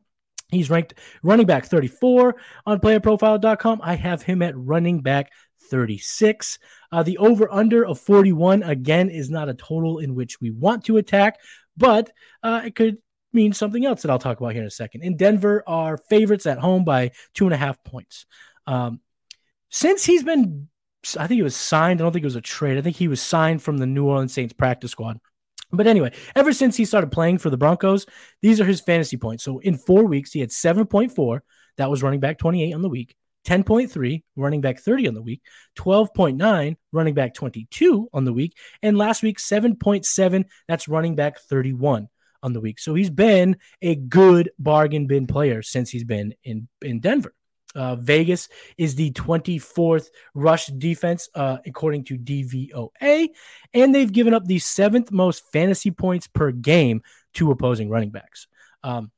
He's 0.48 0.70
ranked 0.70 0.94
running 1.22 1.46
back 1.46 1.64
34 1.64 2.36
on 2.66 2.80
playerprofile.com. 2.80 3.80
I 3.82 3.94
have 3.94 4.22
him 4.22 4.42
at 4.42 4.56
running 4.56 5.00
back 5.00 5.30
36. 5.70 6.58
Uh, 6.90 7.02
the 7.02 7.16
over 7.18 7.50
under 7.50 7.86
of 7.86 7.98
41, 7.98 8.62
again, 8.62 9.08
is 9.08 9.30
not 9.30 9.48
a 9.48 9.54
total 9.54 9.98
in 9.98 10.14
which 10.14 10.40
we 10.40 10.50
want 10.50 10.84
to 10.84 10.98
attack, 10.98 11.40
but 11.76 12.10
uh, 12.42 12.62
it 12.64 12.74
could 12.74 12.98
mean 13.32 13.54
something 13.54 13.86
else 13.86 14.02
that 14.02 14.10
I'll 14.10 14.18
talk 14.18 14.38
about 14.38 14.52
here 14.52 14.60
in 14.60 14.68
a 14.68 14.70
second. 14.70 15.02
In 15.02 15.16
Denver, 15.16 15.64
are 15.66 15.96
favorites 15.96 16.46
at 16.46 16.58
home 16.58 16.84
by 16.84 17.12
two 17.32 17.46
and 17.46 17.54
a 17.54 17.56
half 17.56 17.82
points. 17.82 18.26
Um, 18.66 19.00
since 19.70 20.04
he's 20.04 20.22
been, 20.22 20.68
I 21.18 21.26
think 21.26 21.38
he 21.38 21.42
was 21.42 21.56
signed. 21.56 22.00
I 22.00 22.04
don't 22.04 22.12
think 22.12 22.22
it 22.22 22.26
was 22.26 22.36
a 22.36 22.40
trade. 22.40 22.78
I 22.78 22.80
think 22.80 22.96
he 22.96 23.08
was 23.08 23.20
signed 23.20 23.62
from 23.62 23.78
the 23.78 23.86
New 23.86 24.06
Orleans 24.06 24.32
Saints 24.32 24.52
practice 24.52 24.92
squad. 24.92 25.18
But 25.72 25.86
anyway, 25.86 26.12
ever 26.36 26.52
since 26.52 26.76
he 26.76 26.84
started 26.84 27.10
playing 27.10 27.38
for 27.38 27.50
the 27.50 27.56
Broncos, 27.56 28.06
these 28.42 28.60
are 28.60 28.64
his 28.64 28.80
fantasy 28.80 29.16
points. 29.16 29.42
So 29.42 29.58
in 29.58 29.78
four 29.78 30.04
weeks, 30.04 30.32
he 30.32 30.40
had 30.40 30.50
7.4. 30.50 31.40
That 31.78 31.90
was 31.90 32.02
running 32.02 32.20
back 32.20 32.38
28 32.38 32.74
on 32.74 32.82
the 32.82 32.88
week. 32.88 33.16
10.3 33.46 34.22
running 34.36 34.60
back 34.60 34.78
30 34.78 35.08
on 35.08 35.14
the 35.14 35.22
week, 35.22 35.42
12.9 35.76 36.76
running 36.92 37.14
back 37.14 37.34
22 37.34 38.08
on 38.12 38.24
the 38.24 38.32
week, 38.32 38.56
and 38.82 38.96
last 38.96 39.22
week 39.22 39.38
7.7 39.38 40.44
that's 40.68 40.88
running 40.88 41.16
back 41.16 41.40
31 41.40 42.08
on 42.42 42.52
the 42.52 42.60
week. 42.60 42.78
So 42.78 42.94
he's 42.94 43.10
been 43.10 43.56
a 43.80 43.94
good 43.94 44.50
bargain 44.58 45.06
bin 45.06 45.26
player 45.26 45.62
since 45.62 45.90
he's 45.90 46.04
been 46.04 46.34
in 46.44 46.68
in 46.82 47.00
Denver. 47.00 47.34
Uh, 47.74 47.96
Vegas 47.96 48.48
is 48.76 48.94
the 48.94 49.10
24th 49.12 50.08
rush 50.34 50.66
defense, 50.66 51.28
uh, 51.34 51.58
according 51.66 52.04
to 52.04 52.18
DVOA, 52.18 53.28
and 53.74 53.94
they've 53.94 54.12
given 54.12 54.34
up 54.34 54.44
the 54.44 54.58
seventh 54.58 55.10
most 55.10 55.44
fantasy 55.52 55.90
points 55.90 56.26
per 56.26 56.50
game 56.52 57.02
to 57.34 57.50
opposing 57.50 57.88
running 57.88 58.10
backs. 58.10 58.46
Um, 58.82 59.10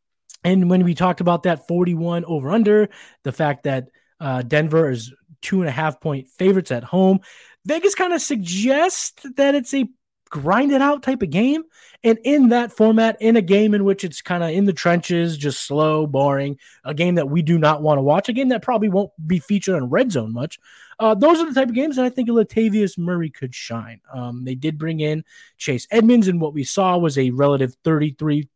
and 0.45 0.69
when 0.69 0.85
we 0.85 0.95
talked 0.95 1.21
about 1.21 1.45
that 1.45 1.67
41 1.67 2.25
over 2.27 2.51
under, 2.51 2.91
the 3.23 3.33
fact 3.33 3.65
that 3.65 3.89
uh, 4.21 4.43
Denver 4.43 4.91
is 4.91 5.13
two 5.41 5.61
and 5.61 5.69
a 5.69 5.73
half 5.73 6.01
point 6.01 6.29
favorites 6.29 6.71
at 6.71 6.85
home, 6.85 7.21
Vegas 7.67 7.95
kind 7.95 8.13
of 8.13 8.21
suggests 8.21 9.15
that 9.37 9.55
it's 9.55 9.73
a 9.73 9.89
grind 10.31 10.73
it 10.73 10.83
out 10.83 11.03
type 11.03 11.23
of 11.23 11.31
game. 11.31 11.65
And 12.03 12.19
in 12.25 12.51
that 12.51 12.73
format, 12.73 13.17
in 13.21 13.37
a 13.37 13.43
game 13.43 13.73
in 13.73 13.85
which 13.85 14.05
it's 14.05 14.21
kind 14.21 14.43
of 14.43 14.51
in 14.51 14.67
the 14.67 14.73
trenches, 14.73 15.39
just 15.39 15.65
slow, 15.65 16.07
boring, 16.07 16.59
a 16.85 16.93
game 16.93 17.15
that 17.15 17.31
we 17.31 17.41
do 17.41 17.59
not 17.59 17.83
want 17.83 17.99
to 17.99 18.03
watch, 18.03 18.29
a 18.29 18.33
game 18.33 18.49
that 18.51 18.63
probably 18.63 18.89
won't 18.89 19.11
be 19.27 19.39
featured 19.39 19.77
on 19.77 19.89
Red 19.89 20.13
Zone 20.13 20.33
much. 20.33 20.59
Uh, 20.99 21.15
those 21.15 21.41
are 21.41 21.49
the 21.49 21.55
type 21.55 21.69
of 21.69 21.75
games 21.75 21.97
that 21.97 22.05
I 22.05 22.11
think 22.11 22.29
Latavius 22.29 22.99
Murray 22.99 23.31
could 23.31 23.55
shine. 23.55 24.01
Um, 24.13 24.45
they 24.45 24.55
did 24.55 24.79
bring 24.79 25.01
in 25.01 25.25
Chase 25.57 25.89
Edmonds, 25.91 26.29
and 26.29 26.41
what 26.41 26.55
we 26.55 26.63
saw 26.63 26.97
was 26.99 27.19
a 27.19 27.31
relative 27.31 27.75
33% 27.85 28.49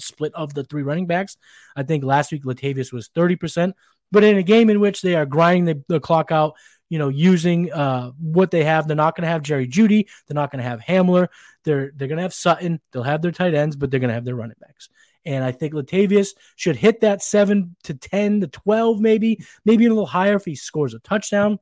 split 0.00 0.34
of 0.34 0.54
the 0.54 0.64
three 0.64 0.82
running 0.82 1.06
backs. 1.06 1.36
I 1.76 1.82
think 1.82 2.04
last 2.04 2.32
week 2.32 2.44
Latavius 2.44 2.92
was 2.92 3.08
30%. 3.10 3.74
But 4.14 4.22
in 4.22 4.36
a 4.36 4.44
game 4.44 4.70
in 4.70 4.78
which 4.78 5.02
they 5.02 5.16
are 5.16 5.26
grinding 5.26 5.64
the, 5.64 5.82
the 5.88 5.98
clock 5.98 6.30
out, 6.30 6.54
you 6.88 6.98
know, 6.98 7.08
using 7.08 7.72
uh, 7.72 8.10
what 8.20 8.50
they 8.50 8.64
have. 8.64 8.86
They're 8.86 8.96
not 8.96 9.16
going 9.16 9.22
to 9.22 9.32
have 9.32 9.42
Jerry 9.42 9.66
Jeudy. 9.66 10.06
They're 10.26 10.34
not 10.34 10.50
going 10.50 10.62
to 10.62 10.68
have 10.68 10.80
Hamler. 10.80 11.28
They're 11.64 11.92
they're 11.96 12.08
going 12.08 12.18
to 12.18 12.22
have 12.22 12.34
Sutton. 12.34 12.80
They'll 12.92 13.02
have 13.02 13.22
their 13.22 13.32
tight 13.32 13.54
ends, 13.54 13.76
but 13.76 13.90
they're 13.90 14.00
going 14.00 14.08
to 14.08 14.14
have 14.14 14.24
their 14.24 14.34
running 14.36 14.56
backs. 14.60 14.88
And 15.24 15.42
I 15.42 15.52
think 15.52 15.72
Latavius 15.72 16.34
should 16.56 16.76
hit 16.76 17.00
that 17.00 17.22
seven 17.22 17.76
to 17.84 17.94
ten 17.94 18.42
to 18.42 18.46
twelve, 18.48 19.00
maybe 19.00 19.42
maybe 19.64 19.86
a 19.86 19.88
little 19.88 20.06
higher 20.06 20.36
if 20.36 20.44
he 20.44 20.54
scores 20.54 20.94
a 20.94 20.98
touchdown. 20.98 21.58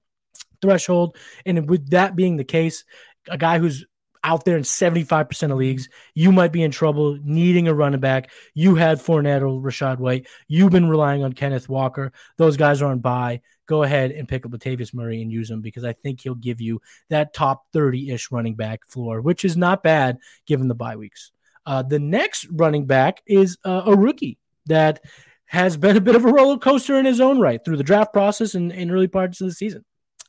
threshold. 0.62 1.16
And 1.44 1.68
with 1.68 1.90
that 1.90 2.16
being 2.16 2.36
the 2.36 2.44
case, 2.44 2.84
a 3.28 3.36
guy 3.36 3.58
who's 3.58 3.84
out 4.24 4.44
there 4.44 4.56
in 4.56 4.62
75% 4.62 5.50
of 5.50 5.58
leagues, 5.58 5.88
you 6.14 6.32
might 6.32 6.52
be 6.52 6.62
in 6.62 6.70
trouble 6.70 7.18
needing 7.22 7.68
a 7.68 7.74
running 7.74 8.00
back. 8.00 8.30
You 8.54 8.74
had 8.74 8.98
Fournette 8.98 9.42
or 9.42 9.60
Rachaad 9.60 9.98
White. 9.98 10.26
You've 10.48 10.72
been 10.72 10.88
relying 10.88 11.24
on 11.24 11.32
Kenneth 11.32 11.68
Walker. 11.68 12.12
Those 12.36 12.56
guys 12.56 12.82
are 12.82 12.90
on 12.90 13.00
bye. 13.00 13.40
Go 13.66 13.82
ahead 13.82 14.10
and 14.10 14.28
pick 14.28 14.44
up 14.44 14.52
Latavius 14.52 14.94
Murray 14.94 15.22
and 15.22 15.32
use 15.32 15.50
him 15.50 15.60
because 15.60 15.84
I 15.84 15.92
think 15.92 16.20
he'll 16.20 16.34
give 16.34 16.60
you 16.60 16.80
that 17.08 17.34
top 17.34 17.64
30 17.72 18.10
ish 18.10 18.30
running 18.30 18.54
back 18.54 18.86
floor, 18.88 19.20
which 19.20 19.44
is 19.44 19.56
not 19.56 19.82
bad 19.82 20.18
given 20.46 20.68
the 20.68 20.74
bye 20.74 20.96
weeks. 20.96 21.32
Uh, 21.64 21.82
the 21.82 21.98
next 21.98 22.46
running 22.50 22.86
back 22.86 23.22
is 23.26 23.56
uh, 23.64 23.82
a 23.86 23.96
rookie 23.96 24.38
that 24.66 25.00
has 25.46 25.76
been 25.76 25.96
a 25.96 26.00
bit 26.00 26.16
of 26.16 26.24
a 26.24 26.32
roller 26.32 26.58
coaster 26.58 26.98
in 26.98 27.04
his 27.04 27.20
own 27.20 27.38
right 27.38 27.64
through 27.64 27.76
the 27.76 27.82
draft 27.82 28.12
process 28.12 28.54
and 28.54 28.72
in 28.72 28.90
early 28.90 29.08
parts 29.08 29.40
of 29.40 29.46
the 29.46 29.52
season. 29.52 29.84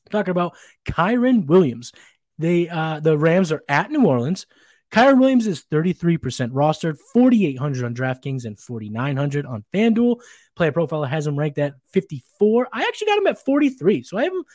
I'm 0.06 0.12
talking 0.12 0.32
about 0.32 0.56
Kyren 0.86 1.46
Williams. 1.46 1.94
They 2.38 2.70
uh, 2.70 3.00
the 3.00 3.18
Rams 3.18 3.52
are 3.52 3.64
at 3.68 3.92
New 3.92 4.06
Orleans. 4.06 4.46
Kyren 4.94 5.20
Williams 5.20 5.48
is 5.48 5.64
33% 5.72 6.20
rostered, 6.52 7.00
4,800 7.14 7.84
on 7.84 7.96
DraftKings 7.96 8.46
and 8.46 8.60
4,900 8.60 9.44
on 9.48 9.66
FanDuel. 9.74 10.22
Player 10.56 10.72
profile 10.72 11.04
has 11.04 11.26
him 11.26 11.38
ranked 11.38 11.58
at 11.58 11.74
54. 11.94 12.68
I 12.72 12.84
actually 12.84 13.08
got 13.08 13.18
him 13.18 13.26
at 13.26 13.44
43, 13.44 14.04
so 14.04 14.20
I 14.20 14.26
have 14.26 14.34
him 14.34 14.46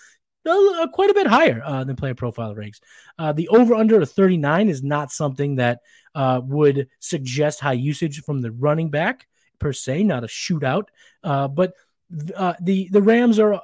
uh, 0.46 0.86
quite 0.92 1.10
a 1.10 1.14
bit 1.14 1.26
higher 1.26 1.60
uh, 1.64 1.82
than 1.82 1.96
player 1.96 2.14
profile 2.14 2.54
ranks. 2.54 2.80
Uh, 3.18 3.32
the 3.32 3.48
over 3.48 3.74
under 3.74 4.00
of 4.00 4.10
39 4.10 4.68
is 4.68 4.80
not 4.80 5.10
something 5.10 5.56
that 5.56 5.80
uh, 6.14 6.40
would 6.44 6.86
suggest 7.00 7.58
high 7.58 7.72
usage 7.72 8.22
from 8.22 8.40
the 8.40 8.52
running 8.52 8.90
back 8.90 9.26
per 9.58 9.72
se, 9.72 10.04
not 10.04 10.22
a 10.22 10.28
shootout. 10.28 10.84
Uh, 11.24 11.48
but 11.48 11.74
uh, 12.36 12.54
the 12.60 12.88
the 12.90 13.02
Rams 13.02 13.40
are 13.40 13.60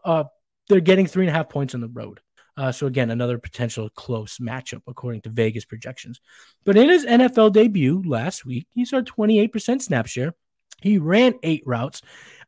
they're 0.68 0.80
getting 0.80 1.06
three 1.06 1.24
and 1.24 1.30
a 1.30 1.36
half 1.36 1.48
points 1.48 1.74
on 1.74 1.80
the 1.80 1.88
road. 1.88 2.20
Uh, 2.56 2.70
so 2.70 2.86
again, 2.86 3.10
another 3.10 3.38
potential 3.38 3.88
close 3.90 4.38
matchup 4.38 4.82
according 4.86 5.20
to 5.22 5.28
Vegas 5.28 5.64
projections. 5.64 6.20
But 6.64 6.76
in 6.76 6.88
his 6.88 7.04
NFL 7.04 7.52
debut 7.52 8.02
last 8.06 8.44
week, 8.44 8.66
he 8.74 8.84
saw 8.84 9.00
28% 9.00 9.82
snap 9.82 10.06
share. 10.06 10.34
He 10.80 10.98
ran 10.98 11.34
eight 11.42 11.62
routes. 11.66 12.02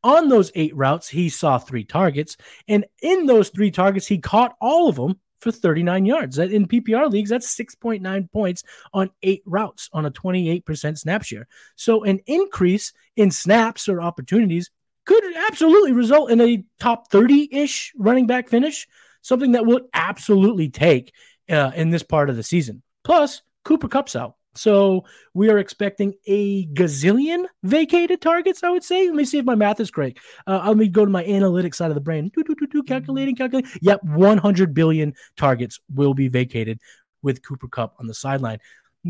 On 0.04 0.28
those 0.28 0.52
eight 0.54 0.76
routes, 0.76 1.08
he 1.08 1.28
saw 1.28 1.58
three 1.58 1.84
targets. 1.84 2.36
And 2.68 2.84
in 3.02 3.26
those 3.26 3.48
three 3.48 3.70
targets, 3.70 4.06
he 4.06 4.18
caught 4.18 4.56
all 4.60 4.88
of 4.88 4.96
them 4.96 5.18
for 5.40 5.50
39 5.50 6.04
yards. 6.04 6.36
That 6.36 6.52
in 6.52 6.68
PPR 6.68 7.10
leagues, 7.10 7.30
that's 7.30 7.56
6.9 7.56 8.30
points 8.30 8.62
on 8.92 9.10
eight 9.22 9.42
routes 9.46 9.88
on 9.92 10.06
a 10.06 10.10
28% 10.10 10.98
snap 10.98 11.24
share. 11.24 11.48
So 11.76 12.04
an 12.04 12.20
increase 12.26 12.92
in 13.16 13.30
snaps 13.30 13.88
or 13.88 14.00
opportunities 14.00 14.70
could 15.04 15.24
absolutely 15.48 15.92
result 15.92 16.30
in 16.30 16.40
a 16.40 16.64
top 16.80 17.10
30 17.10 17.48
ish 17.52 17.92
running 17.96 18.26
back 18.26 18.48
finish 18.48 18.86
something 19.26 19.52
that 19.52 19.66
we'll 19.66 19.88
absolutely 19.92 20.68
take 20.68 21.12
uh, 21.50 21.72
in 21.74 21.90
this 21.90 22.04
part 22.04 22.30
of 22.30 22.36
the 22.36 22.42
season. 22.44 22.82
Plus, 23.02 23.42
Cooper 23.64 23.88
Kupp's 23.88 24.14
out. 24.14 24.36
So 24.54 25.04
we 25.34 25.50
are 25.50 25.58
expecting 25.58 26.14
a 26.26 26.66
gazillion 26.66 27.44
vacated 27.62 28.22
targets, 28.22 28.62
I 28.62 28.70
would 28.70 28.84
say. 28.84 29.06
Let 29.06 29.16
me 29.16 29.24
see 29.24 29.38
if 29.38 29.44
my 29.44 29.56
math 29.56 29.80
is 29.80 29.90
correct. 29.90 30.20
Uh, 30.46 30.62
let 30.66 30.76
me 30.76 30.88
go 30.88 31.04
to 31.04 31.10
my 31.10 31.24
analytics 31.24 31.74
side 31.74 31.90
of 31.90 31.96
the 31.96 32.00
brain. 32.00 32.30
Do, 32.34 32.44
do, 32.44 32.54
do, 32.54 32.66
do, 32.68 32.82
calculating, 32.84 33.34
calculating. 33.34 33.70
Yep, 33.82 34.04
100 34.04 34.72
billion 34.72 35.14
targets 35.36 35.80
will 35.92 36.14
be 36.14 36.28
vacated 36.28 36.80
with 37.20 37.42
Cooper 37.42 37.68
Kupp 37.68 37.96
on 37.98 38.06
the 38.06 38.14
sideline. 38.14 38.58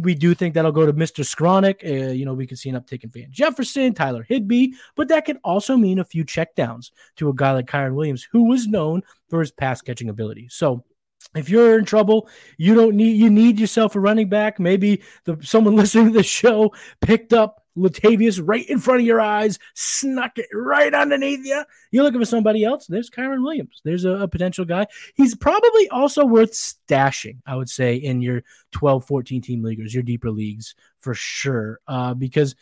We 0.02 0.14
do 0.14 0.34
think 0.34 0.54
that'll 0.54 0.72
go 0.72 0.84
to 0.84 0.92
Mr. 0.92 1.24
Skowronek. 1.24 1.84
Uh, 1.84 2.12
you 2.12 2.24
know, 2.24 2.34
we 2.34 2.46
could 2.46 2.58
see 2.58 2.68
an 2.68 2.80
uptick 2.80 3.04
in 3.04 3.10
Van 3.10 3.28
Jefferson, 3.30 3.94
Tyler 3.94 4.22
Higbee, 4.22 4.72
but 4.94 5.08
that 5.08 5.24
could 5.24 5.38
also 5.42 5.76
mean 5.76 5.98
a 5.98 6.04
few 6.04 6.24
checkdowns 6.24 6.90
to 7.16 7.28
a 7.28 7.34
guy 7.34 7.52
like 7.52 7.66
Kyren 7.66 7.94
Williams, 7.94 8.26
who 8.30 8.44
was 8.44 8.66
known 8.66 9.02
for 9.28 9.40
his 9.40 9.50
pass 9.50 9.80
catching 9.80 10.08
ability. 10.08 10.48
So 10.50 10.84
if 11.34 11.48
you're 11.48 11.78
in 11.78 11.84
trouble, 11.84 12.28
you 12.58 12.74
don't 12.74 12.94
need 12.94 13.16
you 13.16 13.30
need 13.30 13.58
yourself 13.58 13.96
a 13.96 14.00
running 14.00 14.28
back. 14.28 14.60
Maybe 14.60 15.02
the 15.24 15.38
someone 15.42 15.76
listening 15.76 16.06
to 16.06 16.12
the 16.12 16.22
show 16.22 16.72
picked 17.00 17.32
up 17.32 17.65
Latavius 17.76 18.40
right 18.42 18.68
in 18.68 18.78
front 18.78 19.00
of 19.00 19.06
your 19.06 19.20
eyes, 19.20 19.58
snuck 19.74 20.38
it 20.38 20.48
right 20.52 20.92
underneath 20.92 21.44
you. 21.44 21.64
You're 21.90 22.04
looking 22.04 22.20
for 22.20 22.26
somebody 22.26 22.64
else. 22.64 22.86
There's 22.86 23.10
Kyren 23.10 23.42
Williams. 23.42 23.80
There's 23.84 24.04
a, 24.04 24.12
a, 24.12 24.28
potential 24.28 24.64
guy. 24.64 24.86
He's 25.14 25.34
probably 25.34 25.88
also 25.88 26.24
worth 26.24 26.52
stashing, 26.52 27.38
I 27.46 27.56
would 27.56 27.68
say, 27.68 27.96
in 27.96 28.22
your 28.22 28.42
12, 28.72 29.06
14 29.06 29.42
team 29.42 29.62
leaguers, 29.62 29.94
your 29.94 30.02
deeper 30.02 30.30
leagues 30.30 30.74
for 30.98 31.14
sure. 31.14 31.80
Uh, 31.86 32.14
because 32.14 32.54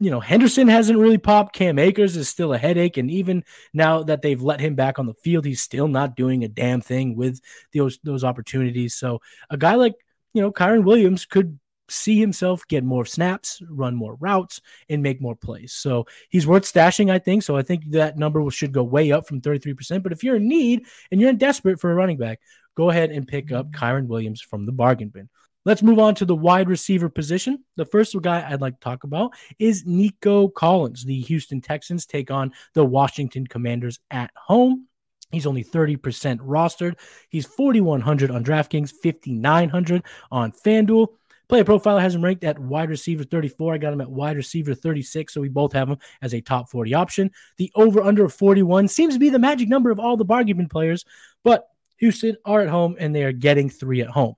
you 0.00 0.10
know, 0.10 0.20
Henderson 0.20 0.68
hasn't 0.68 0.98
really 0.98 1.18
popped. 1.18 1.54
Cam 1.54 1.78
Akers 1.78 2.16
is 2.16 2.28
still 2.28 2.52
a 2.52 2.58
headache. 2.58 2.96
And 2.96 3.10
even 3.10 3.44
now 3.72 4.02
that 4.02 4.22
they've 4.22 4.42
let 4.42 4.60
him 4.60 4.74
back 4.74 4.98
on 4.98 5.06
the 5.06 5.14
field, 5.14 5.44
he's 5.44 5.62
still 5.62 5.88
not 5.88 6.16
doing 6.16 6.42
a 6.42 6.48
damn 6.48 6.80
thing 6.80 7.16
with 7.16 7.40
those 7.72 7.98
those 8.02 8.24
opportunities. 8.24 8.94
So 8.94 9.20
a 9.50 9.56
guy 9.56 9.76
like, 9.76 9.94
you 10.32 10.42
know, 10.42 10.50
Kyren 10.50 10.84
Williams 10.84 11.24
could 11.26 11.58
see 11.88 12.18
himself 12.18 12.66
get 12.68 12.84
more 12.84 13.04
snaps, 13.04 13.60
run 13.68 13.94
more 13.94 14.16
routes, 14.16 14.60
and 14.88 15.02
make 15.02 15.20
more 15.20 15.36
plays. 15.36 15.72
So 15.72 16.06
he's 16.30 16.46
worth 16.46 16.64
stashing, 16.64 17.10
I 17.10 17.18
think. 17.18 17.42
So 17.42 17.56
I 17.56 17.62
think 17.62 17.90
that 17.90 18.18
number 18.18 18.48
should 18.50 18.72
go 18.72 18.82
way 18.82 19.12
up 19.12 19.26
from 19.26 19.40
33%. 19.40 20.02
But 20.02 20.12
if 20.12 20.24
you're 20.24 20.36
in 20.36 20.48
need 20.48 20.86
and 21.10 21.20
you're 21.20 21.30
in 21.30 21.38
desperate 21.38 21.80
for 21.80 21.90
a 21.90 21.94
running 21.94 22.16
back, 22.16 22.40
go 22.74 22.90
ahead 22.90 23.10
and 23.10 23.26
pick 23.26 23.52
up 23.52 23.70
mm-hmm. 23.70 23.84
Kyren 23.84 24.06
Williams 24.06 24.40
from 24.40 24.66
the 24.66 24.72
bargain 24.72 25.08
bin. 25.08 25.28
Let's 25.64 25.82
move 25.82 25.98
on 25.98 26.14
to 26.16 26.26
the 26.26 26.34
wide 26.34 26.68
receiver 26.68 27.08
position. 27.08 27.64
The 27.76 27.86
first 27.86 28.14
guy 28.20 28.46
I'd 28.46 28.60
like 28.60 28.74
to 28.74 28.84
talk 28.84 29.04
about 29.04 29.32
is 29.58 29.86
Nico 29.86 30.48
Collins. 30.48 31.04
The 31.04 31.20
Houston 31.22 31.62
Texans 31.62 32.04
take 32.04 32.30
on 32.30 32.52
the 32.74 32.84
Washington 32.84 33.46
Commanders 33.46 33.98
at 34.10 34.30
home. 34.36 34.88
He's 35.32 35.46
only 35.46 35.64
30% 35.64 35.96
rostered. 36.40 36.96
He's 37.30 37.46
4,100 37.46 38.30
on 38.30 38.44
DraftKings, 38.44 38.92
5,900 39.02 40.02
on 40.30 40.52
FanDuel. 40.52 41.08
Player 41.48 41.64
profile 41.64 41.98
has 41.98 42.14
him 42.14 42.24
ranked 42.24 42.44
at 42.44 42.58
wide 42.58 42.88
receiver 42.88 43.24
34. 43.24 43.74
I 43.74 43.78
got 43.78 43.92
him 43.92 44.00
at 44.00 44.10
wide 44.10 44.36
receiver 44.36 44.74
36, 44.74 45.32
so 45.32 45.40
we 45.40 45.48
both 45.48 45.72
have 45.72 45.88
him 45.88 45.98
as 46.22 46.34
a 46.34 46.40
top 46.40 46.70
40 46.70 46.94
option. 46.94 47.30
The 47.58 47.70
over 47.74 48.02
under 48.02 48.28
41 48.28 48.88
seems 48.88 49.14
to 49.14 49.20
be 49.20 49.30
the 49.30 49.38
magic 49.38 49.68
number 49.68 49.90
of 49.90 49.98
all 49.98 50.16
the 50.16 50.24
bargain 50.24 50.68
players, 50.68 51.04
but 51.42 51.68
Houston 51.98 52.36
are 52.44 52.60
at 52.60 52.68
home 52.68 52.96
and 52.98 53.14
they 53.14 53.24
are 53.24 53.32
getting 53.32 53.68
three 53.68 54.00
at 54.00 54.08
home. 54.08 54.34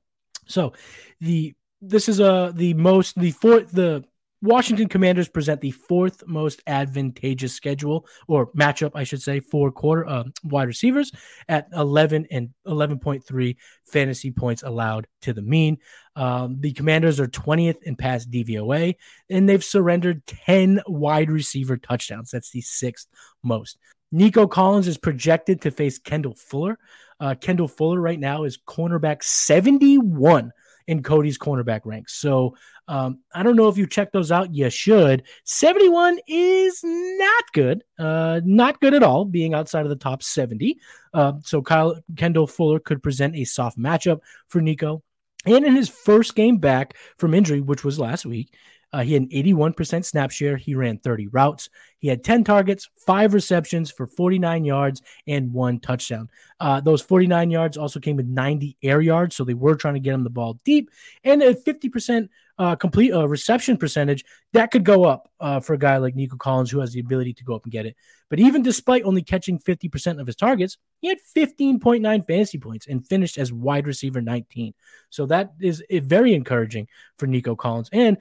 So 0.47 0.73
the 1.21 1.55
this 1.83 2.09
is 2.09 2.21
uh, 2.21 2.53
the 2.55 2.75
most 2.75 3.19
the 3.19 3.33
fourth 3.33 3.71
the 3.71 4.05
Washington 4.47 4.89
Commanders 4.89 5.29
present 5.29 5.61
the 5.61 5.73
fourth 5.73 6.25
most 6.27 6.63
advantageous 6.69 7.53
schedule 7.53 8.07
or 8.29 8.53
matchup, 8.53 8.93
I 8.95 9.03
should 9.03 9.21
say, 9.21 9.41
for 9.41 9.73
quarter 9.73 10.07
uh, 10.07 10.25
wide 10.45 10.69
receivers 10.69 11.11
at 11.49 11.67
11 11.73 12.29
and 12.31 12.51
11.3 12.67 13.57
fantasy 13.85 14.31
points 14.31 14.63
allowed 14.63 15.09
to 15.23 15.33
the 15.33 15.43
mean. 15.43 15.79
Um, 16.15 16.59
the 16.61 16.73
Commanders 16.73 17.19
are 17.19 17.27
20th 17.27 17.83
in 17.83 17.97
pass 17.97 18.25
DVOA, 18.25 18.95
and 19.29 19.49
they've 19.49 19.65
surrendered 19.65 20.25
10 20.27 20.81
wide 20.87 21.31
receiver 21.31 21.77
touchdowns. 21.77 22.31
That's 22.31 22.51
the 22.51 22.61
sixth 22.61 23.09
most. 23.43 23.79
Nico 24.13 24.47
Collins 24.47 24.87
is 24.87 24.97
projected 24.97 25.61
to 25.63 25.73
face 25.73 25.99
Kendall 25.99 26.37
Fuller. 26.37 26.79
Uh, 27.19 27.35
Kendall 27.35 27.69
Fuller 27.69 28.01
right 28.01 28.21
now 28.21 28.45
is 28.45 28.59
cornerback 28.59 29.25
71 29.25 30.53
in 30.87 31.03
Cody's 31.03 31.39
cornerback 31.39 31.81
ranks. 31.85 32.15
So 32.15 32.57
um, 32.89 33.21
I 33.35 33.43
don't 33.43 33.57
know 33.57 33.69
if 33.69 33.77
you 33.77 33.87
check 33.87 34.13
those 34.13 34.31
out. 34.31 34.55
You 34.55 34.71
should. 34.71 35.25
71 35.45 36.21
is 36.29 36.81
not 36.85 37.45
good. 37.53 37.83
Uh, 37.99 38.41
not 38.45 38.81
good 38.81 38.95
at 38.95 39.03
all, 39.03 39.25
being 39.25 39.55
outside 39.55 39.85
of 39.85 39.91
the 39.91 39.97
top 39.97 40.23
70. 40.23 40.79
Uh, 41.13 41.35
so 41.43 41.63
Kyle 41.63 42.01
Kendall 42.17 42.47
Fuller 42.47 42.79
could 42.79 43.03
present 43.03 43.37
a 43.37 43.45
soft 43.45 43.79
matchup 43.79 44.21
for 44.49 44.61
Nico. 44.61 45.03
And 45.45 45.65
in 45.65 45.77
his 45.77 45.89
first 45.89 46.35
game 46.35 46.59
back 46.59 46.97
from 47.19 47.35
injury, 47.35 47.61
which 47.61 47.85
was 47.85 47.99
last 47.99 48.27
week, 48.27 48.53
uh, 48.97 49.03
he 49.03 49.13
had 49.13 49.25
an 49.25 49.29
81% 49.29 50.07
snap 50.07 50.31
share. 50.31 50.57
He 50.57 50.75
ran 50.75 50.97
30 50.97 51.27
routes. 51.27 51.69
He 51.99 52.09
had 52.09 52.25
10 52.25 52.45
targets, 52.45 52.89
five 53.07 53.35
receptions 53.35 53.91
for 53.91 54.07
49 54.07 54.65
yards, 54.65 55.03
and 55.27 55.53
one 55.53 55.81
touchdown. 55.81 56.31
Uh, 56.61 56.81
those 56.81 57.03
49 57.03 57.51
yards 57.51 57.77
also 57.77 58.01
came 58.01 58.17
with 58.17 58.25
90 58.25 58.79
air 58.83 59.03
yards, 59.03 59.37
so 59.37 59.45
they 59.45 59.53
were 59.53 59.75
trying 59.75 59.95
to 59.95 60.01
get 60.01 60.15
him 60.15 60.25
the 60.25 60.31
ball 60.31 60.59
deep. 60.65 60.91
And 61.25 61.43
a 61.43 61.53
50% 61.53 62.31
uh, 62.59 62.75
complete 62.75 63.13
uh, 63.13 63.29
reception 63.29 63.77
percentage, 63.77 64.25
that 64.55 64.71
could 64.71 64.85
go 64.85 65.05
up 65.05 65.31
uh, 65.41 65.61
for 65.61 65.75
a 65.75 65.79
guy 65.79 65.99
like 65.99 66.15
Nico 66.15 66.37
Collins, 66.37 66.71
who 66.71 66.81
has 66.81 66.93
the 66.93 67.01
ability 67.01 67.35
to 67.35 67.45
go 67.45 67.55
up 67.55 67.65
and 67.65 67.73
get 67.73 67.85
it. 67.85 67.97
But 68.31 68.41
even 68.41 68.63
despite 68.63 69.05
only 69.05 69.23
catching 69.23 69.59
50% 69.59 70.19
of 70.19 70.27
his 70.27 70.37
targets, 70.37 70.79
he 71.01 71.09
had 71.09 71.19
15.9 71.37 72.27
fantasy 72.27 72.59
points 72.59 72.87
and 72.87 73.07
finished 73.07 73.37
as 73.37 73.53
wide 73.53 73.87
receiver 73.87 74.23
19. 74.23 74.73
So 75.11 75.27
that 75.27 75.53
is 75.61 75.85
very 75.91 76.35
encouraging 76.35 76.89
for 77.19 77.27
Nico 77.27 77.55
Collins. 77.55 77.91
And 77.93 78.17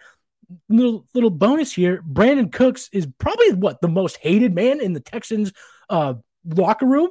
little 0.69 1.05
little 1.13 1.29
bonus 1.29 1.73
here 1.73 2.03
Brandin 2.09 2.51
Cooks 2.51 2.89
is 2.91 3.07
probably 3.17 3.53
what 3.53 3.81
the 3.81 3.87
most 3.87 4.17
hated 4.17 4.53
man 4.53 4.81
in 4.81 4.93
the 4.93 4.99
texans 4.99 5.51
uh 5.89 6.13
locker 6.45 6.85
room 6.85 7.09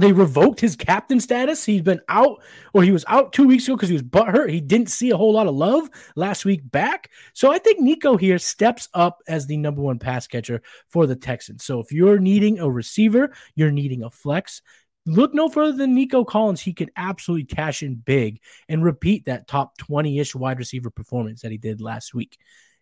they 0.00 0.12
revoked 0.12 0.60
his 0.60 0.76
captain 0.76 1.20
status. 1.20 1.64
He's 1.64 1.82
been 1.82 2.00
out, 2.08 2.42
or 2.72 2.82
he 2.82 2.90
was 2.90 3.04
out 3.06 3.34
two 3.34 3.46
weeks 3.46 3.66
ago 3.66 3.76
because 3.76 3.90
he 3.90 3.94
was 3.94 4.02
butt 4.02 4.28
hurt. 4.28 4.48
He 4.48 4.60
didn't 4.60 4.88
see 4.88 5.10
a 5.10 5.16
whole 5.16 5.34
lot 5.34 5.46
of 5.46 5.54
love 5.54 5.90
last 6.16 6.46
week 6.46 6.62
back. 6.64 7.10
So 7.34 7.52
I 7.52 7.58
think 7.58 7.80
Nico 7.80 8.16
here 8.16 8.38
steps 8.38 8.88
up 8.94 9.18
as 9.28 9.46
the 9.46 9.58
number 9.58 9.82
one 9.82 9.98
pass 9.98 10.26
catcher 10.26 10.62
for 10.88 11.06
the 11.06 11.16
Texans. 11.16 11.64
So 11.64 11.80
if 11.80 11.92
you're 11.92 12.18
needing 12.18 12.60
a 12.60 12.70
receiver, 12.70 13.34
you're 13.54 13.70
needing 13.70 14.02
a 14.02 14.08
flex, 14.08 14.62
look 15.04 15.34
no 15.34 15.50
further 15.50 15.76
than 15.76 15.94
Nico 15.94 16.24
Collins. 16.24 16.62
He 16.62 16.72
could 16.72 16.90
absolutely 16.96 17.54
cash 17.54 17.82
in 17.82 17.96
big 17.96 18.40
and 18.70 18.82
repeat 18.82 19.26
that 19.26 19.48
top 19.48 19.76
20 19.76 20.18
ish 20.18 20.34
wide 20.34 20.58
receiver 20.58 20.88
performance 20.88 21.42
that 21.42 21.52
he 21.52 21.58
did 21.58 21.82
last 21.82 22.14
week. 22.14 22.38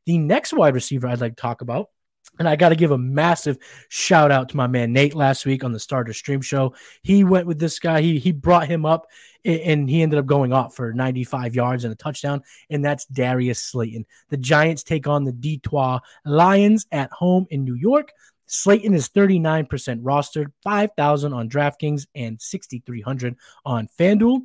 The 0.09 0.16
next 0.16 0.54
wide 0.54 0.72
receiver 0.72 1.06
I'd 1.06 1.20
like 1.20 1.36
to 1.36 1.42
talk 1.42 1.61
about 1.61 1.90
and 2.38 2.48
I 2.48 2.56
got 2.56 2.70
to 2.70 2.76
give 2.76 2.92
a 2.92 2.96
massive 2.96 3.59
shout 3.90 4.30
out 4.30 4.48
to 4.48 4.56
my 4.56 4.66
man 4.66 4.90
Nate 4.90 5.14
last 5.14 5.44
week 5.44 5.62
on 5.62 5.72
the 5.72 5.78
Starter 5.78 6.14
Stream 6.14 6.40
Show. 6.40 6.74
He 7.02 7.24
went 7.24 7.46
with 7.46 7.59
this 7.59 7.78
guy. 7.78 8.00
He 8.00 8.18
he 8.18 8.32
brought 8.32 8.68
him 8.68 8.86
up, 8.86 9.06
and 9.44 9.86
he 9.90 10.00
ended 10.00 10.18
up 10.18 10.24
going 10.24 10.50
off 10.50 10.74
for 10.74 10.94
95 10.94 11.54
yards 11.54 11.84
and 11.84 11.92
a 11.92 11.96
touchdown. 11.96 12.42
And 12.70 12.82
that's 12.82 13.04
Darius 13.04 13.61
Slayton. 13.61 14.06
The 14.30 14.38
Giants 14.38 14.82
take 14.82 15.06
on 15.06 15.24
the 15.24 15.32
Detroit 15.32 16.00
Lions 16.24 16.86
at 16.90 17.12
home 17.12 17.46
in 17.50 17.64
New 17.64 17.76
York. 17.76 18.11
Slayton 18.46 18.94
is 18.94 19.11
39% 19.11 19.68
rostered, 20.00 20.52
5,000 20.64 21.34
on 21.34 21.50
DraftKings, 21.50 22.06
and 22.14 22.40
6,300 22.40 23.36
on 23.66 23.88
FanDuel 23.98 24.40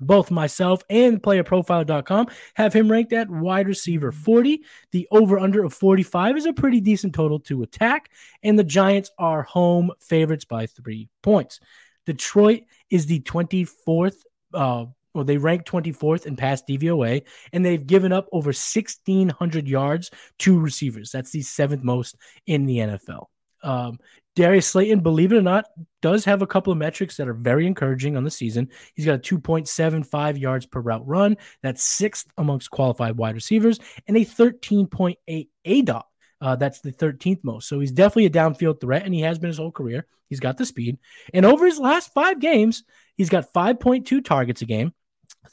both 0.00 0.30
myself 0.30 0.82
and 0.90 1.22
playerprofiler.com 1.22 2.26
have 2.54 2.72
him 2.72 2.90
ranked 2.90 3.12
at 3.12 3.30
wide 3.30 3.68
receiver 3.68 4.12
40. 4.12 4.62
The 4.92 5.08
over 5.10 5.38
under 5.38 5.64
of 5.64 5.74
45 5.74 6.36
is 6.36 6.46
a 6.46 6.52
pretty 6.52 6.80
decent 6.80 7.14
total 7.14 7.40
to 7.40 7.62
attack, 7.62 8.10
and 8.42 8.58
the 8.58 8.64
Giants 8.64 9.10
are 9.18 9.42
home 9.42 9.90
favorites 10.00 10.44
by 10.44 10.66
three 10.66 11.08
points. 11.22 11.60
Detroit 12.06 12.62
is 12.90 13.06
the 13.06 13.20
24th, 13.20 14.16
uh, 14.52 14.86
well, 15.14 15.24
they 15.24 15.38
rank 15.38 15.64
24th 15.64 16.26
in 16.26 16.36
pass 16.36 16.62
DVOA, 16.62 17.22
and 17.52 17.64
they've 17.64 17.86
given 17.86 18.12
up 18.12 18.28
over 18.32 18.48
1,600 18.48 19.68
yards 19.68 20.10
to 20.40 20.58
receivers. 20.58 21.10
That's 21.10 21.30
the 21.30 21.42
seventh 21.42 21.84
most 21.84 22.16
in 22.46 22.66
the 22.66 22.78
NFL. 22.78 23.26
Um, 23.62 23.98
Darius 24.36 24.66
Slayton, 24.66 25.00
believe 25.00 25.32
it 25.32 25.36
or 25.36 25.42
not, 25.42 25.66
does 26.02 26.24
have 26.24 26.42
a 26.42 26.46
couple 26.46 26.72
of 26.72 26.78
metrics 26.78 27.16
that 27.16 27.28
are 27.28 27.34
very 27.34 27.66
encouraging 27.66 28.16
on 28.16 28.24
the 28.24 28.30
season. 28.30 28.68
He's 28.94 29.06
got 29.06 29.14
a 29.14 29.18
2.75 29.36 30.40
yards 30.40 30.66
per 30.66 30.80
route 30.80 31.06
run. 31.06 31.36
That's 31.62 31.84
sixth 31.84 32.26
amongst 32.36 32.70
qualified 32.70 33.16
wide 33.16 33.36
receivers, 33.36 33.78
and 34.06 34.16
a 34.16 34.24
13.8 34.24 35.48
ADOT. 35.66 36.02
Uh, 36.40 36.56
that's 36.56 36.80
the 36.80 36.92
13th 36.92 37.44
most. 37.44 37.68
So 37.68 37.80
he's 37.80 37.92
definitely 37.92 38.26
a 38.26 38.30
downfield 38.30 38.80
threat, 38.80 39.04
and 39.04 39.14
he 39.14 39.20
has 39.20 39.38
been 39.38 39.48
his 39.48 39.58
whole 39.58 39.72
career. 39.72 40.06
He's 40.28 40.40
got 40.40 40.58
the 40.58 40.66
speed. 40.66 40.98
And 41.32 41.46
over 41.46 41.64
his 41.64 41.78
last 41.78 42.12
five 42.12 42.40
games, 42.40 42.82
he's 43.16 43.28
got 43.28 43.52
5.2 43.52 44.24
targets 44.24 44.62
a 44.62 44.66
game, 44.66 44.92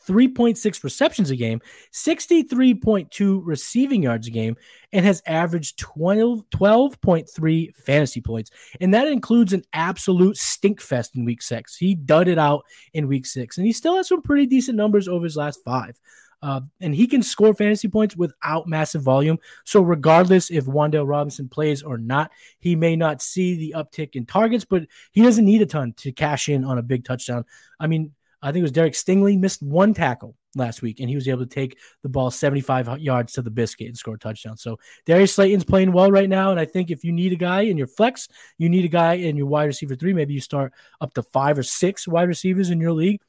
3.6 0.07 0.83
receptions 0.83 1.31
a 1.31 1.35
game, 1.35 1.61
63.2 1.93 3.41
receiving 3.43 4.03
yards 4.03 4.27
a 4.27 4.31
game, 4.31 4.55
and 4.93 5.05
has 5.05 5.21
averaged 5.25 5.79
12, 5.79 6.49
12.3 6.49 7.75
fantasy 7.75 8.21
points. 8.21 8.51
And 8.79 8.93
that 8.93 9.07
includes 9.07 9.53
an 9.53 9.63
absolute 9.73 10.37
stink 10.37 10.81
fest 10.81 11.15
in 11.15 11.25
week 11.25 11.41
six. 11.41 11.75
He 11.75 11.95
dudded 11.95 12.37
out 12.37 12.63
in 12.93 13.07
week 13.07 13.25
six, 13.25 13.57
and 13.57 13.65
he 13.65 13.73
still 13.73 13.95
has 13.95 14.07
some 14.07 14.21
pretty 14.21 14.45
decent 14.45 14.77
numbers 14.77 15.07
over 15.07 15.23
his 15.23 15.37
last 15.37 15.59
five. 15.63 15.99
Uh, 16.43 16.61
and 16.79 16.95
he 16.95 17.05
can 17.05 17.21
score 17.21 17.53
fantasy 17.53 17.87
points 17.87 18.15
without 18.17 18.67
massive 18.67 19.03
volume. 19.03 19.37
So, 19.63 19.81
regardless 19.81 20.49
if 20.49 20.65
Wan'Dale 20.65 21.07
Robinson 21.07 21.47
plays 21.47 21.83
or 21.83 21.99
not, 21.99 22.31
he 22.57 22.75
may 22.75 22.95
not 22.95 23.21
see 23.21 23.55
the 23.55 23.75
uptick 23.77 24.15
in 24.15 24.25
targets, 24.25 24.65
but 24.65 24.87
he 25.11 25.21
doesn't 25.21 25.45
need 25.45 25.61
a 25.61 25.67
ton 25.67 25.93
to 25.97 26.11
cash 26.11 26.49
in 26.49 26.63
on 26.63 26.79
a 26.79 26.83
big 26.83 27.05
touchdown. 27.05 27.45
I 27.79 27.85
mean, 27.85 28.13
I 28.41 28.51
think 28.51 28.61
it 28.61 28.63
was 28.63 28.71
Derek 28.71 28.93
Stingley 28.93 29.37
missed 29.37 29.61
one 29.61 29.93
tackle 29.93 30.35
last 30.55 30.81
week, 30.81 30.99
and 30.99 31.09
he 31.09 31.15
was 31.15 31.27
able 31.27 31.41
to 31.41 31.45
take 31.45 31.77
the 32.03 32.09
ball 32.09 32.31
75 32.31 32.99
yards 32.99 33.33
to 33.33 33.41
the 33.41 33.51
biscuit 33.51 33.87
and 33.87 33.97
score 33.97 34.15
a 34.15 34.19
touchdown. 34.19 34.57
So 34.57 34.79
Darius 35.05 35.35
Slayton's 35.35 35.63
playing 35.63 35.91
well 35.91 36.11
right 36.11 36.29
now, 36.29 36.51
and 36.51 36.59
I 36.59 36.65
think 36.65 36.89
if 36.89 37.03
you 37.03 37.11
need 37.11 37.33
a 37.33 37.37
guy 37.37 37.61
in 37.61 37.77
your 37.77 37.87
flex, 37.87 38.27
you 38.57 38.69
need 38.69 38.85
a 38.85 38.89
guy 38.89 39.13
in 39.13 39.37
your 39.37 39.47
wide 39.47 39.65
receiver 39.65 39.95
three. 39.95 40.13
Maybe 40.13 40.33
you 40.33 40.41
start 40.41 40.73
up 40.99 41.13
to 41.13 41.23
five 41.23 41.57
or 41.57 41.63
six 41.63 42.07
wide 42.07 42.27
receivers 42.27 42.69
in 42.69 42.81
your 42.81 42.93
league. 42.93 43.21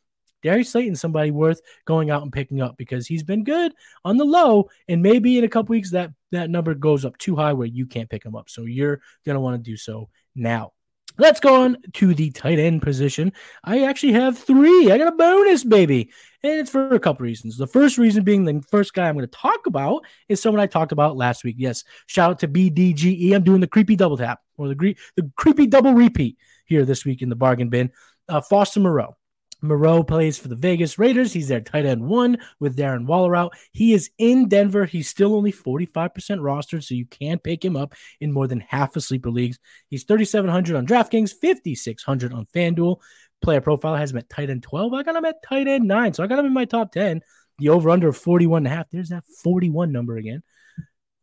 Darius 0.43 0.71
Slayton's 0.71 1.01
somebody 1.01 1.31
worth 1.31 1.61
going 1.85 2.11
out 2.11 2.23
and 2.23 2.33
picking 2.33 2.61
up 2.61 2.77
because 2.77 3.07
he's 3.07 3.23
been 3.23 3.45
good 3.45 3.73
on 4.05 4.17
the 4.17 4.25
low, 4.25 4.71
and 4.89 5.03
maybe 5.03 5.39
in 5.39 5.45
a 5.45 5.49
couple 5.49 5.73
weeks 5.73 5.93
that 5.93 6.11
that 6.33 6.51
number 6.51 6.75
goes 6.75 7.05
up 7.05 7.17
too 7.19 7.37
high 7.37 7.53
where 7.53 7.69
you 7.69 7.87
can't 7.87 8.11
pick 8.11 8.25
him 8.25 8.35
up. 8.35 8.49
So 8.49 8.65
you're 8.65 9.01
gonna 9.25 9.41
want 9.41 9.63
to 9.63 9.71
do 9.71 9.77
so 9.77 10.09
now. 10.35 10.73
Let's 11.19 11.41
go 11.41 11.63
on 11.63 11.77
to 11.95 12.15
the 12.15 12.31
tight 12.31 12.59
end 12.59 12.83
position. 12.83 13.33
I 13.65 13.85
actually 13.85 14.13
have 14.13 14.39
three. 14.39 14.91
I 14.91 14.99
got 14.99 15.13
a 15.13 15.17
bonus, 15.17 15.65
baby. 15.65 16.11
And 16.43 16.59
it's 16.59 16.71
for 16.71 16.95
a 16.95 16.99
couple 16.99 17.25
reasons. 17.25 17.57
The 17.57 17.67
first 17.67 17.99
reason 17.99 18.25
being 18.25 18.45
the 18.45 18.63
first 18.71 18.95
guy 18.95 19.09
I'm 19.09 19.15
going 19.15 19.27
to 19.27 19.37
talk 19.37 19.67
about 19.67 20.05
is 20.29 20.41
someone 20.41 20.61
I 20.61 20.67
talked 20.67 20.93
about 20.93 21.17
last 21.17 21.45
week. 21.45 21.57
Yes, 21.59 21.85
shout 22.07 22.31
out 22.33 22.39
to 22.41 22.49
BDGE. 22.49 23.33
I'm 23.35 23.45
doing 23.45 23.61
the 23.61 23.67
creepy 23.67 23.95
double 23.95 24.17
tap 24.17 24.41
or 24.57 24.69
the, 24.69 24.97
the 25.17 25.31
creepy 25.37 25.67
double 25.67 25.95
repeat 25.95 26.39
here 26.67 26.85
this 26.85 27.05
week 27.05 27.23
in 27.23 27.29
the 27.29 27.37
bargain 27.37 27.69
bin. 27.69 27.91
Uh, 28.29 28.41
Foster 28.41 28.81
Moreau. 28.81 29.17
Moreau 29.63 30.03
plays 30.03 30.37
for 30.37 30.49
the 30.49 30.57
Vegas 30.57 30.99
Raiders. 30.99 31.33
He's 31.33 31.49
their 31.49 31.61
tight 31.61 31.87
end 31.87 32.03
one 32.03 32.39
with 32.59 32.77
Darren 32.77 33.07
Waller 33.07 33.37
out. 33.37 33.55
He 33.71 33.95
is 33.95 34.11
in 34.19 34.49
Denver. 34.49 34.85
He's 34.85 35.09
still 35.09 35.35
only 35.35 35.53
45% 35.53 35.89
rostered, 36.41 36.83
so 36.83 36.95
you 36.95 37.07
can 37.07 37.39
pick 37.39 37.65
him 37.65 37.77
up 37.77 37.95
in 38.21 38.33
more 38.33 38.49
than 38.49 38.61
half 38.61 38.97
of 38.97 39.05
sleeper 39.05 39.31
leagues. 39.31 39.59
He's 39.89 40.05
3,700 40.05 40.77
on 40.77 40.87
DraftKings, 40.87 41.33
5,600 41.41 42.33
on 42.33 42.47
FanDuel. 42.47 42.97
Player 43.41 43.61
profile 43.61 43.97
has 43.97 44.11
him 44.11 44.19
at 44.19 44.29
tight 44.29 44.51
end 44.51 44.65
12. 44.65 44.93
I 44.95 45.03
got 45.05 45.17
him 45.17 45.25
at 45.25 45.43
tight 45.43 45.69
end 45.69 45.87
9, 45.87 46.15
so 46.15 46.25
I 46.25 46.27
got 46.27 46.41
him 46.41 46.47
in 46.47 46.53
my 46.53 46.65
top 46.65 46.93
10. 46.93 47.21
The 47.59 47.69
over 47.69 47.91
under 47.91 48.13
41 48.13 48.59
and 48.59 48.67
a 48.67 48.71
half. 48.77 48.91
There's 48.91 49.11
that 49.11 49.25
41 49.43 49.93
number 49.93 50.17
again. 50.17 50.43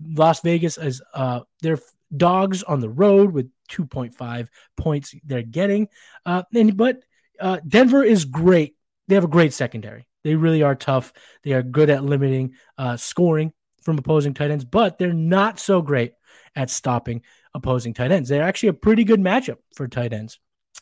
Las 0.01 0.39
Vegas 0.41 0.77
is 0.77 1.01
uh 1.13 1.41
they're 1.61 1.79
dogs 2.15 2.63
on 2.63 2.79
the 2.79 2.89
road 2.89 3.33
with 3.33 3.49
2.5 3.69 4.47
points 4.77 5.13
they're 5.25 5.41
getting. 5.41 5.89
Uh 6.25 6.43
and 6.53 6.77
but 6.77 7.03
uh, 7.39 7.59
Denver 7.67 8.03
is 8.03 8.25
great. 8.25 8.75
They 9.07 9.15
have 9.15 9.23
a 9.23 9.27
great 9.27 9.53
secondary. 9.53 10.07
They 10.23 10.35
really 10.35 10.63
are 10.63 10.75
tough. 10.75 11.13
They 11.43 11.53
are 11.53 11.63
good 11.63 11.89
at 11.89 12.03
limiting 12.03 12.53
uh, 12.77 12.97
scoring 12.97 13.53
from 13.83 13.97
opposing 13.97 14.33
tight 14.33 14.51
ends, 14.51 14.65
but 14.65 14.97
they're 14.97 15.13
not 15.13 15.59
so 15.59 15.81
great 15.81 16.13
at 16.55 16.69
stopping 16.69 17.21
opposing 17.53 17.93
tight 17.93 18.11
ends. 18.11 18.29
They're 18.29 18.43
actually 18.43 18.69
a 18.69 18.73
pretty 18.73 19.03
good 19.03 19.19
matchup 19.19 19.57
for 19.75 19.87
tight 19.87 20.13
ends. 20.13 20.39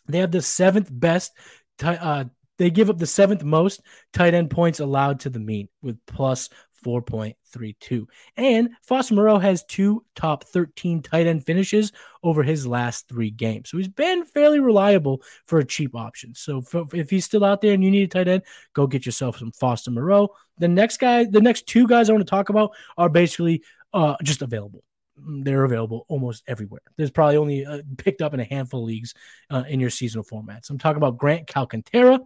They 0.08 0.20
have 0.20 0.32
the 0.32 0.42
seventh 0.42 0.90
best. 0.92 1.32
uh, 1.84 2.26
they 2.58 2.72
give 2.72 2.90
up 2.90 2.98
the 2.98 3.06
seventh 3.06 3.44
most 3.44 3.82
tight 4.14 4.34
end 4.34 4.50
points 4.50 4.80
allowed 4.80 5.22
to 5.22 5.30
the 5.30 5.40
mean 5.40 5.70
with 5.82 6.00
plus 6.08 6.50
4.32. 6.84 8.06
And 8.36 8.70
Foster 8.82 9.14
Moreau 9.14 9.40
has 9.40 9.64
two 9.64 10.04
top 10.16 10.44
13 10.46 11.02
tight 11.02 11.28
end 11.28 11.46
finishes 11.46 11.92
over 12.24 12.44
his 12.44 12.68
last 12.68 13.08
three 13.08 13.32
games. 13.32 13.70
So 13.70 13.78
he's 13.78 13.88
been 13.88 14.26
fairly 14.26 14.60
reliable 14.60 15.22
for 15.46 15.60
a 15.60 15.66
cheap 15.66 15.96
option. 15.96 16.34
So 16.36 16.64
if 16.94 17.10
he's 17.10 17.26
still 17.26 17.46
out 17.46 17.62
there 17.62 17.74
and 17.74 17.84
you 17.84 17.92
need 17.92 18.04
a 18.04 18.08
tight 18.08 18.28
end, 18.28 18.44
go 18.74 18.88
get 18.88 19.06
yourself 19.06 19.38
some 19.38 19.52
Foster 19.52 19.92
Moreau. 19.92 20.30
The 20.60 20.68
next 20.68 20.98
guy, 20.98 21.26
the 21.26 21.42
next 21.42 21.68
two 21.68 21.88
guys 21.88 22.10
I 22.10 22.14
want 22.14 22.26
to 22.26 22.30
talk 22.30 22.50
about 22.50 22.72
are 22.98 23.10
basically 23.10 23.64
uh, 23.94 24.16
just 24.24 24.42
available 24.42 24.84
they're 25.18 25.64
available 25.64 26.06
almost 26.08 26.44
everywhere. 26.48 26.82
There's 26.96 27.12
probably 27.12 27.38
only 27.38 27.66
uh, 27.66 27.82
picked 27.98 28.22
up 28.22 28.34
in 28.34 28.40
a 28.40 28.44
handful 28.44 28.82
of 28.82 28.88
leagues 28.88 29.14
uh, 29.50 29.64
in 29.68 29.80
your 29.80 29.90
seasonal 29.90 30.24
formats. 30.24 30.70
I'm 30.70 30.78
talking 30.78 30.98
about 30.98 31.18
Grant 31.18 31.48
Calcaterra, 31.48 32.20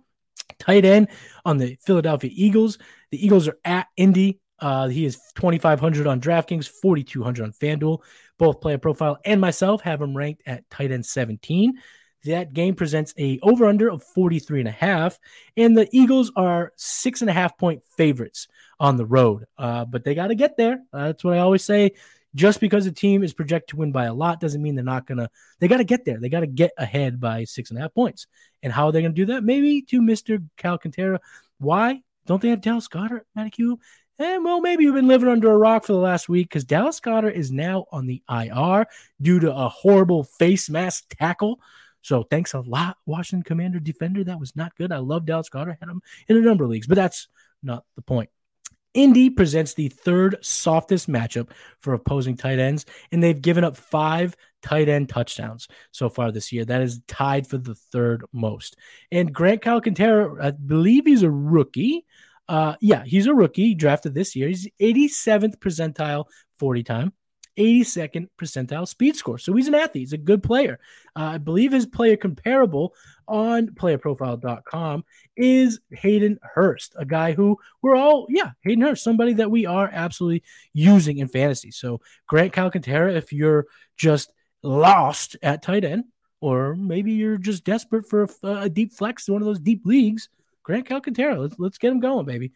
tight 0.60 0.86
end 0.86 1.08
on 1.46 1.58
the 1.58 1.78
Philadelphia 1.82 2.32
Eagles. 2.34 2.78
The 3.12 3.24
Eagles 3.24 3.48
are 3.48 3.58
at 3.66 3.88
Indy. 3.98 4.40
Uh, 4.60 4.88
he 4.88 5.06
is 5.06 5.20
2,500 5.36 6.06
on 6.06 6.22
DraftKings, 6.22 6.68
4,200 6.68 7.44
on 7.44 7.52
FanDuel. 7.52 8.00
Both 8.38 8.62
player 8.62 8.78
profile 8.78 9.18
and 9.26 9.42
myself 9.42 9.82
have 9.82 10.02
him 10.02 10.16
ranked 10.16 10.44
at 10.46 10.70
tight 10.70 10.92
end 10.92 11.06
17. 11.06 11.80
That 12.26 12.54
game 12.54 12.76
presents 12.76 13.14
a 13.18 13.40
over 13.42 13.66
under 13.66 13.90
of 13.90 14.04
43 14.04 14.60
and 14.60 14.70
a 14.70 14.72
half, 14.72 15.20
and 15.58 15.76
the 15.76 15.90
Eagles 15.92 16.32
are 16.36 16.72
six 16.76 17.22
and 17.22 17.30
a 17.30 17.34
half 17.34 17.58
point 17.58 17.84
favorites 17.98 18.48
on 18.80 18.98
the 18.98 19.06
road. 19.06 19.46
Uh, 19.58 19.86
but 19.86 20.04
they 20.04 20.14
got 20.14 20.28
to 20.28 20.36
get 20.36 20.56
there. 20.56 20.84
Uh, 20.94 21.08
that's 21.08 21.24
what 21.24 21.34
I 21.34 21.40
always 21.40 21.64
say. 21.64 21.94
Just 22.34 22.62
because 22.62 22.86
a 22.86 22.92
team 22.92 23.24
is 23.24 23.34
projected 23.34 23.70
to 23.70 23.76
win 23.78 23.92
by 23.92 24.06
a 24.06 24.14
lot 24.14 24.40
doesn't 24.40 24.62
mean 24.62 24.76
they're 24.76 24.84
not 24.84 25.06
gonna. 25.06 25.30
They 25.60 25.68
got 25.68 25.78
to 25.78 25.84
get 25.84 26.06
there. 26.06 26.20
They 26.20 26.30
got 26.30 26.42
to 26.42 26.48
get 26.48 26.72
ahead 26.78 27.20
by 27.20 27.44
six 27.44 27.70
and 27.70 27.80
a 27.80 27.82
half 27.82 27.94
points. 27.94 28.28
And 28.64 28.72
how 28.72 28.88
are 28.88 28.92
they 28.92 29.02
gonna 29.02 29.14
do 29.14 29.26
that? 29.28 29.44
Maybe 29.44 29.82
to 29.84 30.02
Mister 30.02 30.40
Calcaterra. 30.58 31.20
Why 31.60 32.02
don't 32.26 32.42
they 32.42 32.50
have 32.50 32.62
Dallas 32.62 32.88
Goedert, 32.88 33.26
Manicue? 33.38 33.78
Eh, 34.20 34.36
and 34.36 34.46
well, 34.46 34.62
maybe 34.62 34.84
you've 34.84 34.96
been 34.96 35.08
living 35.08 35.30
under 35.30 35.52
a 35.52 35.58
rock 35.58 35.84
for 35.84 35.94
the 35.94 36.00
last 36.00 36.30
week 36.30 36.48
because 36.48 36.64
Dallas 36.64 37.00
Goedert 37.00 37.34
is 37.34 37.52
now 37.52 37.86
on 37.92 38.06
the 38.06 38.22
IR 38.30 38.86
due 39.22 39.40
to 39.40 39.54
a 39.54 39.68
horrible 39.68 40.24
face 40.24 40.70
mask 40.70 41.16
tackle. 41.18 41.60
So 42.02 42.24
thanks 42.24 42.54
a 42.54 42.60
lot, 42.60 42.98
Washington 43.06 43.44
Commander 43.44 43.80
defender. 43.80 44.24
That 44.24 44.40
was 44.40 44.56
not 44.56 44.76
good. 44.76 44.92
I 44.92 44.98
love 44.98 45.26
Dallas 45.26 45.50
Goedert. 45.50 45.78
Had 45.80 45.90
him 45.90 46.02
in 46.28 46.38
a 46.38 46.42
number 46.42 46.64
of 46.64 46.70
leagues, 46.70 46.88
but 46.88 46.96
that's 46.96 47.28
not 47.64 47.84
the 47.96 48.02
point. 48.02 48.30
Indy 48.94 49.30
presents 49.30 49.74
the 49.74 49.90
third 49.90 50.38
softest 50.42 51.10
matchup 51.10 51.50
for 51.80 51.94
opposing 51.94 52.36
tight 52.36 52.60
ends, 52.60 52.86
and 53.12 53.24
they've 53.24 53.42
given 53.42 53.64
up 53.64 53.78
five 53.78 54.36
tight 54.62 54.90
end 54.90 55.10
touchdowns 55.10 55.68
so 55.92 56.10
far 56.10 56.32
this 56.32 56.52
year. 56.52 56.66
That 56.66 56.82
is 56.82 57.02
tied 57.08 57.48
for 57.48 57.58
the 57.58 57.76
third 57.76 58.26
most. 58.34 58.78
And 59.12 59.34
Grant 59.34 59.62
Calcaterra, 59.62 60.42
I 60.42 60.52
believe 60.52 61.06
he's 61.06 61.24
a 61.24 61.32
rookie. 61.32 62.06
Uh, 62.48 62.76
yeah, 62.82 63.04
he's 63.06 63.28
a 63.28 63.34
rookie 63.34 63.76
drafted 63.76 64.14
this 64.14 64.36
year. 64.36 64.50
He's 64.50 64.68
87th 64.82 65.58
percentile 65.58 66.26
40 66.60 66.84
time, 66.84 67.14
82nd 67.58 68.28
percentile 68.38 68.88
speed 68.88 69.16
score. 69.16 69.38
So 69.38 69.54
he's 69.54 69.68
an 69.70 69.76
athlete. 69.76 70.02
He's 70.02 70.14
a 70.14 70.18
good 70.18 70.44
player. 70.44 70.80
Uh, 71.16 71.24
I 71.24 71.38
believe 71.38 71.72
his 71.72 71.86
player 71.86 72.18
comparable 72.18 72.94
on 73.32 73.68
playerprofile.com 73.68 75.06
is 75.38 75.80
Hayden 75.92 76.38
Hurst, 76.44 76.94
a 76.98 77.06
guy 77.06 77.32
who 77.32 77.58
we're 77.82 77.96
all, 77.96 78.28
yeah, 78.30 78.52
Hayden 78.64 78.84
Hurst, 78.84 79.04
somebody 79.04 79.34
that 79.36 79.50
we 79.50 79.66
are 79.66 79.90
absolutely 79.92 80.44
using 80.74 81.20
in 81.20 81.30
fantasy. 81.30 81.72
So 81.72 82.02
Grant 82.28 82.52
Calcaterra, 82.52 83.16
if 83.16 83.32
you're 83.32 83.68
just 83.98 84.34
lost 84.62 85.38
at 85.42 85.64
tight 85.64 85.86
end, 85.86 86.04
or 86.42 86.76
maybe 86.76 87.14
you're 87.14 87.38
just 87.38 87.64
desperate 87.64 88.10
for 88.10 88.28
a, 88.44 88.48
a 88.48 88.70
deep 88.70 88.92
flex 88.92 89.28
in 89.28 89.34
one 89.34 89.42
of 89.42 89.46
those 89.46 89.60
deep 89.60 89.86
leagues, 89.86 90.28
Grant 90.64 90.88
Calcaterra, 90.88 91.40
let's 91.40 91.56
let's 91.58 91.78
get 91.78 91.92
him 91.92 92.02
going, 92.02 92.26
baby. 92.26 92.52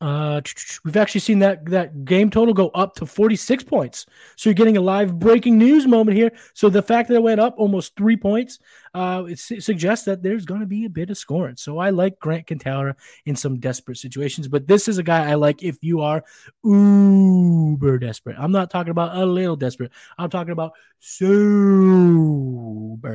Uh, 0.00 0.40
we've 0.84 0.96
actually 0.96 1.20
seen 1.20 1.40
that 1.40 1.64
that 1.66 2.04
game 2.04 2.30
total 2.30 2.54
go 2.54 2.68
up 2.70 2.94
to 2.94 3.06
46 3.06 3.64
points. 3.64 4.06
So 4.36 4.48
you're 4.48 4.54
getting 4.54 4.76
a 4.76 4.80
live 4.80 5.18
breaking 5.18 5.58
news 5.58 5.86
moment 5.86 6.16
here. 6.16 6.32
So 6.54 6.68
the 6.68 6.82
fact 6.82 7.08
that 7.08 7.16
it 7.16 7.22
went 7.22 7.40
up 7.40 7.54
almost 7.58 7.96
three 7.96 8.16
points, 8.16 8.58
uh, 8.94 9.24
it, 9.28 9.38
suggests 9.38 10.04
that 10.06 10.22
there's 10.22 10.44
going 10.44 10.60
to 10.60 10.66
be 10.66 10.84
a 10.84 10.90
bit 10.90 11.10
of 11.10 11.18
scoring. 11.18 11.56
So 11.56 11.78
I 11.78 11.90
like 11.90 12.20
Grant 12.20 12.46
Calcaterra 12.46 12.94
in 13.26 13.36
some 13.36 13.58
desperate 13.58 13.98
situations, 13.98 14.48
but 14.48 14.66
this 14.66 14.88
is 14.88 14.98
a 14.98 15.02
guy 15.02 15.30
I 15.30 15.34
like 15.34 15.62
if 15.62 15.78
you 15.82 16.00
are 16.00 16.24
uber 16.64 17.98
desperate. 17.98 18.36
I'm 18.38 18.52
not 18.52 18.70
talking 18.70 18.90
about 18.90 19.16
a 19.16 19.26
little 19.26 19.56
desperate. 19.56 19.92
I'm 20.16 20.30
talking 20.30 20.52
about 20.52 20.72
super 20.98 21.48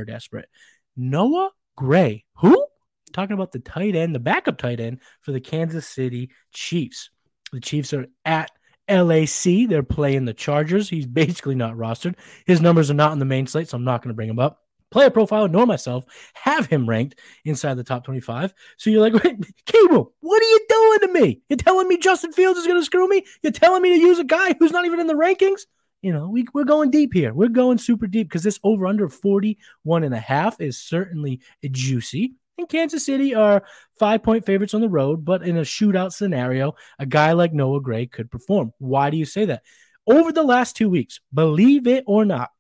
desperate. 0.06 0.50
Noah 0.96 1.52
Gray, 1.76 2.26
who? 2.36 2.68
Talking 3.14 3.34
about 3.34 3.52
the 3.52 3.60
tight 3.60 3.96
end, 3.96 4.14
the 4.14 4.20
backup 4.20 4.58
tight 4.58 4.80
end 4.80 5.00
for 5.22 5.32
the 5.32 5.40
Kansas 5.40 5.88
City 5.88 6.32
Chiefs. 6.54 7.10
The 7.52 7.60
Chiefs 7.60 7.94
are 7.94 8.08
at 8.26 8.52
LAC. 8.90 9.68
They're 9.68 9.84
playing 9.84 10.26
the 10.26 10.34
Chargers. 10.34 10.90
He's 10.90 11.06
basically 11.06 11.56
not 11.56 11.76
rostered. 11.76 12.16
His 12.46 12.62
numbers 12.62 12.92
are 12.92 12.96
not 12.96 13.12
on 13.12 13.20
the 13.20 13.26
main 13.26 13.48
slate, 13.48 13.70
so 13.70 13.78
I'm 13.78 13.84
not 13.84 14.02
going 14.02 14.10
to 14.10 14.16
bring 14.16 14.30
him 14.30 14.40
up. 14.40 14.60
Player 14.92 15.10
profile, 15.10 15.48
nor 15.48 15.66
myself 15.66 16.06
have 16.36 16.68
him 16.68 16.88
ranked 16.88 17.20
inside 17.46 17.76
the 17.76 17.84
top 17.84 18.04
25. 18.04 18.54
So 18.78 18.90
you're 18.90 19.02
like, 19.02 19.14
Cable, 19.66 20.14
what 20.20 20.42
are 20.42 20.46
you 20.46 20.66
doing 20.70 21.00
to 21.00 21.20
me? 21.20 21.42
You're 21.50 21.58
telling 21.58 21.88
me 21.88 21.98
Justin 21.98 22.32
Fields 22.32 22.60
is 22.60 22.68
going 22.68 22.80
to 22.80 22.86
screw 22.86 23.08
me? 23.08 23.26
You're 23.42 23.52
telling 23.52 23.82
me 23.82 23.90
to 23.90 24.00
use 24.00 24.20
a 24.20 24.24
guy 24.24 24.54
who's 24.60 24.72
not 24.72 24.86
even 24.86 25.00
in 25.00 25.08
the 25.08 25.16
rankings? 25.16 25.62
you 26.04 26.12
know, 26.12 26.30
we, 26.30 26.46
we're 26.54 26.66
going 26.66 26.92
deep 26.92 27.14
here. 27.14 27.34
We're 27.34 27.48
going 27.48 27.78
super 27.78 28.08
deep 28.08 28.28
because 28.28 28.44
this 28.44 28.60
over 28.64 28.86
under 28.86 29.08
41 29.08 30.04
and 30.04 30.14
a 30.14 30.20
half 30.20 30.60
is 30.60 30.78
certainly 30.78 31.40
juicy 31.72 32.36
and 32.58 32.70
Kansas 32.70 33.06
City 33.06 33.34
are 33.34 33.64
five 34.00 34.24
point 34.24 34.46
favorites 34.46 34.74
on 34.74 34.82
the 34.82 34.90
road, 34.90 35.26
but 35.26 35.44
in 35.44 35.58
a 35.58 35.62
shootout 35.62 36.14
scenario, 36.14 36.76
a 37.00 37.06
guy 37.06 37.34
like 37.34 37.54
Noah 37.54 37.82
Gray 37.82 38.06
could 38.06 38.30
perform. 38.30 38.72
Why 38.78 39.10
do 39.10 39.18
you 39.18 39.26
say 39.26 39.46
that? 39.46 39.64
Over 40.06 40.32
the 40.32 40.44
last 40.44 40.76
two 40.76 40.90
weeks, 40.90 41.20
believe 41.34 41.88
it 41.88 42.04
or 42.08 42.26
not, 42.26 42.52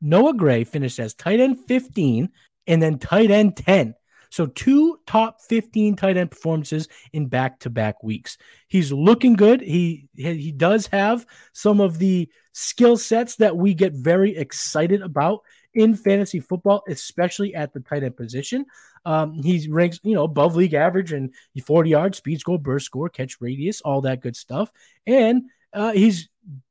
Noah 0.00 0.34
Gray 0.34 0.64
finished 0.64 0.98
as 0.98 1.14
tight 1.14 1.40
end 1.40 1.58
15 1.66 2.30
and 2.66 2.82
then 2.82 2.98
tight 2.98 3.30
end 3.30 3.56
10. 3.56 3.94
So 4.30 4.46
two 4.46 4.98
top 5.06 5.42
15 5.42 5.94
tight 5.94 6.16
end 6.16 6.30
performances 6.30 6.88
in 7.12 7.26
back-to-back 7.26 8.02
weeks. 8.02 8.38
He's 8.66 8.90
looking 8.90 9.34
good. 9.34 9.60
He 9.60 10.08
he 10.16 10.52
does 10.52 10.86
have 10.86 11.26
some 11.52 11.80
of 11.80 11.98
the 11.98 12.30
skill 12.52 12.96
sets 12.96 13.36
that 13.36 13.56
we 13.56 13.74
get 13.74 13.92
very 13.92 14.34
excited 14.36 15.02
about 15.02 15.40
in 15.74 15.94
fantasy 15.94 16.40
football, 16.40 16.82
especially 16.88 17.54
at 17.54 17.72
the 17.74 17.80
tight 17.80 18.04
end 18.04 18.16
position. 18.16 18.64
Um, 19.04 19.42
he 19.42 19.68
ranks, 19.68 19.98
you 20.02 20.14
know, 20.14 20.24
above 20.24 20.56
league 20.56 20.74
average 20.74 21.12
and 21.12 21.34
40 21.64 21.90
yards, 21.90 22.18
speed 22.18 22.40
score, 22.40 22.58
burst 22.58 22.86
score, 22.86 23.08
catch 23.08 23.40
radius, 23.40 23.80
all 23.80 24.00
that 24.02 24.20
good 24.20 24.36
stuff. 24.36 24.70
And 25.06 25.44
uh, 25.72 25.92
he's 25.92 26.28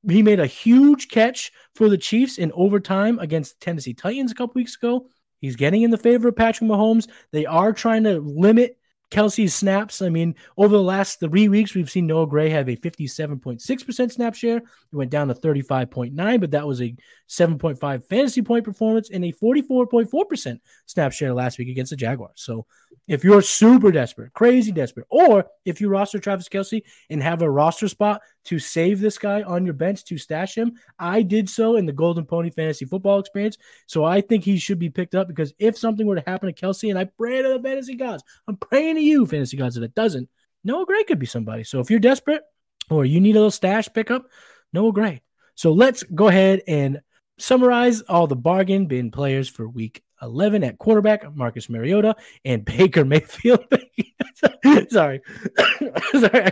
he 0.08 0.22
made 0.22 0.40
a 0.40 0.46
huge 0.46 1.08
catch 1.08 1.52
for 1.76 1.88
the 1.88 1.98
Chiefs 1.98 2.38
in 2.38 2.52
overtime 2.54 3.20
against 3.20 3.60
the 3.60 3.66
Tennessee 3.66 3.94
Titans 3.94 4.32
a 4.32 4.36
couple 4.36 4.60
weeks 4.60 4.76
ago. 4.76 5.08
He's 5.40 5.56
getting 5.56 5.82
in 5.82 5.92
the 5.92 5.98
favor 5.98 6.28
of 6.28 6.36
Patrick 6.36 6.70
Mahomes. 6.70 7.10
They 7.32 7.46
are 7.46 7.74
trying 7.74 8.04
to 8.04 8.20
limit 8.20 8.78
Kelce's 9.12 9.54
snaps. 9.54 10.02
I 10.02 10.10
mean, 10.10 10.36
over 10.58 10.76
the 10.76 10.82
last 10.82 11.20
three 11.20 11.50
weeks, 11.50 11.76
we've 11.76 11.90
seen 11.90 12.08
Noah 12.08 12.28
Gray 12.28 12.50
have 12.50 12.70
a 12.70 12.78
57.6% 12.78 14.12
snap 14.12 14.36
share. 14.36 14.58
It 14.58 14.64
went 14.92 15.12
down 15.12 15.28
to 15.28 15.34
35.9, 15.34 16.40
but 16.40 16.52
that 16.52 16.66
was 16.66 16.82
a 16.82 16.96
7.5 17.30 18.06
fantasy 18.06 18.42
point 18.42 18.64
performance 18.64 19.10
and 19.12 19.26
a 19.26 19.34
44.4% 19.34 20.60
snap 20.86 21.12
share 21.12 21.34
last 21.34 21.60
week 21.60 21.68
against 21.68 21.92
the 21.92 21.98
Jaguars. 21.98 22.42
So 22.42 22.66
if 23.08 23.24
you're 23.24 23.42
super 23.42 23.92
desperate, 23.92 24.34
crazy 24.34 24.72
desperate, 24.72 25.08
or 25.10 25.46
if 25.66 25.82
you 25.82 25.90
roster 25.90 26.20
Travis 26.20 26.48
Kelce 26.48 26.84
and 27.10 27.22
have 27.22 27.42
a 27.42 27.50
roster 27.50 27.90
spot 27.90 28.22
to 28.46 28.60
save 28.60 29.00
this 29.00 29.18
guy 29.18 29.44
on 29.44 29.66
your 29.66 29.74
bench 29.74 30.04
to 30.06 30.18
stash 30.18 30.56
him, 30.56 30.74
I 30.98 31.22
did 31.22 31.50
so 31.50 31.76
in 31.76 31.86
the 31.86 31.94
Golden 31.94 32.26
Pony 32.26 32.50
Fantasy 32.50 32.86
Football 32.86 33.20
experience. 33.20 33.58
So 33.88 34.04
I 34.04 34.22
think 34.22 34.44
he 34.44 34.58
should 34.58 34.80
be 34.80 34.90
picked 34.90 35.16
up 35.16 35.28
because 35.28 35.54
if 35.60 35.78
something 35.78 36.06
were 36.06 36.16
to 36.16 36.24
happen 36.26 36.54
to 36.54 36.60
Kelce, 36.60 36.90
and 36.90 36.98
I 36.98 37.06
pray 37.06 37.42
to 37.42 37.50
the 37.50 37.62
fantasy 37.62 37.96
gods, 37.96 38.24
I'm 38.48 38.58
praying 38.58 38.96
to 38.96 39.02
you, 39.02 39.26
fantasy 39.26 39.58
gods, 39.58 39.76
that 39.76 39.84
it 39.84 39.96
doesn't, 39.96 40.30
Noah 40.64 40.86
Gray 40.86 41.04
could 41.04 41.20
be 41.20 41.26
somebody. 41.26 41.64
So 41.64 41.80
if 41.80 41.90
you're 41.90 42.00
desperate 42.00 42.44
or 42.90 43.06
you 43.06 43.20
need 43.20 43.36
a 43.36 43.40
little 43.40 43.52
stash 43.52 43.90
pickup, 43.94 44.26
Noah 44.74 44.94
Gray. 44.94 45.22
So 45.56 45.72
let's 45.72 46.04
go 46.04 46.28
ahead 46.28 46.62
and 46.68 47.02
summarize 47.38 48.02
all 48.02 48.28
the 48.28 48.36
bargain 48.36 48.88
bin 48.88 49.12
players 49.12 49.50
for 49.50 49.68
week 49.68 50.04
11 50.22 50.64
at 50.64 50.78
quarterback, 50.78 51.36
Marcus 51.36 51.70
Mariota 51.70 52.16
and 52.46 52.64
Baker 52.66 53.06
Mayfield. 53.06 53.66
sorry. 54.90 55.22
sorry. 56.12 56.52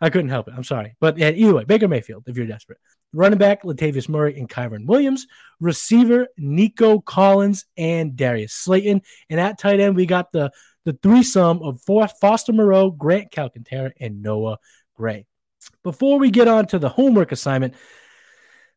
I, 0.00 0.10
couldn't 0.10 0.30
help 0.30 0.48
it. 0.48 0.54
I'm 0.56 0.64
sorry. 0.64 0.96
But 1.00 1.18
either 1.18 1.54
way, 1.54 1.64
Baker 1.64 1.88
Mayfield, 1.88 2.24
if 2.26 2.36
you're 2.36 2.46
desperate. 2.46 2.78
Running 3.12 3.38
back, 3.38 3.64
Latavius 3.64 4.08
Murray 4.08 4.38
and 4.38 4.48
Kyren 4.48 4.86
Williams. 4.86 5.26
Receiver, 5.60 6.28
Nico 6.38 7.00
Collins 7.00 7.64
and 7.76 8.16
Darius 8.16 8.54
Slayton. 8.54 9.02
And 9.28 9.40
at 9.40 9.58
tight 9.58 9.80
end, 9.80 9.96
we 9.96 10.06
got 10.06 10.30
the, 10.32 10.50
the 10.84 10.92
threesome 11.02 11.60
of 11.62 11.80
Foster 11.82 12.52
Moreau, 12.52 12.90
Grant 12.90 13.32
Calcaterra, 13.32 13.90
and 14.00 14.22
Noah 14.22 14.58
Gray. 14.94 15.26
Before 15.82 16.18
we 16.18 16.30
get 16.30 16.48
on 16.48 16.66
to 16.68 16.78
the 16.78 16.88
homework 16.88 17.32
assignment, 17.32 17.74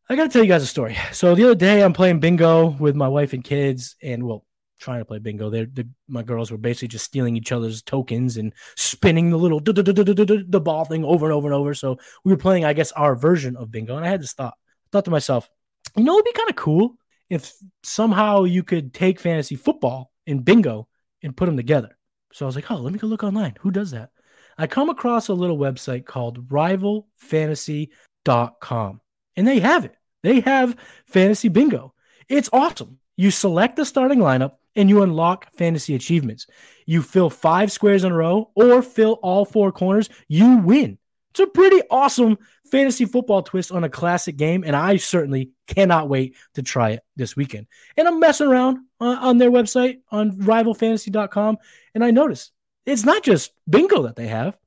I 0.09 0.15
got 0.15 0.23
to 0.23 0.29
tell 0.29 0.43
you 0.43 0.49
guys 0.49 0.63
a 0.63 0.67
story. 0.67 0.97
So 1.13 1.33
the 1.33 1.45
other 1.45 1.55
day, 1.55 1.81
I'm 1.81 1.93
playing 1.93 2.19
bingo 2.19 2.67
with 2.67 2.95
my 2.95 3.07
wife 3.07 3.31
and 3.31 3.43
kids, 3.43 3.95
and 4.03 4.23
well, 4.23 4.45
trying 4.79 4.99
to 4.99 5.05
play 5.05 5.19
bingo. 5.19 5.49
They're, 5.49 5.65
the, 5.65 5.87
my 6.09 6.23
girls 6.23 6.51
were 6.51 6.57
basically 6.57 6.89
just 6.89 7.05
stealing 7.05 7.37
each 7.37 7.53
other's 7.53 7.81
tokens 7.81 8.35
and 8.35 8.53
spinning 8.75 9.29
the 9.29 9.37
little 9.37 9.61
the 9.61 10.61
ball 10.63 10.83
thing 10.83 11.05
over 11.05 11.25
and 11.25 11.33
over 11.33 11.47
and 11.47 11.55
over. 11.55 11.73
So 11.73 11.99
we 12.25 12.33
were 12.33 12.37
playing, 12.37 12.65
I 12.65 12.73
guess, 12.73 12.91
our 12.91 13.15
version 13.15 13.55
of 13.55 13.71
bingo, 13.71 13.95
and 13.95 14.05
I 14.05 14.09
had 14.09 14.21
this 14.21 14.33
thought. 14.33 14.55
Thought 14.91 15.05
to 15.05 15.11
myself, 15.11 15.49
you 15.95 16.03
know, 16.03 16.15
it'd 16.15 16.25
be 16.25 16.33
kind 16.33 16.49
of 16.49 16.57
cool 16.57 16.97
if 17.29 17.53
somehow 17.81 18.43
you 18.43 18.63
could 18.63 18.93
take 18.93 19.21
fantasy 19.21 19.55
football 19.55 20.11
and 20.27 20.43
bingo 20.43 20.89
and 21.23 21.35
put 21.35 21.45
them 21.45 21.57
together. 21.57 21.97
So 22.33 22.45
I 22.45 22.47
was 22.47 22.55
like, 22.55 22.69
oh, 22.69 22.75
let 22.75 22.91
me 22.91 22.99
go 22.99 23.07
look 23.07 23.23
online. 23.23 23.55
Who 23.61 23.71
does 23.71 23.91
that? 23.91 24.09
I 24.57 24.67
come 24.67 24.89
across 24.89 25.29
a 25.29 25.33
little 25.33 25.57
website 25.57 26.05
called 26.05 26.49
rivalfantasy.com 26.49 28.99
and 29.36 29.47
they 29.47 29.59
have 29.59 29.86
it. 29.86 29.95
They 30.23 30.39
have 30.41 30.75
fantasy 31.05 31.49
bingo. 31.49 31.93
It's 32.29 32.49
awesome. 32.53 32.99
You 33.17 33.31
select 33.31 33.75
the 33.75 33.86
starting 33.86 34.19
lineup 34.19 34.53
and 34.75 34.89
you 34.89 35.03
unlock 35.03 35.51
fantasy 35.53 35.95
achievements. 35.95 36.47
You 36.86 37.01
fill 37.01 37.29
five 37.29 37.71
squares 37.71 38.03
in 38.03 38.11
a 38.11 38.15
row 38.15 38.51
or 38.55 38.81
fill 38.81 39.19
all 39.21 39.45
four 39.45 39.71
corners, 39.71 40.09
you 40.27 40.57
win. 40.57 40.97
It's 41.31 41.39
a 41.39 41.47
pretty 41.47 41.81
awesome 41.89 42.38
fantasy 42.71 43.05
football 43.05 43.41
twist 43.41 43.71
on 43.71 43.84
a 43.84 43.89
classic 43.89 44.36
game, 44.36 44.63
and 44.63 44.75
I 44.75 44.97
certainly 44.97 45.51
cannot 45.67 46.09
wait 46.09 46.36
to 46.55 46.61
try 46.61 46.91
it 46.91 47.01
this 47.15 47.36
weekend. 47.36 47.67
And 47.97 48.07
I'm 48.07 48.19
messing 48.19 48.47
around 48.47 48.79
uh, 48.99 49.17
on 49.19 49.39
their 49.39 49.51
website 49.51 50.01
on 50.11 50.38
rivalfantasy.com, 50.38 51.57
and 51.95 52.03
I 52.03 52.11
noticed 52.11 52.51
it's 52.86 53.05
not 53.05 53.23
just 53.23 53.51
bingo 53.69 54.03
that 54.03 54.15
they 54.15 54.27
have. 54.27 54.57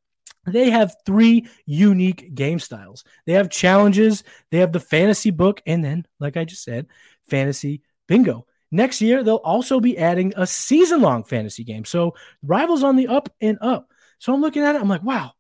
They 0.47 0.71
have 0.71 0.95
three 1.05 1.49
unique 1.65 2.35
game 2.35 2.59
styles. 2.59 3.05
They 3.27 3.33
have 3.33 3.51
challenges, 3.51 4.23
they 4.51 4.59
have 4.59 4.73
the 4.73 4.81
fantasy 4.81 5.31
book, 5.31 5.61
and 5.67 5.85
then, 5.85 6.07
like 6.21 6.37
I 6.37 6.45
just 6.45 6.63
said, 6.63 6.87
fantasy 7.29 7.83
bingo. 8.07 8.47
Next 8.71 9.01
year, 9.01 9.23
they'll 9.23 9.37
also 9.37 9.81
be 9.81 9.99
adding 9.99 10.33
a 10.37 10.47
season 10.47 11.01
long 11.01 11.25
fantasy 11.25 11.65
game. 11.65 11.85
So, 11.85 12.15
rivals 12.43 12.83
on 12.83 12.97
the 12.97 13.09
up 13.09 13.29
and 13.41 13.59
up. 13.61 13.91
So, 14.19 14.33
I'm 14.33 14.41
looking 14.41 14.63
at 14.63 14.75
it, 14.75 14.81
I'm 14.81 14.89
like, 14.89 15.03
wow, 15.03 15.33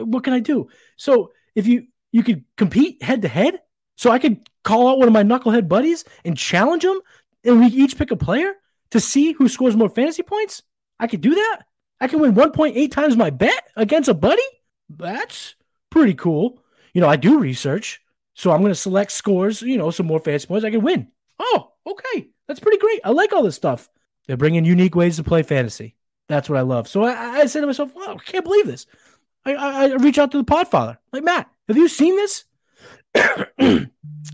what 0.00 0.24
can 0.24 0.32
I 0.32 0.40
do? 0.40 0.68
So, 0.96 1.32
if 1.54 1.66
you 1.66 1.86
you 2.12 2.22
could 2.22 2.44
compete 2.56 3.02
head 3.02 3.22
to 3.22 3.28
head, 3.28 3.60
so 3.96 4.10
I 4.10 4.18
could 4.18 4.38
call 4.64 4.88
out 4.88 4.98
one 4.98 5.08
of 5.08 5.14
my 5.14 5.22
knucklehead 5.22 5.68
buddies 5.68 6.04
and 6.24 6.36
challenge 6.36 6.82
them, 6.82 7.00
and 7.44 7.60
we 7.60 7.66
each 7.66 7.96
pick 7.96 8.10
a 8.10 8.16
player 8.16 8.54
to 8.90 9.00
see 9.00 9.32
who 9.32 9.48
scores 9.48 9.76
more 9.76 9.88
fantasy 9.88 10.22
points. 10.22 10.62
I 10.98 11.06
could 11.06 11.20
do 11.20 11.34
that. 11.34 11.62
I 12.00 12.08
can 12.08 12.20
win 12.20 12.34
1.8 12.34 12.90
times 12.90 13.16
my 13.16 13.30
bet 13.30 13.68
against 13.76 14.08
a 14.08 14.14
buddy. 14.14 14.42
That's 14.88 15.54
pretty 15.90 16.14
cool. 16.14 16.62
You 16.94 17.00
know, 17.00 17.08
I 17.08 17.16
do 17.16 17.38
research, 17.38 18.00
so 18.34 18.50
I'm 18.50 18.60
going 18.60 18.72
to 18.72 18.76
select 18.76 19.12
scores, 19.12 19.62
you 19.62 19.76
know, 19.76 19.90
some 19.90 20.06
more 20.06 20.18
fantasy 20.18 20.46
points. 20.46 20.64
I 20.64 20.70
can 20.70 20.82
win. 20.82 21.08
Oh, 21.38 21.72
okay. 21.86 22.28
That's 22.48 22.60
pretty 22.60 22.78
great. 22.78 23.00
I 23.04 23.10
like 23.10 23.32
all 23.32 23.42
this 23.42 23.54
stuff. 23.54 23.88
They're 24.26 24.36
bringing 24.36 24.64
unique 24.64 24.94
ways 24.94 25.16
to 25.16 25.24
play 25.24 25.42
fantasy. 25.42 25.96
That's 26.28 26.48
what 26.48 26.58
I 26.58 26.62
love. 26.62 26.88
So 26.88 27.04
I, 27.04 27.40
I 27.40 27.46
said 27.46 27.60
to 27.60 27.66
myself, 27.66 27.94
wow, 27.94 28.16
I 28.18 28.22
can't 28.24 28.44
believe 28.44 28.66
this. 28.66 28.86
I, 29.44 29.54
I, 29.54 29.84
I 29.84 29.94
reach 29.94 30.18
out 30.18 30.30
to 30.32 30.38
the 30.38 30.44
podfather. 30.44 30.98
Like, 31.12 31.24
Matt, 31.24 31.50
have 31.68 31.76
you 31.76 31.88
seen 31.88 32.16
this? 32.16 32.44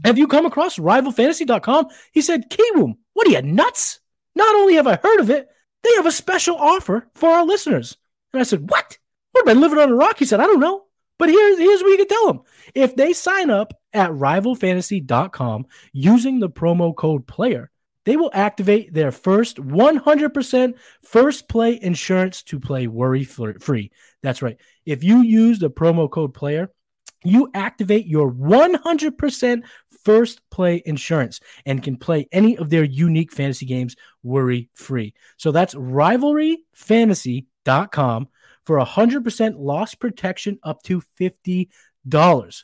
have 0.04 0.18
you 0.18 0.26
come 0.26 0.46
across 0.46 0.78
rivalfantasy.com? 0.78 1.86
He 2.12 2.20
said, 2.20 2.50
Kiwoom, 2.50 2.96
what 3.14 3.26
are 3.26 3.30
you 3.30 3.42
nuts? 3.42 4.00
Not 4.34 4.54
only 4.54 4.74
have 4.74 4.86
I 4.86 4.96
heard 4.96 5.20
of 5.20 5.30
it, 5.30 5.48
they 5.82 5.90
have 5.96 6.06
a 6.06 6.12
special 6.12 6.56
offer 6.56 7.08
for 7.14 7.30
our 7.30 7.44
listeners. 7.44 7.96
And 8.32 8.40
I 8.40 8.44
said, 8.44 8.68
What? 8.70 8.98
Am 9.38 9.48
I 9.48 9.52
living 9.52 9.78
on 9.78 9.90
a 9.90 9.94
rock? 9.94 10.18
He 10.18 10.24
said, 10.24 10.40
I 10.40 10.46
don't 10.46 10.60
know. 10.60 10.84
But 11.18 11.28
here's, 11.30 11.58
here's 11.58 11.82
what 11.82 11.90
you 11.90 11.96
can 11.98 12.08
tell 12.08 12.26
them. 12.26 12.40
If 12.74 12.96
they 12.96 13.12
sign 13.12 13.50
up 13.50 13.72
at 13.92 14.10
rivalfantasy.com 14.10 15.66
using 15.92 16.40
the 16.40 16.50
promo 16.50 16.94
code 16.94 17.26
player, 17.26 17.70
they 18.04 18.16
will 18.16 18.30
activate 18.32 18.94
their 18.94 19.10
first 19.10 19.56
100% 19.56 20.74
first 21.02 21.48
play 21.48 21.78
insurance 21.80 22.42
to 22.44 22.60
play 22.60 22.86
worry 22.86 23.24
free. 23.24 23.90
That's 24.22 24.42
right. 24.42 24.58
If 24.84 25.02
you 25.02 25.22
use 25.22 25.58
the 25.58 25.70
promo 25.70 26.10
code 26.10 26.32
player, 26.32 26.70
you 27.24 27.50
activate 27.52 28.06
your 28.06 28.32
100% 28.32 29.62
first 30.06 30.40
play 30.52 30.80
insurance 30.86 31.40
and 31.66 31.82
can 31.82 31.96
play 31.96 32.28
any 32.30 32.56
of 32.56 32.70
their 32.70 32.84
unique 32.84 33.32
fantasy 33.32 33.66
games 33.66 33.96
worry 34.22 34.70
free. 34.72 35.12
So 35.36 35.50
that's 35.50 35.74
rivalryfantasy.com 35.74 38.28
for 38.64 38.78
100% 38.78 39.54
loss 39.58 39.96
protection 39.96 40.60
up 40.62 40.80
to 40.84 41.02
$50 41.20 41.68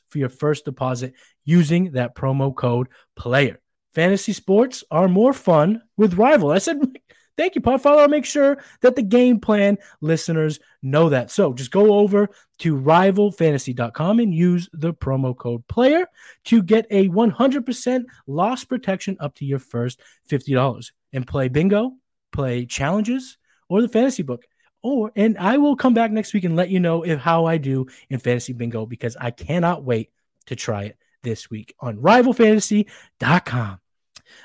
for 0.08 0.18
your 0.18 0.28
first 0.28 0.64
deposit 0.64 1.14
using 1.44 1.90
that 1.92 2.14
promo 2.14 2.54
code 2.54 2.86
player. 3.16 3.58
Fantasy 3.92 4.32
sports 4.32 4.84
are 4.88 5.08
more 5.08 5.32
fun 5.32 5.82
with 5.96 6.14
Rival. 6.14 6.52
I 6.52 6.58
said, 6.58 6.78
thank 7.36 7.54
you, 7.54 7.60
Podfather. 7.60 8.00
I'll 8.00 8.08
make 8.08 8.24
sure 8.24 8.62
that 8.80 8.96
the 8.96 9.02
game 9.02 9.40
plan 9.40 9.78
listeners 10.00 10.60
know 10.82 11.08
that. 11.10 11.30
So 11.30 11.52
just 11.52 11.70
go 11.70 11.94
over 11.94 12.28
to 12.58 12.76
rivalfantasy.com 12.76 14.18
and 14.18 14.34
use 14.34 14.68
the 14.72 14.94
promo 14.94 15.36
code 15.36 15.66
player 15.68 16.06
to 16.46 16.62
get 16.62 16.86
a 16.90 17.08
100% 17.08 18.04
loss 18.26 18.64
protection 18.64 19.16
up 19.20 19.34
to 19.36 19.44
your 19.44 19.58
first 19.58 20.00
$50 20.28 20.92
and 21.12 21.26
play 21.26 21.48
bingo, 21.48 21.92
play 22.32 22.66
challenges, 22.66 23.38
or 23.68 23.82
the 23.82 23.88
fantasy 23.88 24.22
book. 24.22 24.44
Or 24.82 25.12
and 25.14 25.38
I 25.38 25.58
will 25.58 25.76
come 25.76 25.94
back 25.94 26.10
next 26.10 26.34
week 26.34 26.44
and 26.44 26.56
let 26.56 26.68
you 26.68 26.80
know 26.80 27.04
if 27.04 27.20
how 27.20 27.44
I 27.44 27.56
do 27.56 27.86
in 28.10 28.18
fantasy 28.18 28.52
bingo 28.52 28.84
because 28.84 29.16
I 29.16 29.30
cannot 29.30 29.84
wait 29.84 30.10
to 30.46 30.56
try 30.56 30.84
it 30.84 30.98
this 31.22 31.48
week 31.48 31.74
on 31.80 31.98
rivalfantasy.com. 31.98 33.81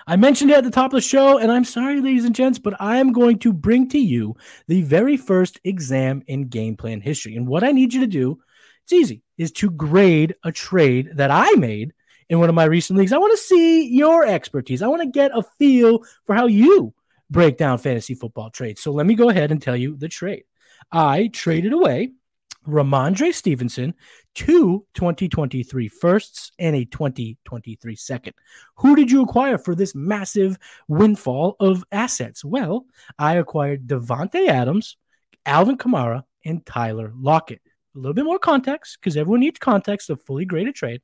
I 0.06 0.16
mentioned 0.16 0.52
it 0.52 0.58
at 0.58 0.64
the 0.64 0.72
top 0.72 0.94
of 0.94 0.98
the 0.98 1.02
show, 1.02 1.38
and 1.38 1.52
I'm 1.52 1.66
sorry, 1.66 2.00
ladies 2.02 2.26
and 2.26 2.36
gents, 2.36 2.60
but 2.60 2.76
I 2.80 2.98
am 2.98 3.12
going 3.12 3.40
to 3.40 3.54
bring 3.54 3.90
to 3.90 4.00
you 4.00 4.36
the 4.68 4.82
very 4.84 5.18
first 5.18 5.60
exam 5.64 6.24
in 6.28 6.48
game 6.48 6.78
plan 6.78 7.02
history. 7.02 7.36
And 7.36 7.48
what 7.48 7.64
I 7.64 7.72
need 7.72 7.94
you 7.94 8.02
to 8.02 8.08
do, 8.08 8.40
it's 8.84 8.94
easy, 8.94 9.24
is 9.38 9.52
to 9.54 9.70
grade 9.70 10.36
a 10.44 10.52
trade 10.52 11.12
that 11.16 11.32
I 11.32 11.52
made 11.56 11.94
in 12.30 12.40
one 12.40 12.50
of 12.50 12.56
my 12.56 12.66
recent 12.66 12.98
leagues. 12.98 13.14
I 13.14 13.18
want 13.18 13.38
to 13.38 13.44
see 13.44 13.88
your 13.88 14.26
expertise. 14.26 14.82
I 14.82 14.88
want 14.88 15.02
to 15.02 15.10
get 15.10 15.32
a 15.34 15.44
feel 15.44 16.04
for 16.26 16.36
how 16.36 16.48
you 16.48 16.94
break 17.30 17.58
down 17.58 17.78
fantasy 17.78 18.16
football 18.16 18.50
trades. 18.50 18.82
So 18.82 18.92
let 18.92 19.06
me 19.06 19.16
go 19.16 19.30
ahead 19.30 19.52
and 19.52 19.62
tell 19.62 19.76
you 19.76 19.98
the 19.98 20.08
trade. 20.08 20.44
I 20.92 21.28
traded 21.28 21.74
away 21.74 22.14
Rhamondre 22.68 23.34
Stevenson, 23.34 23.94
two 24.36 24.86
2023 24.94 25.88
firsts 25.88 26.52
and 26.60 26.76
a 26.76 26.86
2023 26.86 27.96
second. 27.96 28.34
Who 28.78 28.96
did 28.96 29.10
you 29.10 29.24
acquire 29.24 29.58
for 29.58 29.74
this 29.74 29.96
massive 29.96 30.58
windfall 30.88 31.56
of 31.60 31.84
assets? 31.92 32.44
Well, 32.44 32.86
I 33.18 33.36
acquired 33.36 33.88
Davante 33.88 34.48
Adams, 34.48 34.98
Alvin 35.46 35.78
Kamara, 35.78 36.24
and 36.46 36.66
Tyler 36.66 37.14
Lockett. 37.16 37.62
A 37.96 38.00
little 38.00 38.14
bit 38.14 38.26
more 38.26 38.40
context 38.40 38.98
because 39.00 39.18
everyone 39.18 39.40
needs 39.40 39.60
context 39.60 40.10
of 40.10 40.22
fully 40.22 40.46
graded 40.46 40.76
trade. 40.76 41.02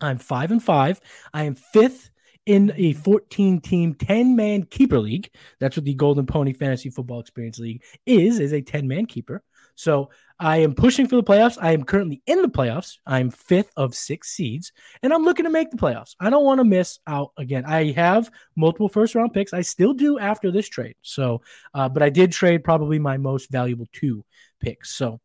I'm 0.00 0.18
five 0.18 0.50
and 0.50 0.62
five. 0.62 1.00
I 1.32 1.44
am 1.44 1.54
fifth 1.54 2.10
in 2.44 2.72
a 2.76 2.92
14 2.92 3.60
team 3.60 3.94
10 3.94 4.36
man 4.36 4.62
keeper 4.64 4.98
league. 4.98 5.30
That's 5.58 5.76
what 5.76 5.84
the 5.84 5.94
Golden 5.94 6.26
Pony 6.26 6.52
Fantasy 6.52 6.90
Football 6.90 7.20
Experience 7.20 7.58
League 7.58 7.82
is, 8.06 8.38
is 8.38 8.52
a 8.52 8.62
10 8.62 8.86
man 8.86 9.06
keeper. 9.06 9.42
So 9.74 10.10
I 10.38 10.58
am 10.58 10.74
pushing 10.74 11.08
for 11.08 11.16
the 11.16 11.22
playoffs. 11.22 11.56
I 11.60 11.72
am 11.72 11.84
currently 11.84 12.22
in 12.26 12.42
the 12.42 12.48
playoffs. 12.48 12.98
I'm 13.06 13.30
fifth 13.30 13.70
of 13.76 13.94
six 13.94 14.28
seeds, 14.30 14.72
and 15.02 15.12
I'm 15.12 15.24
looking 15.24 15.44
to 15.44 15.50
make 15.50 15.70
the 15.70 15.78
playoffs. 15.78 16.14
I 16.20 16.28
don't 16.28 16.44
want 16.44 16.58
to 16.58 16.64
miss 16.64 16.98
out 17.06 17.32
again. 17.38 17.64
I 17.64 17.92
have 17.92 18.30
multiple 18.54 18.88
first 18.88 19.14
round 19.14 19.32
picks. 19.32 19.54
I 19.54 19.62
still 19.62 19.94
do 19.94 20.18
after 20.18 20.50
this 20.50 20.68
trade. 20.68 20.96
So, 21.00 21.40
uh, 21.72 21.88
but 21.88 22.02
I 22.02 22.10
did 22.10 22.32
trade 22.32 22.64
probably 22.64 22.98
my 22.98 23.16
most 23.16 23.50
valuable 23.50 23.88
two 23.92 24.24
picks. 24.60 24.94
So 24.94 25.20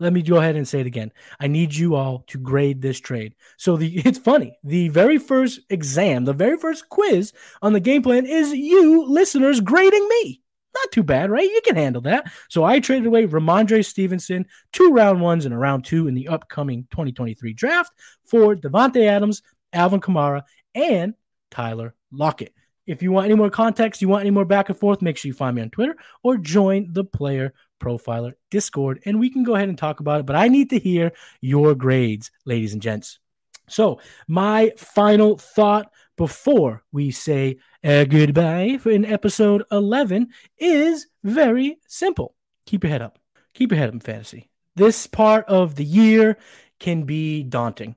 let 0.00 0.12
me 0.12 0.22
go 0.22 0.36
ahead 0.36 0.56
and 0.56 0.66
say 0.66 0.80
it 0.80 0.86
again. 0.86 1.12
I 1.38 1.46
need 1.46 1.74
you 1.74 1.94
all 1.94 2.24
to 2.28 2.38
grade 2.38 2.82
this 2.82 2.98
trade. 2.98 3.34
So 3.56 3.76
the 3.76 3.98
it's 4.04 4.18
funny. 4.18 4.58
The 4.64 4.88
very 4.88 5.18
first 5.18 5.60
exam, 5.70 6.24
the 6.24 6.32
very 6.32 6.58
first 6.58 6.88
quiz 6.88 7.32
on 7.62 7.72
the 7.72 7.80
game 7.80 8.02
plan 8.02 8.26
is 8.26 8.52
you 8.52 9.06
listeners 9.06 9.60
grading 9.60 10.08
me. 10.08 10.42
Not 10.74 10.92
too 10.92 11.02
bad, 11.02 11.30
right? 11.30 11.44
You 11.44 11.60
can 11.64 11.76
handle 11.76 12.02
that. 12.02 12.32
So 12.48 12.64
I 12.64 12.80
traded 12.80 13.06
away 13.06 13.26
Rhamondre 13.26 13.84
Stevenson, 13.84 14.46
two 14.72 14.90
round 14.90 15.20
ones 15.20 15.44
and 15.44 15.54
a 15.54 15.58
round 15.58 15.84
two 15.84 16.08
in 16.08 16.14
the 16.14 16.28
upcoming 16.28 16.86
2023 16.90 17.52
draft 17.52 17.92
for 18.24 18.56
Davante 18.56 19.06
Adams, 19.06 19.42
Alvin 19.72 20.00
Kamara, 20.00 20.42
and 20.74 21.14
Tyler 21.50 21.94
Lockett. 22.10 22.54
If 22.86 23.02
you 23.02 23.12
want 23.12 23.26
any 23.26 23.34
more 23.34 23.50
context, 23.50 24.02
you 24.02 24.08
want 24.08 24.22
any 24.22 24.30
more 24.30 24.44
back 24.44 24.68
and 24.68 24.78
forth, 24.78 25.00
make 25.00 25.16
sure 25.16 25.28
you 25.28 25.34
find 25.34 25.56
me 25.56 25.62
on 25.62 25.70
Twitter 25.70 25.96
or 26.22 26.36
join 26.36 26.92
the 26.92 27.04
player 27.04 27.54
profiler 27.80 28.32
Discord 28.50 29.00
and 29.04 29.18
we 29.18 29.30
can 29.30 29.42
go 29.42 29.54
ahead 29.54 29.68
and 29.68 29.78
talk 29.78 30.00
about 30.00 30.20
it. 30.20 30.26
But 30.26 30.36
I 30.36 30.48
need 30.48 30.70
to 30.70 30.78
hear 30.78 31.12
your 31.40 31.74
grades, 31.74 32.30
ladies 32.44 32.72
and 32.72 32.82
gents. 32.82 33.18
So, 33.68 34.00
my 34.28 34.72
final 34.76 35.38
thought 35.38 35.90
before 36.16 36.84
we 36.92 37.10
say 37.10 37.56
uh, 37.82 38.04
goodbye 38.04 38.78
for 38.80 38.90
in 38.90 39.04
episode 39.04 39.64
11 39.70 40.28
is 40.58 41.06
very 41.22 41.78
simple. 41.88 42.34
Keep 42.66 42.84
your 42.84 42.90
head 42.90 43.02
up. 43.02 43.18
Keep 43.54 43.72
your 43.72 43.78
head 43.78 43.88
up 43.88 43.94
in 43.94 44.00
fantasy. 44.00 44.50
This 44.76 45.06
part 45.06 45.46
of 45.46 45.76
the 45.76 45.84
year 45.84 46.38
can 46.80 47.04
be 47.04 47.42
daunting. 47.42 47.96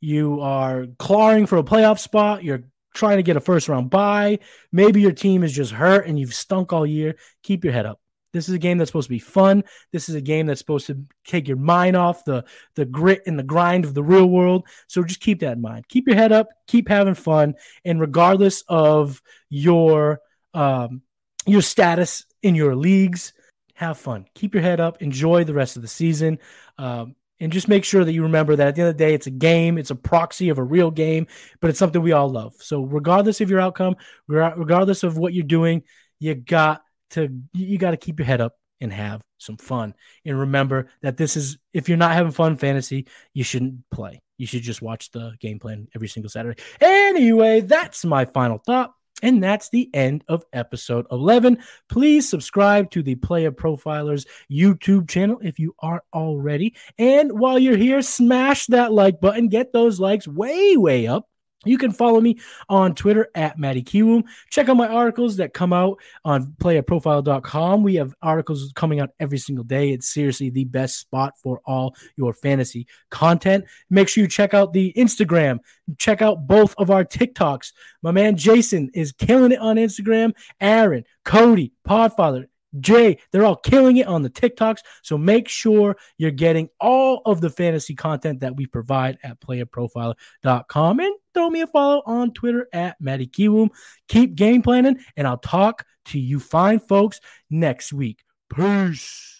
You 0.00 0.40
are 0.40 0.86
clawing 0.98 1.46
for 1.46 1.58
a 1.58 1.64
playoff 1.64 1.98
spot. 1.98 2.44
You're 2.44 2.64
trying 2.94 3.18
to 3.18 3.22
get 3.22 3.36
a 3.36 3.40
first 3.40 3.68
round 3.68 3.90
bye. 3.90 4.38
Maybe 4.72 5.00
your 5.00 5.12
team 5.12 5.42
is 5.42 5.52
just 5.52 5.72
hurt 5.72 6.06
and 6.06 6.18
you've 6.18 6.34
stunk 6.34 6.72
all 6.72 6.86
year. 6.86 7.16
Keep 7.42 7.64
your 7.64 7.72
head 7.72 7.86
up. 7.86 8.00
This 8.36 8.48
is 8.48 8.54
a 8.54 8.58
game 8.58 8.78
that's 8.78 8.90
supposed 8.90 9.08
to 9.08 9.14
be 9.14 9.18
fun. 9.18 9.64
This 9.92 10.08
is 10.08 10.14
a 10.14 10.20
game 10.20 10.46
that's 10.46 10.60
supposed 10.60 10.86
to 10.88 11.02
take 11.26 11.48
your 11.48 11.56
mind 11.56 11.96
off 11.96 12.24
the 12.24 12.44
the 12.74 12.84
grit 12.84 13.22
and 13.26 13.38
the 13.38 13.42
grind 13.42 13.84
of 13.84 13.94
the 13.94 14.02
real 14.02 14.26
world. 14.26 14.66
So 14.86 15.02
just 15.02 15.20
keep 15.20 15.40
that 15.40 15.54
in 15.54 15.62
mind. 15.62 15.88
Keep 15.88 16.06
your 16.08 16.16
head 16.16 16.32
up. 16.32 16.48
Keep 16.66 16.88
having 16.88 17.14
fun. 17.14 17.54
And 17.84 18.00
regardless 18.00 18.62
of 18.68 19.22
your 19.48 20.20
um, 20.54 21.02
your 21.46 21.62
status 21.62 22.26
in 22.42 22.54
your 22.54 22.76
leagues, 22.76 23.32
have 23.74 23.98
fun. 23.98 24.26
Keep 24.34 24.54
your 24.54 24.62
head 24.62 24.80
up. 24.80 25.02
Enjoy 25.02 25.44
the 25.44 25.54
rest 25.54 25.76
of 25.76 25.82
the 25.82 25.88
season. 25.88 26.38
Um, 26.78 27.14
and 27.38 27.52
just 27.52 27.68
make 27.68 27.84
sure 27.84 28.04
that 28.04 28.12
you 28.12 28.22
remember 28.22 28.56
that 28.56 28.68
at 28.68 28.74
the 28.74 28.80
end 28.80 28.88
of 28.88 28.96
the 28.96 29.04
day, 29.04 29.12
it's 29.12 29.26
a 29.26 29.30
game, 29.30 29.76
it's 29.76 29.90
a 29.90 29.94
proxy 29.94 30.48
of 30.48 30.56
a 30.56 30.64
real 30.64 30.90
game, 30.90 31.26
but 31.60 31.68
it's 31.68 31.78
something 31.78 32.00
we 32.00 32.12
all 32.12 32.30
love. 32.30 32.54
So, 32.60 32.82
regardless 32.82 33.42
of 33.42 33.50
your 33.50 33.60
outcome, 33.60 33.96
regardless 34.26 35.02
of 35.02 35.18
what 35.18 35.34
you're 35.34 35.44
doing, 35.44 35.82
you 36.18 36.34
got 36.34 36.82
to 37.10 37.40
you 37.52 37.78
got 37.78 37.92
to 37.92 37.96
keep 37.96 38.18
your 38.18 38.26
head 38.26 38.40
up 38.40 38.54
and 38.80 38.92
have 38.92 39.22
some 39.38 39.56
fun. 39.56 39.94
And 40.24 40.38
remember 40.38 40.88
that 41.02 41.16
this 41.16 41.36
is 41.36 41.58
if 41.72 41.88
you're 41.88 41.98
not 41.98 42.12
having 42.12 42.32
fun 42.32 42.56
fantasy, 42.56 43.06
you 43.32 43.44
shouldn't 43.44 43.88
play. 43.90 44.20
You 44.38 44.46
should 44.46 44.62
just 44.62 44.82
watch 44.82 45.10
the 45.10 45.34
game 45.40 45.58
plan 45.58 45.88
every 45.94 46.08
single 46.08 46.28
Saturday. 46.28 46.62
Anyway, 46.80 47.60
that's 47.60 48.04
my 48.04 48.24
final 48.24 48.58
thought. 48.58 48.92
And 49.22 49.42
that's 49.42 49.70
the 49.70 49.88
end 49.94 50.24
of 50.28 50.44
episode 50.52 51.06
11. 51.10 51.62
Please 51.88 52.28
subscribe 52.28 52.90
to 52.90 53.02
the 53.02 53.14
Player 53.14 53.50
Profilers 53.50 54.26
YouTube 54.52 55.08
channel 55.08 55.38
if 55.42 55.58
you 55.58 55.74
aren't 55.78 56.02
already. 56.12 56.74
And 56.98 57.32
while 57.38 57.58
you're 57.58 57.78
here, 57.78 58.02
smash 58.02 58.66
that 58.66 58.92
like 58.92 59.20
button. 59.20 59.48
Get 59.48 59.72
those 59.72 59.98
likes 59.98 60.28
way, 60.28 60.76
way 60.76 61.06
up 61.06 61.26
you 61.66 61.78
can 61.78 61.92
follow 61.92 62.20
me 62.20 62.38
on 62.68 62.94
Twitter 62.94 63.28
at 63.34 63.58
Matty 63.58 63.82
Kiwoom. 63.82 64.24
Check 64.50 64.68
out 64.68 64.76
my 64.76 64.88
articles 64.88 65.36
that 65.36 65.54
come 65.54 65.72
out 65.72 65.98
on 66.24 66.54
playerprofile.com. 66.58 67.82
We 67.82 67.96
have 67.96 68.14
articles 68.22 68.72
coming 68.74 69.00
out 69.00 69.10
every 69.20 69.38
single 69.38 69.64
day. 69.64 69.90
It's 69.90 70.08
seriously 70.12 70.50
the 70.50 70.64
best 70.64 70.98
spot 70.98 71.34
for 71.42 71.60
all 71.64 71.94
your 72.16 72.32
fantasy 72.32 72.86
content. 73.10 73.64
Make 73.90 74.08
sure 74.08 74.22
you 74.22 74.28
check 74.28 74.54
out 74.54 74.72
the 74.72 74.92
Instagram. 74.96 75.58
Check 75.98 76.22
out 76.22 76.46
both 76.46 76.74
of 76.78 76.90
our 76.90 77.04
TikToks. 77.04 77.72
My 78.02 78.10
man 78.10 78.36
Jason 78.36 78.90
is 78.94 79.12
killing 79.12 79.52
it 79.52 79.58
on 79.58 79.76
Instagram. 79.76 80.32
Aaron, 80.60 81.04
Cody, 81.24 81.72
Podfather, 81.86 82.46
Jay, 82.80 83.18
they're 83.30 83.44
all 83.44 83.56
killing 83.56 83.96
it 83.98 84.06
on 84.06 84.22
the 84.22 84.30
TikToks. 84.30 84.80
So 85.02 85.16
make 85.16 85.48
sure 85.48 85.96
you're 86.18 86.30
getting 86.30 86.68
all 86.80 87.22
of 87.24 87.40
the 87.40 87.50
fantasy 87.50 87.94
content 87.94 88.40
that 88.40 88.56
we 88.56 88.66
provide 88.66 89.18
at 89.22 89.40
playerprofiler.com 89.40 91.00
and 91.00 91.14
throw 91.36 91.50
me 91.50 91.60
a 91.60 91.66
follow 91.66 92.02
on 92.06 92.32
Twitter 92.32 92.66
at 92.72 92.96
Matty 92.98 93.26
Kiwoom. 93.26 93.68
Keep 94.08 94.34
game 94.36 94.62
planning, 94.62 94.98
and 95.16 95.28
I'll 95.28 95.36
talk 95.36 95.84
to 96.06 96.18
you 96.18 96.40
fine 96.40 96.78
folks 96.78 97.20
next 97.50 97.92
week. 97.92 98.24
Peace. 98.48 99.35